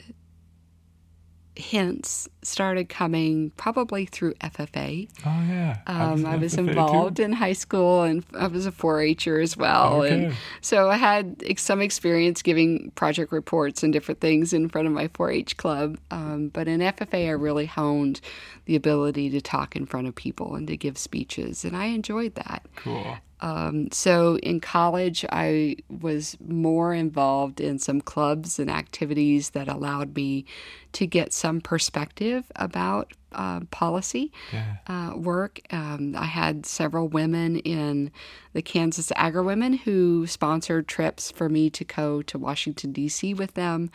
hints 1.58 2.30
started 2.41 2.88
coming 2.88 3.51
probably 3.58 4.05
through 4.05 4.34
FFA. 4.36 5.10
Oh 5.26 5.43
yeah, 5.47 5.80
I 5.88 6.12
was, 6.12 6.24
um, 6.24 6.26
I 6.26 6.36
was 6.38 6.53
involved 6.55 7.18
too. 7.18 7.24
in 7.24 7.34
high 7.34 7.53
school, 7.53 8.03
and 8.03 8.24
I 8.38 8.47
was 8.47 8.66
a 8.66 8.72
4-H'er 8.72 9.41
as 9.41 9.58
well, 9.58 10.03
okay. 10.03 10.26
and 10.26 10.36
so 10.62 10.89
I 10.89 10.97
had 10.97 11.43
some 11.58 11.82
experience 11.82 12.41
giving 12.41 12.91
project 12.91 13.32
reports 13.32 13.84
and 13.84 13.91
different 13.91 14.22
things 14.22 14.53
in 14.53 14.70
front 14.70 14.88
of 14.88 14.93
my 14.93 15.08
4-H 15.10 15.58
club. 15.58 15.97
Um, 16.12 16.49
but 16.49 16.68
in 16.68 16.80
FFA, 16.80 17.28
I 17.28 17.32
really 17.32 17.66
honed 17.66 18.22
the 18.66 18.76
ability 18.76 19.30
to 19.32 19.41
talk 19.41 19.76
in 19.76 19.86
front 19.86 20.08
of 20.08 20.16
people 20.16 20.55
and 20.55 20.68
to 20.68 20.78
give 20.78 20.97
speeches, 20.97 21.66
and 21.66 21.76
I 21.76 21.86
enjoyed 21.86 22.36
that. 22.36 22.66
Cool. 22.76 23.18
Um, 23.40 23.90
so 23.92 24.38
in 24.38 24.60
college, 24.60 25.26
I 25.32 25.78
was 25.90 26.38
more 26.46 26.94
involved 26.94 27.62
in 27.62 27.80
some 27.80 28.02
clubs 28.02 28.60
and 28.60 28.70
activities 28.70 29.52
that 29.52 29.68
allowed 29.68 30.16
me 30.16 30.46
to 30.94 31.06
get 31.06 31.34
some 31.34 31.62
perspective 31.62 32.46
about 32.56 33.14
uh, 33.34 33.60
policy 33.72 34.32
yeah. 34.52 34.78
uh, 34.88 35.16
work. 35.16 35.62
Um, 35.70 36.16
I 36.16 36.26
had 36.26 36.66
several 36.66 37.08
women 37.08 37.58
in 37.58 38.12
the 38.54 38.62
Kansas 38.62 39.12
Agri 39.16 39.44
Women 39.44 39.74
who 39.74 40.26
sponsored 40.26 40.88
trips 40.88 41.30
for 41.30 41.50
me 41.50 41.70
to 41.72 41.84
go 41.84 42.22
to 42.24 42.40
Washington, 42.40 42.94
D.C. 42.94 43.34
with 43.34 43.54
them 43.54 43.92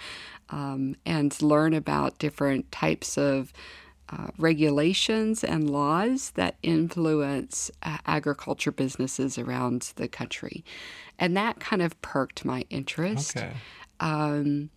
um, 0.51 0.97
and 1.05 1.41
learn 1.43 1.75
about 1.75 2.19
different 2.19 2.71
types 2.71 3.19
of 3.19 3.53
uh, 4.13 4.29
regulations 4.37 5.43
and 5.43 5.71
laws 5.71 6.33
that 6.33 6.57
influence 6.63 7.71
uh, 7.83 7.99
agriculture 8.07 8.73
businesses 8.73 9.39
around 9.39 9.93
the 9.97 10.09
country. 10.09 10.65
And 11.19 11.37
that 11.37 11.61
kind 11.61 11.81
of 11.81 12.01
perked 12.03 12.45
my 12.45 12.65
interest. 12.69 13.37
Okay. 13.37 13.53
Um, 14.01 14.71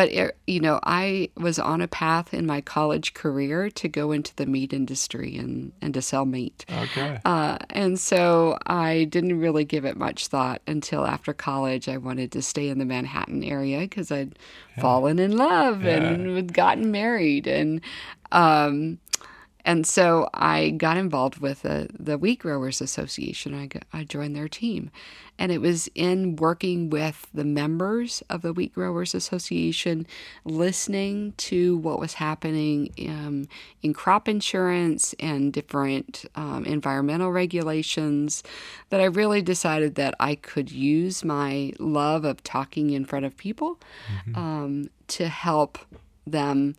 but, 0.00 0.10
it, 0.12 0.38
you 0.46 0.60
know, 0.60 0.80
I 0.82 1.28
was 1.36 1.58
on 1.58 1.82
a 1.82 1.86
path 1.86 2.32
in 2.32 2.46
my 2.46 2.62
college 2.62 3.12
career 3.12 3.68
to 3.72 3.86
go 3.86 4.12
into 4.12 4.34
the 4.36 4.46
meat 4.46 4.72
industry 4.72 5.36
and, 5.36 5.72
and 5.82 5.92
to 5.92 6.00
sell 6.00 6.24
meat. 6.24 6.64
Okay. 6.72 7.18
Uh, 7.22 7.58
and 7.68 8.00
so 8.00 8.56
I 8.66 9.04
didn't 9.04 9.38
really 9.38 9.66
give 9.66 9.84
it 9.84 9.98
much 9.98 10.28
thought 10.28 10.62
until 10.66 11.04
after 11.04 11.34
college. 11.34 11.86
I 11.86 11.98
wanted 11.98 12.32
to 12.32 12.40
stay 12.40 12.70
in 12.70 12.78
the 12.78 12.86
Manhattan 12.86 13.44
area 13.44 13.80
because 13.80 14.10
I'd 14.10 14.38
yeah. 14.74 14.80
fallen 14.82 15.18
in 15.18 15.36
love 15.36 15.84
yeah. 15.84 15.96
and 15.96 16.50
gotten 16.50 16.90
married. 16.90 17.46
And 17.46 17.82
um, 18.32 19.00
and 19.64 19.86
so 19.86 20.28
I 20.32 20.70
got 20.70 20.96
involved 20.96 21.38
with 21.38 21.62
the, 21.62 21.88
the 21.98 22.18
Wheat 22.18 22.40
Growers 22.40 22.80
Association. 22.80 23.54
I, 23.54 23.66
got, 23.66 23.84
I 23.92 24.04
joined 24.04 24.34
their 24.34 24.48
team. 24.48 24.90
And 25.38 25.50
it 25.50 25.60
was 25.60 25.88
in 25.94 26.36
working 26.36 26.90
with 26.90 27.26
the 27.32 27.44
members 27.44 28.22
of 28.28 28.42
the 28.42 28.52
Wheat 28.52 28.74
Growers 28.74 29.14
Association, 29.14 30.06
listening 30.44 31.32
to 31.38 31.78
what 31.78 31.98
was 31.98 32.14
happening 32.14 32.90
um, 33.08 33.48
in 33.82 33.94
crop 33.94 34.28
insurance 34.28 35.14
and 35.18 35.50
different 35.50 36.26
um, 36.34 36.66
environmental 36.66 37.32
regulations, 37.32 38.42
that 38.90 39.00
I 39.00 39.04
really 39.04 39.40
decided 39.40 39.94
that 39.94 40.14
I 40.20 40.34
could 40.34 40.70
use 40.70 41.24
my 41.24 41.72
love 41.78 42.26
of 42.26 42.42
talking 42.42 42.90
in 42.90 43.06
front 43.06 43.24
of 43.24 43.36
people 43.36 43.80
mm-hmm. 44.12 44.38
um, 44.38 44.90
to 45.08 45.28
help 45.28 45.78
them 46.26 46.76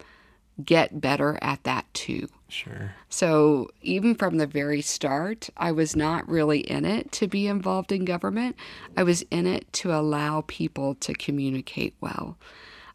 get 0.63 1.01
better 1.01 1.39
at 1.41 1.63
that 1.63 1.91
too. 1.93 2.27
Sure. 2.51 2.93
So, 3.07 3.69
even 3.81 4.13
from 4.13 4.37
the 4.37 4.45
very 4.45 4.81
start, 4.81 5.49
I 5.55 5.71
was 5.71 5.95
not 5.95 6.27
really 6.27 6.59
in 6.59 6.83
it 6.83 7.09
to 7.13 7.27
be 7.27 7.47
involved 7.47 7.93
in 7.93 8.03
government. 8.03 8.57
I 8.97 9.03
was 9.03 9.21
in 9.31 9.47
it 9.47 9.71
to 9.73 9.93
allow 9.93 10.43
people 10.47 10.95
to 10.95 11.13
communicate 11.13 11.95
well, 12.01 12.37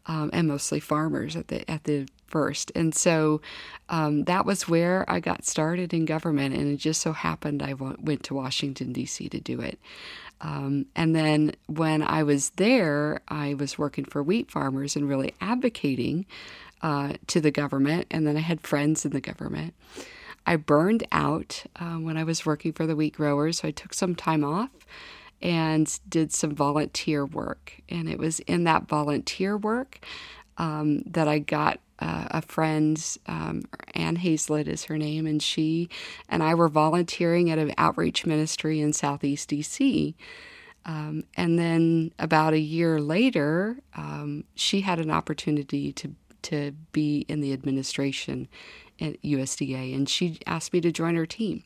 um, 0.05 0.29
and 0.31 0.47
mostly 0.47 0.79
farmers 0.79 1.35
at 1.35 1.47
the 1.47 1.69
at 1.69 1.85
the 1.85 2.07
first. 2.27 2.71
And 2.75 2.93
so 2.93 3.41
um, 3.89 4.25
that 4.25 4.45
was 4.45 4.69
where 4.69 5.09
I 5.09 5.19
got 5.19 5.43
started 5.43 5.91
in 5.91 6.05
government, 6.05 6.53
and 6.55 6.71
it 6.71 6.77
just 6.77 7.01
so 7.01 7.11
happened 7.11 7.63
I 7.63 7.73
went 7.73 8.23
to 8.25 8.35
Washington 8.35 8.93
D.C. 8.93 9.27
to 9.29 9.39
do 9.39 9.59
it. 9.59 9.79
Um, 10.39 10.85
and 10.95 11.15
then 11.15 11.53
when 11.65 12.03
I 12.03 12.21
was 12.21 12.51
there, 12.51 13.21
I 13.27 13.55
was 13.55 13.79
working 13.79 14.05
for 14.05 14.21
wheat 14.21 14.51
farmers 14.51 14.95
and 14.95 15.09
really 15.09 15.33
advocating 15.41 16.27
uh, 16.81 17.13
to 17.27 17.41
the 17.41 17.51
government, 17.51 18.07
and 18.11 18.27
then 18.27 18.37
I 18.37 18.41
had 18.41 18.61
friends 18.61 19.05
in 19.05 19.11
the 19.11 19.21
government. 19.21 19.73
I 20.45 20.55
burned 20.55 21.05
out 21.11 21.65
uh, 21.75 21.95
when 21.95 22.17
I 22.17 22.23
was 22.23 22.45
working 22.45 22.71
for 22.71 22.87
the 22.87 22.95
wheat 22.95 23.15
growers, 23.15 23.59
so 23.59 23.67
I 23.67 23.71
took 23.71 23.93
some 23.93 24.15
time 24.15 24.43
off 24.43 24.71
and 25.41 25.99
did 26.07 26.31
some 26.31 26.55
volunteer 26.55 27.25
work. 27.25 27.81
And 27.89 28.09
it 28.09 28.17
was 28.17 28.39
in 28.41 28.63
that 28.63 28.87
volunteer 28.87 29.57
work 29.57 29.99
um, 30.57 31.01
that 31.03 31.27
I 31.27 31.39
got 31.39 31.79
uh, 31.99 32.27
a 32.31 32.41
friend, 32.41 33.17
um, 33.25 33.63
Anne 33.95 34.17
Hazlett 34.17 34.67
is 34.67 34.85
her 34.85 34.97
name, 34.97 35.25
and 35.25 35.41
she 35.41 35.89
and 36.29 36.43
I 36.43 36.53
were 36.53 36.69
volunteering 36.69 37.49
at 37.49 37.57
an 37.57 37.73
outreach 37.77 38.25
ministry 38.25 38.79
in 38.79 38.93
Southeast 38.93 39.49
DC. 39.49 40.13
Um, 40.85 41.25
and 41.35 41.59
then 41.59 42.13
about 42.17 42.53
a 42.53 42.59
year 42.59 43.01
later, 43.01 43.79
um, 43.95 44.45
she 44.55 44.81
had 44.81 44.99
an 44.99 45.11
opportunity 45.11 45.91
to 45.93 46.15
to 46.47 46.73
be 46.91 47.25
in 47.27 47.41
the 47.41 47.53
administration 47.53 48.47
at 48.99 49.21
USDA, 49.21 49.95
and 49.95 50.09
she 50.09 50.39
asked 50.47 50.73
me 50.73 50.81
to 50.81 50.91
join 50.91 51.15
her 51.15 51.25
team. 51.25 51.63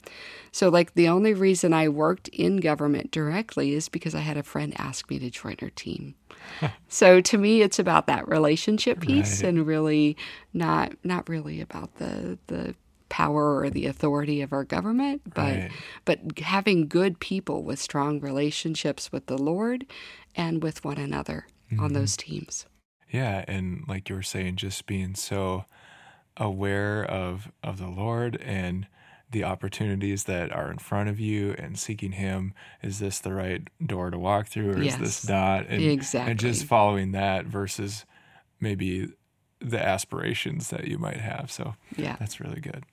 So, 0.52 0.70
like, 0.70 0.94
the 0.94 1.08
only 1.08 1.34
reason 1.34 1.74
I 1.74 1.88
worked 1.88 2.28
in 2.30 2.58
government 2.58 3.12
directly 3.12 3.74
is 3.74 3.90
because 3.90 4.16
I 4.16 4.20
had 4.20 4.38
a 4.38 4.44
friend 4.44 4.74
ask 4.78 5.10
me 5.10 5.20
to 5.20 5.30
join 5.30 5.56
her 5.60 5.70
team. 5.70 6.16
so, 6.88 7.22
to 7.22 7.38
me, 7.38 7.62
it's 7.62 7.80
about 7.80 8.08
that 8.08 8.28
relationship 8.28 9.00
piece, 9.00 9.42
right. 9.42 9.50
and 9.50 9.66
really 9.66 10.18
not 10.54 10.94
not 11.04 11.30
really 11.30 11.62
about 11.62 11.96
the 11.96 12.38
the 12.48 12.76
power 13.10 13.60
or 13.60 13.70
the 13.70 13.86
authority 13.86 14.42
of 14.42 14.54
our 14.54 14.64
government, 14.64 15.22
but 15.34 15.56
right. 15.56 15.72
but 16.06 16.40
having 16.40 16.88
good 16.88 17.20
people 17.20 17.64
with 17.64 17.80
strong 17.80 18.20
relationships 18.20 19.12
with 19.12 19.26
the 19.28 19.38
Lord 19.38 19.86
and 20.36 20.64
with 20.64 20.84
one 20.84 20.98
another 20.98 21.46
mm-hmm. 21.72 21.84
on 21.84 21.94
those 21.94 22.16
teams. 22.18 22.66
Yeah, 23.12 23.44
and 23.48 23.84
like 23.88 24.10
you 24.10 24.16
were 24.16 24.24
saying, 24.24 24.56
just 24.56 24.86
being 24.86 25.16
so 25.16 25.66
aware 26.38 27.04
of 27.04 27.52
of 27.64 27.78
the 27.78 27.90
Lord 27.90 28.42
and 28.42 28.88
the 29.32 29.44
opportunities 29.46 30.26
that 30.26 30.52
are 30.52 30.70
in 30.70 30.78
front 30.78 31.10
of 31.10 31.20
you 31.20 31.56
and 31.58 31.80
seeking 31.80 32.14
him. 32.14 32.54
Is 32.82 33.00
this 33.00 33.20
the 33.20 33.34
right 33.34 33.68
door 33.86 34.12
to 34.12 34.20
walk 34.20 34.48
through 34.48 34.72
or 34.72 34.82
yes, 34.82 34.96
is 34.96 35.00
this 35.00 35.30
not? 35.30 35.68
And, 35.68 35.82
exactly. 35.82 36.32
and 36.32 36.40
just 36.40 36.66
following 36.66 37.14
that 37.14 37.46
versus 37.46 38.06
maybe 38.60 39.08
the 39.60 39.82
aspirations 39.82 40.70
that 40.70 40.88
you 40.88 40.98
might 40.98 41.20
have. 41.20 41.52
So 41.52 41.76
yeah. 41.96 42.18
that's 42.20 42.40
really 42.40 42.60
good. 42.60 42.84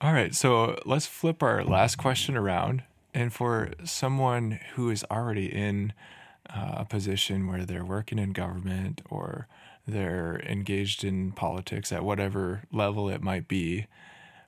All 0.00 0.12
right 0.12 0.34
so 0.34 0.78
let's 0.84 1.06
flip 1.06 1.42
our 1.42 1.64
last 1.64 1.96
question 1.96 2.36
around. 2.36 2.82
And 3.14 3.32
for 3.32 3.70
someone 3.84 4.60
who 4.74 4.90
is 4.90 5.04
already 5.10 5.46
in 5.46 5.92
uh, 6.54 6.76
a 6.78 6.84
position 6.84 7.46
where 7.46 7.64
they're 7.64 7.84
working 7.84 8.18
in 8.18 8.32
government 8.32 9.02
or 9.10 9.48
they're 9.86 10.40
engaged 10.46 11.04
in 11.04 11.32
politics 11.32 11.92
at 11.92 12.04
whatever 12.04 12.62
level 12.72 13.08
it 13.08 13.22
might 13.22 13.48
be, 13.48 13.86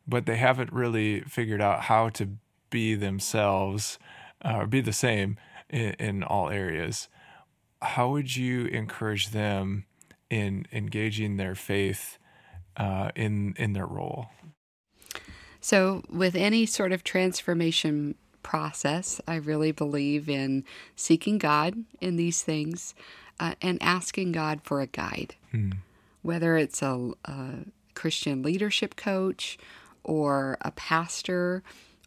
but 0.06 0.26
they 0.26 0.36
haven't 0.36 0.72
really 0.72 1.20
figured 1.22 1.60
out 1.60 1.82
how 1.82 2.08
to 2.10 2.30
be 2.68 2.94
themselves 2.94 3.98
uh, 4.44 4.58
or 4.58 4.66
be 4.66 4.80
the 4.80 4.92
same 4.92 5.36
in, 5.68 5.94
in 5.94 6.22
all 6.22 6.50
areas. 6.50 7.08
How 7.82 8.10
would 8.10 8.36
you 8.36 8.66
encourage 8.66 9.30
them 9.30 9.86
in 10.28 10.66
engaging 10.72 11.36
their 11.36 11.54
faith 11.54 12.18
uh, 12.76 13.10
in 13.16 13.54
in 13.58 13.72
their 13.72 13.86
role? 13.86 14.28
So, 15.60 16.02
with 16.08 16.34
any 16.34 16.64
sort 16.66 16.92
of 16.92 17.04
transformation 17.04 18.14
process, 18.42 19.20
I 19.26 19.36
really 19.36 19.72
believe 19.72 20.28
in 20.28 20.64
seeking 20.96 21.38
God 21.38 21.84
in 22.00 22.16
these 22.16 22.42
things 22.42 22.94
uh, 23.38 23.54
and 23.62 23.82
asking 23.82 24.32
God 24.32 24.60
for 24.62 24.80
a 24.80 24.86
guide, 24.86 25.34
hmm. 25.50 25.72
whether 26.22 26.56
it's 26.56 26.82
a, 26.82 27.12
a 27.24 27.50
Christian 27.94 28.42
leadership 28.42 28.96
coach 28.96 29.58
or 30.04 30.58
a 30.60 30.70
pastor 30.70 31.62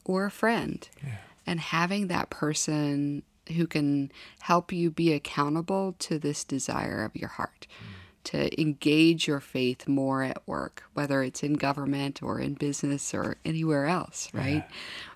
or 0.06 0.26
a 0.26 0.32
friend, 0.32 0.88
yeah. 1.04 1.18
and 1.48 1.60
having 1.60 2.08
that 2.08 2.30
person 2.30 3.24
who 3.56 3.68
can 3.68 4.12
help 4.42 4.72
you 4.72 4.90
be 4.90 5.14
accountable 5.14 5.96
to 6.00 6.18
this 6.18 6.44
desire 6.44 7.04
of 7.04 7.16
your 7.16 7.30
heart. 7.30 7.68
Mm 7.72 8.03
to 8.26 8.62
engage 8.62 9.28
your 9.28 9.40
faith 9.40 9.88
more 9.88 10.24
at 10.24 10.46
work, 10.48 10.84
whether 10.94 11.24
it's 11.24 11.44
in 11.44 11.54
government 11.54 12.24
or 12.24 12.40
in 12.40 12.54
business 12.54 13.14
or 13.14 13.38
anywhere 13.44 13.86
else, 13.86 14.30
right? 14.34 14.64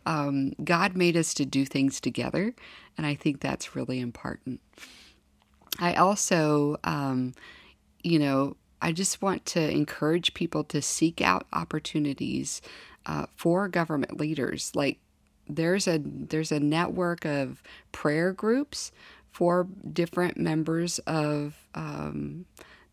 Yeah. 0.05 0.21
Um, 0.25 0.53
God 0.63 0.95
made 0.95 1.15
us 1.15 1.33
to 1.35 1.45
do 1.45 1.65
things 1.65 2.01
together, 2.01 2.53
and 2.97 3.05
I 3.05 3.15
think 3.15 3.39
that's 3.39 3.75
really 3.75 3.99
important. 3.99 4.59
I 5.79 5.93
also, 5.93 6.77
um, 6.83 7.33
you 8.03 8.19
know, 8.19 8.57
I 8.81 8.91
just 8.91 9.21
want 9.21 9.45
to 9.47 9.71
encourage 9.71 10.33
people 10.33 10.63
to 10.65 10.81
seek 10.81 11.21
out 11.21 11.47
opportunities 11.53 12.61
uh, 13.05 13.25
for 13.35 13.67
government 13.67 14.19
leaders. 14.19 14.71
Like 14.75 14.99
there's 15.47 15.87
a 15.87 15.99
there's 16.03 16.51
a 16.51 16.59
network 16.59 17.25
of 17.25 17.63
prayer 17.91 18.33
groups 18.33 18.91
for 19.31 19.67
different 19.93 20.37
members 20.37 20.99
of 20.99 21.55
um, 21.75 22.45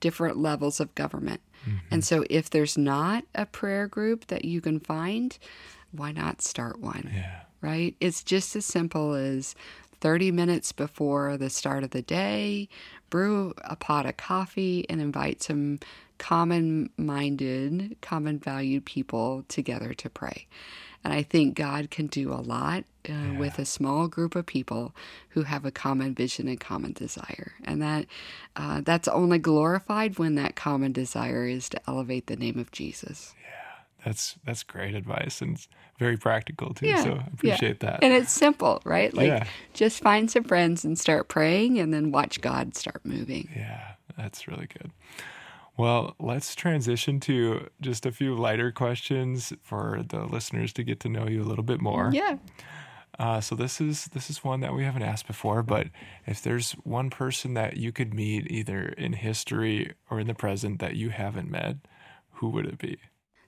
different 0.05 0.37
levels 0.37 0.81
of 0.81 0.95
government. 0.95 1.41
Mm-hmm. 1.63 1.79
And 1.91 2.05
so 2.05 2.27
if 2.29 2.51
there's 2.51 2.77
not 2.77 3.25
a 3.35 3.47
prayer 3.47 3.87
group 3.87 4.27
that 4.27 4.45
you 4.45 4.61
can 4.61 4.79
find, 4.79 5.39
why 5.93 6.13
not 6.13 6.43
start 6.43 6.79
one? 6.79 7.11
Yeah. 7.11 7.41
Right? 7.63 7.97
It's 8.01 8.23
just 8.23 8.55
as 8.55 8.67
simple 8.67 9.15
as 9.15 9.55
30 10.03 10.31
minutes 10.31 10.73
before 10.73 11.39
the 11.39 11.49
start 11.49 11.85
of 11.85 11.89
the 11.89 12.03
day, 12.03 12.69
brew 13.09 13.55
a 13.65 13.77
pot 13.77 14.05
of 14.05 14.19
coffee 14.19 14.85
and 14.91 15.01
invite 15.01 15.43
some 15.43 15.81
common 16.19 16.91
minded, 16.99 17.97
common 18.03 18.39
valued 18.39 18.85
people 18.85 19.47
together 19.49 19.95
to 19.95 20.11
pray. 20.11 20.47
And 21.03 21.15
I 21.15 21.23
think 21.23 21.57
God 21.57 21.91
can 21.91 22.09
do 22.09 22.31
a 22.31 22.45
lot 22.45 22.85
uh, 23.09 23.13
yeah. 23.13 23.39
with 23.39 23.59
a 23.59 23.65
small 23.65 24.09
group 24.09 24.35
of 24.35 24.47
people 24.47 24.95
who 25.31 25.43
have 25.43 25.65
a 25.65 25.71
common 25.71 26.15
vision 26.15 26.49
and 26.49 26.61
common 26.61 26.93
desire. 26.93 27.53
And 27.65 27.81
that 27.83 28.07
uh, 28.57 28.81
that's 28.83 29.09
only 29.09 29.39
glorified 29.39 30.19
when 30.19 30.35
that 30.37 30.57
common 30.57 30.93
desire 30.93 31.47
is 31.47 31.69
to 31.71 31.81
elevate 31.89 32.27
the 32.27 32.37
name 32.37 32.59
of 32.59 32.71
Jesus. 32.71 33.35
Yeah, 33.43 34.05
that's 34.05 34.37
that's 34.45 34.63
great 34.63 34.95
advice 34.95 35.41
and 35.41 35.59
very 35.99 36.17
practical 36.17 36.75
too. 36.75 36.87
Yeah. 36.87 37.03
So 37.03 37.13
I 37.13 37.27
appreciate 37.33 37.83
yeah. 37.83 37.91
that. 37.91 38.05
And 38.05 38.13
it's 38.13 38.33
simple, 38.33 38.81
right? 38.85 39.13
Like 39.15 39.47
just 39.73 40.03
find 40.03 40.31
some 40.31 40.45
friends 40.45 40.85
and 40.85 40.99
start 40.99 41.29
praying 41.29 41.79
and 41.79 41.93
then 41.95 42.11
watch 42.11 42.41
God 42.41 42.77
start 42.77 43.05
moving. 43.05 43.49
Yeah, 43.55 43.93
that's 44.17 44.49
really 44.49 44.67
good. 44.67 44.91
Well, 45.77 46.15
let's 46.21 46.55
transition 46.55 47.19
to 47.21 47.69
just 47.81 48.07
a 48.07 48.13
few 48.13 48.37
lighter 48.37 48.71
questions 48.71 49.53
for 49.63 50.03
the 50.07 50.25
listeners 50.25 50.73
to 50.75 50.85
get 50.85 51.01
to 51.01 51.09
know 51.09 51.27
you 51.27 51.43
a 51.43 51.45
little 51.45 51.65
bit 51.65 51.81
more. 51.81 52.11
Yeah. 52.13 52.39
Uh, 53.19 53.41
so 53.41 53.55
this 53.55 53.81
is 53.81 54.07
this 54.07 54.29
is 54.29 54.43
one 54.43 54.61
that 54.61 54.75
we 54.75 54.85
haven't 54.85 55.03
asked 55.03 55.27
before, 55.27 55.63
but 55.63 55.89
if 56.27 56.43
there's 56.43 56.73
one 56.83 57.11
person 57.11 57.55
that 57.55 57.77
you 57.77 57.93
could 57.93 58.13
meet 58.13 58.51
either 58.51 58.87
in 58.87 59.13
history 59.13 59.93
or 60.11 60.19
in 60.19 60.27
the 60.27 60.35
present 60.35 60.81
that 60.81 60.97
you 60.97 61.11
haven't 61.11 61.51
met, 61.51 61.77
who 62.33 62.49
would 62.51 62.67
it 62.67 62.79
be? 62.79 62.99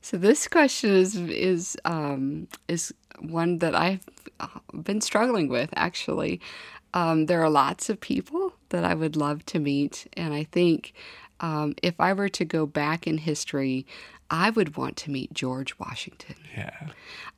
So 0.00 0.16
this 0.16 0.46
question 0.46 0.90
is 0.90 1.16
is 1.16 1.76
um, 1.84 2.48
is 2.68 2.94
one 3.20 3.58
that 3.58 3.74
I've 3.74 4.04
uh, 4.38 4.46
been 4.82 5.00
struggling 5.00 5.48
with 5.48 5.70
actually. 5.74 6.40
Um, 6.94 7.26
there 7.26 7.42
are 7.42 7.50
lots 7.50 7.90
of 7.90 8.00
people 8.00 8.54
that 8.70 8.84
I 8.84 8.94
would 8.94 9.16
love 9.16 9.44
to 9.46 9.58
meet, 9.58 10.06
and 10.14 10.32
I 10.32 10.44
think 10.44 10.94
um, 11.40 11.74
if 11.82 12.00
I 12.00 12.12
were 12.12 12.30
to 12.30 12.44
go 12.44 12.66
back 12.66 13.06
in 13.06 13.18
history, 13.18 13.86
I 14.30 14.50
would 14.50 14.76
want 14.76 14.96
to 14.98 15.10
meet 15.10 15.32
George 15.32 15.78
Washington. 15.78 16.36
Yeah. 16.56 16.88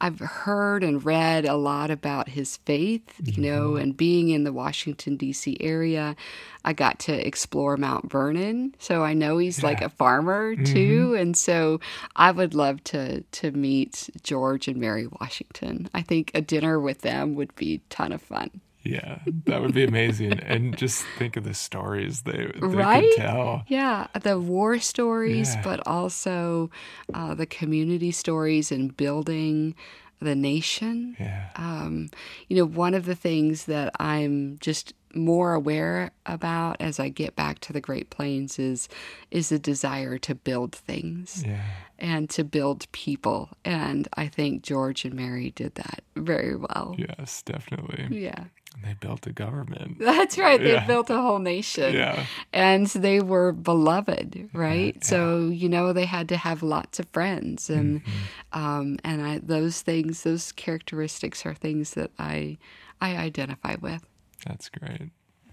I've 0.01 0.21
heard 0.21 0.83
and 0.83 1.05
read 1.05 1.45
a 1.45 1.57
lot 1.57 1.91
about 1.91 2.31
his 2.31 2.57
faith, 2.59 3.15
you 3.23 3.33
mm-hmm. 3.33 3.43
know, 3.43 3.77
and 3.77 3.97
being 3.97 4.31
in 4.31 4.45
the 4.45 4.53
Washington, 4.53 5.17
D.C. 5.17 5.57
area. 5.61 6.17
I 6.65 6.73
got 6.73 6.99
to 7.01 7.27
explore 7.27 7.77
Mount 7.77 8.11
Vernon. 8.11 8.75
So 8.79 9.03
I 9.05 9.13
know 9.13 9.39
he's 9.39 9.59
yeah. 9.59 9.67
like 9.67 9.83
a 9.83 9.89
farmer 9.89 10.57
too. 10.57 11.09
Mm-hmm. 11.09 11.21
And 11.21 11.37
so 11.37 11.81
I 12.17 12.31
would 12.31 12.55
love 12.55 12.83
to, 12.85 13.23
to 13.23 13.51
meet 13.51 14.09
George 14.23 14.69
and 14.69 14.79
Mary 14.79 15.07
Washington. 15.21 15.89
I 15.93 16.03
think 16.03 16.31
a 16.35 16.41
dinner 16.41 16.81
with 16.81 17.03
them 17.03 17.35
would 17.35 17.55
be 17.57 17.75
a 17.75 17.81
ton 17.91 18.13
of 18.13 18.23
fun. 18.23 18.61
Yeah, 18.83 19.19
that 19.47 19.61
would 19.61 19.75
be 19.75 19.85
amazing. 19.85 20.33
and 20.41 20.77
just 20.77 21.05
think 21.19 21.37
of 21.37 21.45
the 21.45 21.55
stories 21.55 22.23
they, 22.23 22.47
they 22.47 22.67
right? 22.67 23.03
could 23.03 23.23
tell. 23.23 23.65
Yeah, 23.69 24.07
the 24.21 24.39
war 24.39 24.79
stories, 24.79 25.55
yeah. 25.55 25.63
but 25.63 25.87
also 25.87 26.71
uh, 27.13 27.35
the 27.35 27.47
community 27.47 28.13
stories 28.13 28.73
and 28.73 28.97
building 28.97 29.75
the 30.21 30.35
nation. 30.35 31.17
Yeah. 31.19 31.49
Um, 31.57 32.11
you 32.49 32.57
know, 32.57 32.65
one 32.67 32.95
of 32.95 33.05
the 33.05 33.15
things 33.15 33.67
that 33.67 33.95
I'm 34.01 34.59
just 34.61 34.95
more 35.15 35.55
aware 35.55 36.11
about 36.27 36.77
as 36.81 37.01
I 37.01 37.09
get 37.09 37.35
back 37.35 37.61
to 37.61 37.73
the 37.73 37.81
Great 37.81 38.11
Plains 38.11 38.59
is 38.59 38.89
is 39.31 39.51
a 39.51 39.59
desire 39.59 40.19
to 40.19 40.35
build 40.35 40.75
things 40.75 41.45
yeah. 41.47 41.63
and 41.99 42.29
to 42.31 42.45
build 42.45 42.91
people. 42.93 43.51
And 43.65 44.09
I 44.15 44.29
think 44.29 44.63
George 44.63 45.05
and 45.05 45.15
Mary 45.15 45.51
did 45.51 45.75
that 45.77 46.03
very 46.17 46.57
well. 46.57 46.95
Yes, 46.99 47.43
definitely. 47.43 48.09
Yeah. 48.11 48.45
They 48.85 48.95
built 49.01 49.27
a 49.27 49.33
government. 49.33 49.99
That's 49.99 50.39
right. 50.39 50.61
They 50.61 50.75
yeah. 50.75 50.87
built 50.87 51.11
a 51.11 51.21
whole 51.21 51.39
nation. 51.39 51.95
Yeah. 51.95 52.27
And 52.53 52.87
they 52.87 53.21
were 53.21 53.53
beloved, 53.53 54.51
right? 54.53 54.95
Yeah. 54.97 55.05
So, 55.05 55.49
you 55.49 55.69
know, 55.69 55.93
they 55.93 56.05
had 56.05 56.29
to 56.29 56.37
have 56.37 56.63
lots 56.63 57.01
of 57.01 57.09
friends 57.09 57.71
and 57.71 58.05
mm-hmm. 58.05 58.59
um 58.59 58.99
and 59.05 59.23
I 59.23 59.39
those 59.39 59.83
things, 59.83 60.23
those 60.23 60.53
characteristics 60.53 61.45
are 61.45 61.55
things 61.55 61.95
that 61.95 62.11
I 62.19 62.59
I 63.01 63.17
identify 63.17 63.77
with. 63.81 64.05
That's 64.47 64.69
great. 64.69 65.11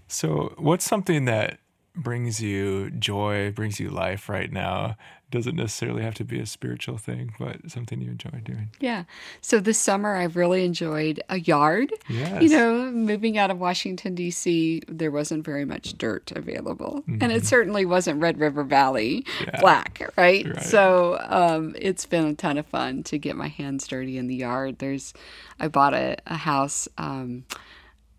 So, 0.08 0.54
what's 0.56 0.84
something 0.84 1.24
that 1.24 1.58
brings 1.94 2.40
you 2.40 2.90
joy, 2.90 3.50
brings 3.50 3.80
you 3.80 3.90
life 3.90 4.28
right 4.28 4.52
now? 4.52 4.96
Doesn't 5.28 5.56
necessarily 5.56 6.02
have 6.02 6.14
to 6.14 6.24
be 6.24 6.38
a 6.38 6.46
spiritual 6.46 6.98
thing, 6.98 7.34
but 7.38 7.68
something 7.68 8.00
you 8.00 8.10
enjoy 8.12 8.40
doing. 8.44 8.70
Yeah. 8.78 9.04
So 9.40 9.58
this 9.58 9.76
summer, 9.76 10.14
I've 10.14 10.36
really 10.36 10.64
enjoyed 10.64 11.20
a 11.28 11.40
yard. 11.40 11.92
Yes. 12.08 12.42
You 12.42 12.50
know, 12.50 12.90
moving 12.92 13.36
out 13.36 13.50
of 13.50 13.58
Washington, 13.58 14.14
D.C., 14.14 14.82
there 14.86 15.10
wasn't 15.10 15.44
very 15.44 15.64
much 15.64 15.98
dirt 15.98 16.30
available. 16.30 17.02
Mm-hmm. 17.02 17.18
And 17.20 17.32
it 17.32 17.38
mm-hmm. 17.38 17.44
certainly 17.44 17.84
wasn't 17.84 18.20
Red 18.20 18.38
River 18.38 18.62
Valley 18.62 19.26
yeah. 19.40 19.60
black, 19.60 20.12
right? 20.16 20.46
right. 20.46 20.62
So 20.62 21.18
um, 21.28 21.74
it's 21.76 22.06
been 22.06 22.26
a 22.26 22.34
ton 22.34 22.56
of 22.56 22.66
fun 22.66 23.02
to 23.04 23.18
get 23.18 23.34
my 23.34 23.48
hands 23.48 23.88
dirty 23.88 24.18
in 24.18 24.28
the 24.28 24.36
yard. 24.36 24.78
There's, 24.78 25.12
I 25.58 25.66
bought 25.66 25.94
a, 25.94 26.18
a 26.26 26.36
house. 26.36 26.88
Um, 26.98 27.44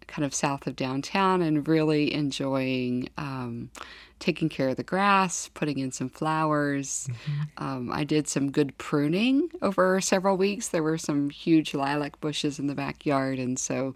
kind 0.07 0.25
of 0.25 0.33
south 0.33 0.65
of 0.67 0.75
downtown 0.75 1.41
and 1.41 1.67
really 1.67 2.13
enjoying 2.13 3.09
um, 3.17 3.69
taking 4.19 4.49
care 4.49 4.69
of 4.69 4.77
the 4.77 4.83
grass, 4.83 5.49
putting 5.53 5.79
in 5.79 5.91
some 5.91 6.09
flowers. 6.09 7.07
Mm-hmm. 7.09 7.63
Um, 7.63 7.91
I 7.91 8.03
did 8.03 8.27
some 8.27 8.51
good 8.51 8.77
pruning 8.77 9.49
over 9.61 10.01
several 10.01 10.37
weeks. 10.37 10.69
There 10.69 10.83
were 10.83 10.97
some 10.97 11.29
huge 11.29 11.73
lilac 11.73 12.19
bushes 12.19 12.59
in 12.59 12.67
the 12.67 12.75
backyard, 12.75 13.39
and 13.39 13.57
so 13.59 13.95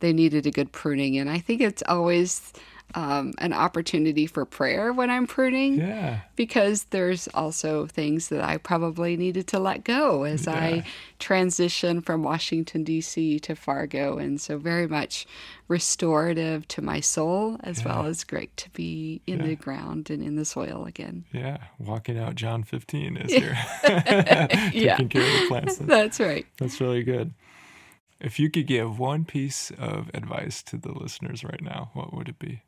they 0.00 0.12
needed 0.12 0.46
a 0.46 0.50
good 0.50 0.72
pruning. 0.72 1.18
And 1.18 1.30
I 1.30 1.38
think 1.38 1.60
it's 1.60 1.82
always 1.88 2.52
um, 2.94 3.32
an 3.38 3.52
opportunity 3.52 4.26
for 4.26 4.44
prayer 4.44 4.92
when 4.92 5.10
I'm 5.10 5.26
pruning. 5.26 5.78
Yeah. 5.78 6.20
Because 6.36 6.84
there's 6.84 7.28
also 7.28 7.86
things 7.86 8.28
that 8.28 8.42
I 8.42 8.56
probably 8.56 9.16
needed 9.16 9.46
to 9.48 9.58
let 9.58 9.84
go 9.84 10.24
as 10.24 10.46
yeah. 10.46 10.54
I 10.54 10.84
transition 11.18 12.00
from 12.00 12.22
Washington, 12.22 12.84
D.C. 12.84 13.38
to 13.40 13.54
Fargo. 13.54 14.18
And 14.18 14.40
so, 14.40 14.58
very 14.58 14.86
much 14.86 15.26
restorative 15.68 16.66
to 16.68 16.82
my 16.82 17.00
soul, 17.00 17.56
as 17.62 17.80
yeah. 17.80 17.86
well 17.86 18.06
as 18.06 18.24
great 18.24 18.56
to 18.56 18.68
be 18.70 19.22
in 19.26 19.38
yeah. 19.38 19.46
the 19.46 19.56
ground 19.56 20.10
and 20.10 20.22
in 20.22 20.36
the 20.36 20.44
soil 20.44 20.84
again. 20.84 21.24
Yeah. 21.32 21.58
Walking 21.78 22.18
out 22.18 22.34
John 22.34 22.64
15 22.64 23.16
is 23.16 23.32
here. 23.32 23.56
Yeah. 24.72 24.96
Taking 24.96 25.08
care 25.08 25.22
of 25.22 25.40
the 25.40 25.46
plants. 25.48 25.76
That's 25.80 26.20
right. 26.20 26.46
That's 26.58 26.80
really 26.80 27.02
good. 27.02 27.32
if 28.20 28.38
you 28.38 28.50
could 28.50 28.66
give 28.66 28.98
one 28.98 29.24
piece 29.24 29.70
of 29.78 30.10
advice 30.14 30.62
to 30.64 30.76
the 30.76 30.92
listeners 30.92 31.42
right 31.44 31.60
now, 31.60 31.90
what 31.94 32.14
would 32.14 32.28
it 32.28 32.38
be? 32.38 32.62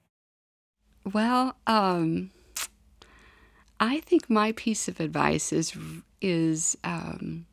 Well, 1.05 1.57
um, 1.67 2.31
I 3.81 4.01
think 4.01 4.31
my 4.31 4.53
piece 4.53 4.89
of 4.89 5.01
advice 5.01 5.53
is 5.53 5.77
is 6.21 6.77
um, 6.85 7.47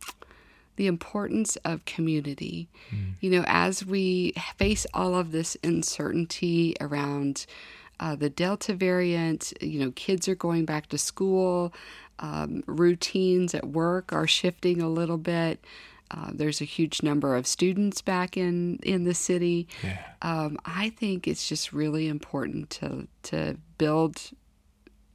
the 0.76 0.88
importance 0.88 1.56
of 1.58 1.84
community. 1.86 2.70
Mm. 2.92 3.14
You 3.20 3.32
know, 3.32 3.44
as 3.48 3.86
we 3.86 4.34
face 4.58 4.86
all 4.94 5.16
of 5.16 5.32
this 5.32 5.58
uncertainty 5.64 6.76
around 6.80 7.46
uh, 8.00 8.16
the 8.16 8.30
Delta 8.30 8.74
variant, 8.74 9.52
you 9.60 9.80
know, 9.80 9.92
kids 9.92 10.28
are 10.28 10.36
going 10.36 10.66
back 10.66 10.88
to 10.88 10.98
school, 10.98 11.74
um, 12.20 12.64
routines 12.68 13.56
at 13.56 13.68
work 13.68 14.14
are 14.14 14.28
shifting 14.28 14.82
a 14.82 14.90
little 14.90 15.18
bit. 15.18 15.60
Uh, 16.12 16.32
there's 16.34 16.62
a 16.62 16.66
huge 16.66 17.04
number 17.04 17.36
of 17.36 17.46
students 17.46 18.02
back 18.02 18.36
in, 18.36 18.78
in 18.84 19.04
the 19.04 19.14
city. 19.14 19.68
Yeah. 19.84 20.02
Um, 20.22 20.58
I 20.66 20.90
think 20.90 21.28
it's 21.28 21.48
just 21.48 21.72
really 21.72 22.08
important 22.08 22.70
to 22.72 23.08
to 23.24 23.58
build 23.78 24.32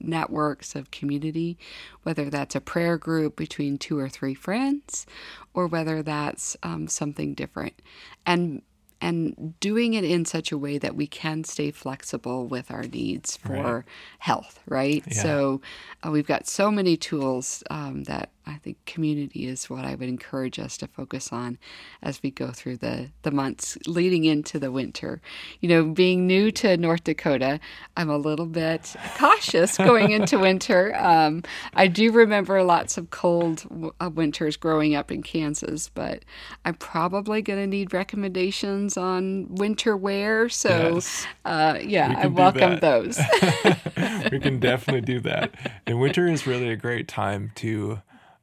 networks 0.01 0.74
of 0.74 0.90
community, 0.90 1.59
whether 2.03 2.30
that's 2.30 2.55
a 2.55 2.61
prayer 2.61 2.99
group 2.99 3.36
between 3.36 3.78
two 3.78 3.99
or 3.99 4.09
three 4.09 4.34
friends, 4.34 5.07
or 5.53 5.66
whether 5.66 6.03
that's 6.03 6.57
um, 6.62 6.86
something 6.88 7.34
different, 7.34 7.80
and 8.26 8.62
and 9.01 9.55
doing 9.61 9.92
it 9.95 10.05
in 10.05 10.24
such 10.24 10.51
a 10.51 10.57
way 10.57 10.78
that 10.78 10.97
we 10.97 11.07
can 11.07 11.45
stay 11.45 11.70
flexible 11.70 12.47
with 12.47 12.70
our 12.70 12.84
needs 12.84 13.36
for 13.36 13.53
right. 13.53 13.84
health, 14.18 14.61
right? 14.66 15.05
Yeah. 15.09 15.22
So 15.22 15.61
uh, 16.07 16.11
we've 16.11 16.26
got 16.26 16.47
so 16.47 16.70
many 16.70 16.97
tools 16.97 17.62
um, 17.68 18.05
that 18.05 18.30
I 18.47 18.57
think 18.57 18.84
community 18.84 19.47
is 19.47 19.70
what 19.70 19.84
I 19.84 19.95
would 19.95 20.09
encourage 20.09 20.59
us 20.59 20.76
to 20.78 20.86
focus 20.86 21.32
on 21.32 21.59
as 22.03 22.22
we 22.22 22.30
go 22.30 22.51
through 22.51 22.78
the, 22.78 23.11
the 23.22 23.30
months 23.30 23.78
leading 23.86 24.24
into 24.24 24.59
the 24.59 24.70
winter. 24.70 25.22
You 25.61 25.68
know, 25.70 25.84
being 25.84 26.26
new 26.26 26.51
to 26.53 26.76
North 26.76 27.05
Dakota, 27.05 27.59
I'm 27.97 28.11
a 28.11 28.18
little 28.18 28.47
bit 28.47 28.95
cautious 29.16 29.78
going 29.78 30.11
into 30.11 30.38
winter. 30.38 30.95
Um, 30.97 31.42
I 31.74 31.86
do 31.86 32.12
remember 32.12 32.62
lots 32.62 32.99
of 32.99 33.11
cold 33.11 33.62
w- 33.68 33.95
uh, 34.01 34.11
winters 34.12 34.57
growing 34.57 34.95
up 34.95 35.11
in 35.11 35.22
Kansas, 35.22 35.88
but 35.88 36.24
I'm 36.64 36.74
probably 36.74 37.40
going 37.40 37.61
to 37.61 37.66
need 37.66 37.95
recommendations 37.95 38.99
on 38.99 39.55
winter 39.55 39.97
wear. 39.97 40.51
So, 40.51 40.95
yes. 40.95 41.26
uh, 41.47 41.78
yeah, 41.82 42.14
I 42.18 42.26
welcome 42.26 42.78
those. 42.80 43.18
we 44.30 44.38
can 44.38 44.61
definitely 44.61 45.01
do 45.01 45.20
that. 45.20 45.55
And 45.86 45.99
winter 45.99 46.26
is 46.26 46.47
really 46.47 46.68
a 46.68 46.76
great 46.76 47.09
time 47.09 47.53
to 47.57 48.01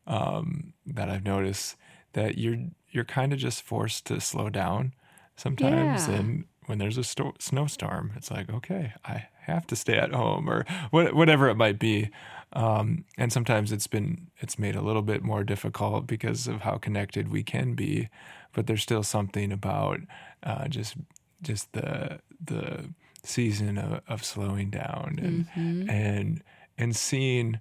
um, 0.07 0.73
that 0.85 1.09
I've 1.09 1.25
noticed 1.25 1.75
that 2.13 2.37
you're 2.37 2.57
you're 2.89 3.05
kind 3.05 3.33
of 3.33 3.39
just 3.39 3.61
forced 3.61 4.05
to 4.07 4.19
slow 4.19 4.49
down 4.49 4.93
sometimes 5.35 6.07
yeah. 6.07 6.15
and 6.15 6.45
when 6.65 6.77
there's 6.77 6.97
a 6.97 7.03
sto- 7.03 7.33
snowstorm 7.39 8.11
it's 8.15 8.29
like 8.29 8.49
okay 8.49 8.93
i 9.05 9.27
have 9.45 9.65
to 9.65 9.75
stay 9.75 9.97
at 9.97 10.13
home 10.13 10.49
or 10.49 10.65
what, 10.91 11.15
whatever 11.15 11.49
it 11.49 11.55
might 11.55 11.79
be 11.79 12.09
um, 12.53 13.05
and 13.17 13.31
sometimes 13.31 13.71
it's 13.71 13.87
been 13.87 14.27
it's 14.39 14.59
made 14.59 14.75
a 14.75 14.81
little 14.81 15.01
bit 15.01 15.23
more 15.23 15.43
difficult 15.43 16.05
because 16.05 16.47
of 16.47 16.61
how 16.61 16.77
connected 16.77 17.31
we 17.31 17.43
can 17.43 17.73
be 17.73 18.09
but 18.53 18.67
there's 18.67 18.83
still 18.83 19.03
something 19.03 19.51
about 19.51 19.99
uh, 20.43 20.67
just 20.67 20.95
just 21.41 21.71
the 21.71 22.19
the 22.43 22.93
season 23.23 23.77
of, 23.77 24.01
of 24.07 24.23
slowing 24.23 24.69
down 24.69 25.17
and 25.21 25.47
mm-hmm. 25.47 25.89
and 25.89 26.43
and 26.77 26.95
seeing 26.95 27.59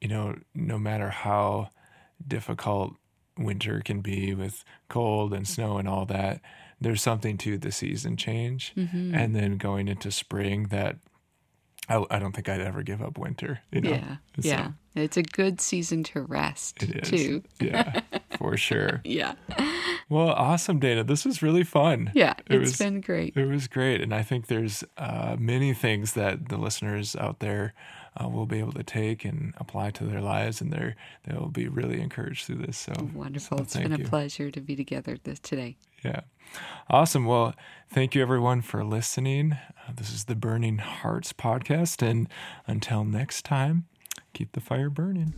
you 0.00 0.08
know, 0.08 0.36
no 0.54 0.78
matter 0.78 1.10
how 1.10 1.70
difficult 2.26 2.94
winter 3.38 3.80
can 3.84 4.00
be 4.00 4.34
with 4.34 4.64
cold 4.88 5.32
and 5.32 5.46
snow 5.46 5.78
and 5.78 5.88
all 5.88 6.04
that, 6.06 6.40
there's 6.80 7.02
something 7.02 7.36
to 7.38 7.58
the 7.58 7.72
season 7.72 8.16
change. 8.16 8.72
Mm-hmm. 8.76 9.14
And 9.14 9.36
then 9.36 9.56
going 9.56 9.88
into 9.88 10.10
spring 10.10 10.64
that 10.68 10.96
I, 11.88 12.04
I, 12.10 12.18
don't 12.18 12.32
think 12.32 12.48
I'd 12.48 12.60
ever 12.60 12.82
give 12.82 13.02
up 13.02 13.18
winter. 13.18 13.60
You 13.72 13.80
know? 13.80 13.90
Yeah. 13.90 14.16
So, 14.40 14.48
yeah. 14.48 14.70
It's 14.94 15.16
a 15.16 15.22
good 15.22 15.60
season 15.60 16.04
to 16.04 16.22
rest 16.22 16.82
it 16.82 17.02
is. 17.02 17.10
too. 17.10 17.42
yeah, 17.60 18.00
for 18.38 18.56
sure. 18.56 19.02
Yeah. 19.04 19.34
Well, 20.08 20.30
awesome, 20.30 20.80
Dana. 20.80 21.04
This 21.04 21.24
was 21.24 21.42
really 21.42 21.62
fun. 21.62 22.10
Yeah, 22.14 22.34
it 22.48 22.56
it's 22.56 22.70
was, 22.70 22.78
been 22.78 23.00
great. 23.00 23.36
It 23.36 23.46
was 23.46 23.68
great. 23.68 24.00
And 24.00 24.12
I 24.12 24.22
think 24.22 24.48
there's 24.48 24.82
uh, 24.96 25.36
many 25.38 25.72
things 25.72 26.14
that 26.14 26.48
the 26.48 26.56
listeners 26.56 27.14
out 27.14 27.38
there 27.38 27.74
uh, 28.16 28.28
will 28.28 28.46
be 28.46 28.58
able 28.58 28.72
to 28.72 28.82
take 28.82 29.24
and 29.24 29.54
apply 29.58 29.90
to 29.92 30.04
their 30.04 30.20
lives, 30.20 30.60
and 30.60 30.72
they're 30.72 30.96
they'll 31.24 31.48
be 31.48 31.68
really 31.68 32.00
encouraged 32.00 32.46
through 32.46 32.56
this. 32.56 32.76
So 32.76 32.92
wonderful! 33.14 33.58
So 33.58 33.62
it's 33.62 33.76
been 33.76 33.92
a 33.92 33.98
you. 33.98 34.04
pleasure 34.04 34.50
to 34.50 34.60
be 34.60 34.76
together 34.76 35.16
this 35.22 35.38
today. 35.38 35.76
Yeah, 36.04 36.20
awesome. 36.88 37.24
Well, 37.26 37.54
thank 37.88 38.14
you 38.14 38.22
everyone 38.22 38.62
for 38.62 38.84
listening. 38.84 39.52
Uh, 39.52 39.92
this 39.94 40.12
is 40.12 40.24
the 40.24 40.34
Burning 40.34 40.78
Hearts 40.78 41.32
podcast, 41.32 42.06
and 42.06 42.28
until 42.66 43.04
next 43.04 43.44
time, 43.44 43.86
keep 44.32 44.52
the 44.52 44.60
fire 44.60 44.90
burning. 44.90 45.34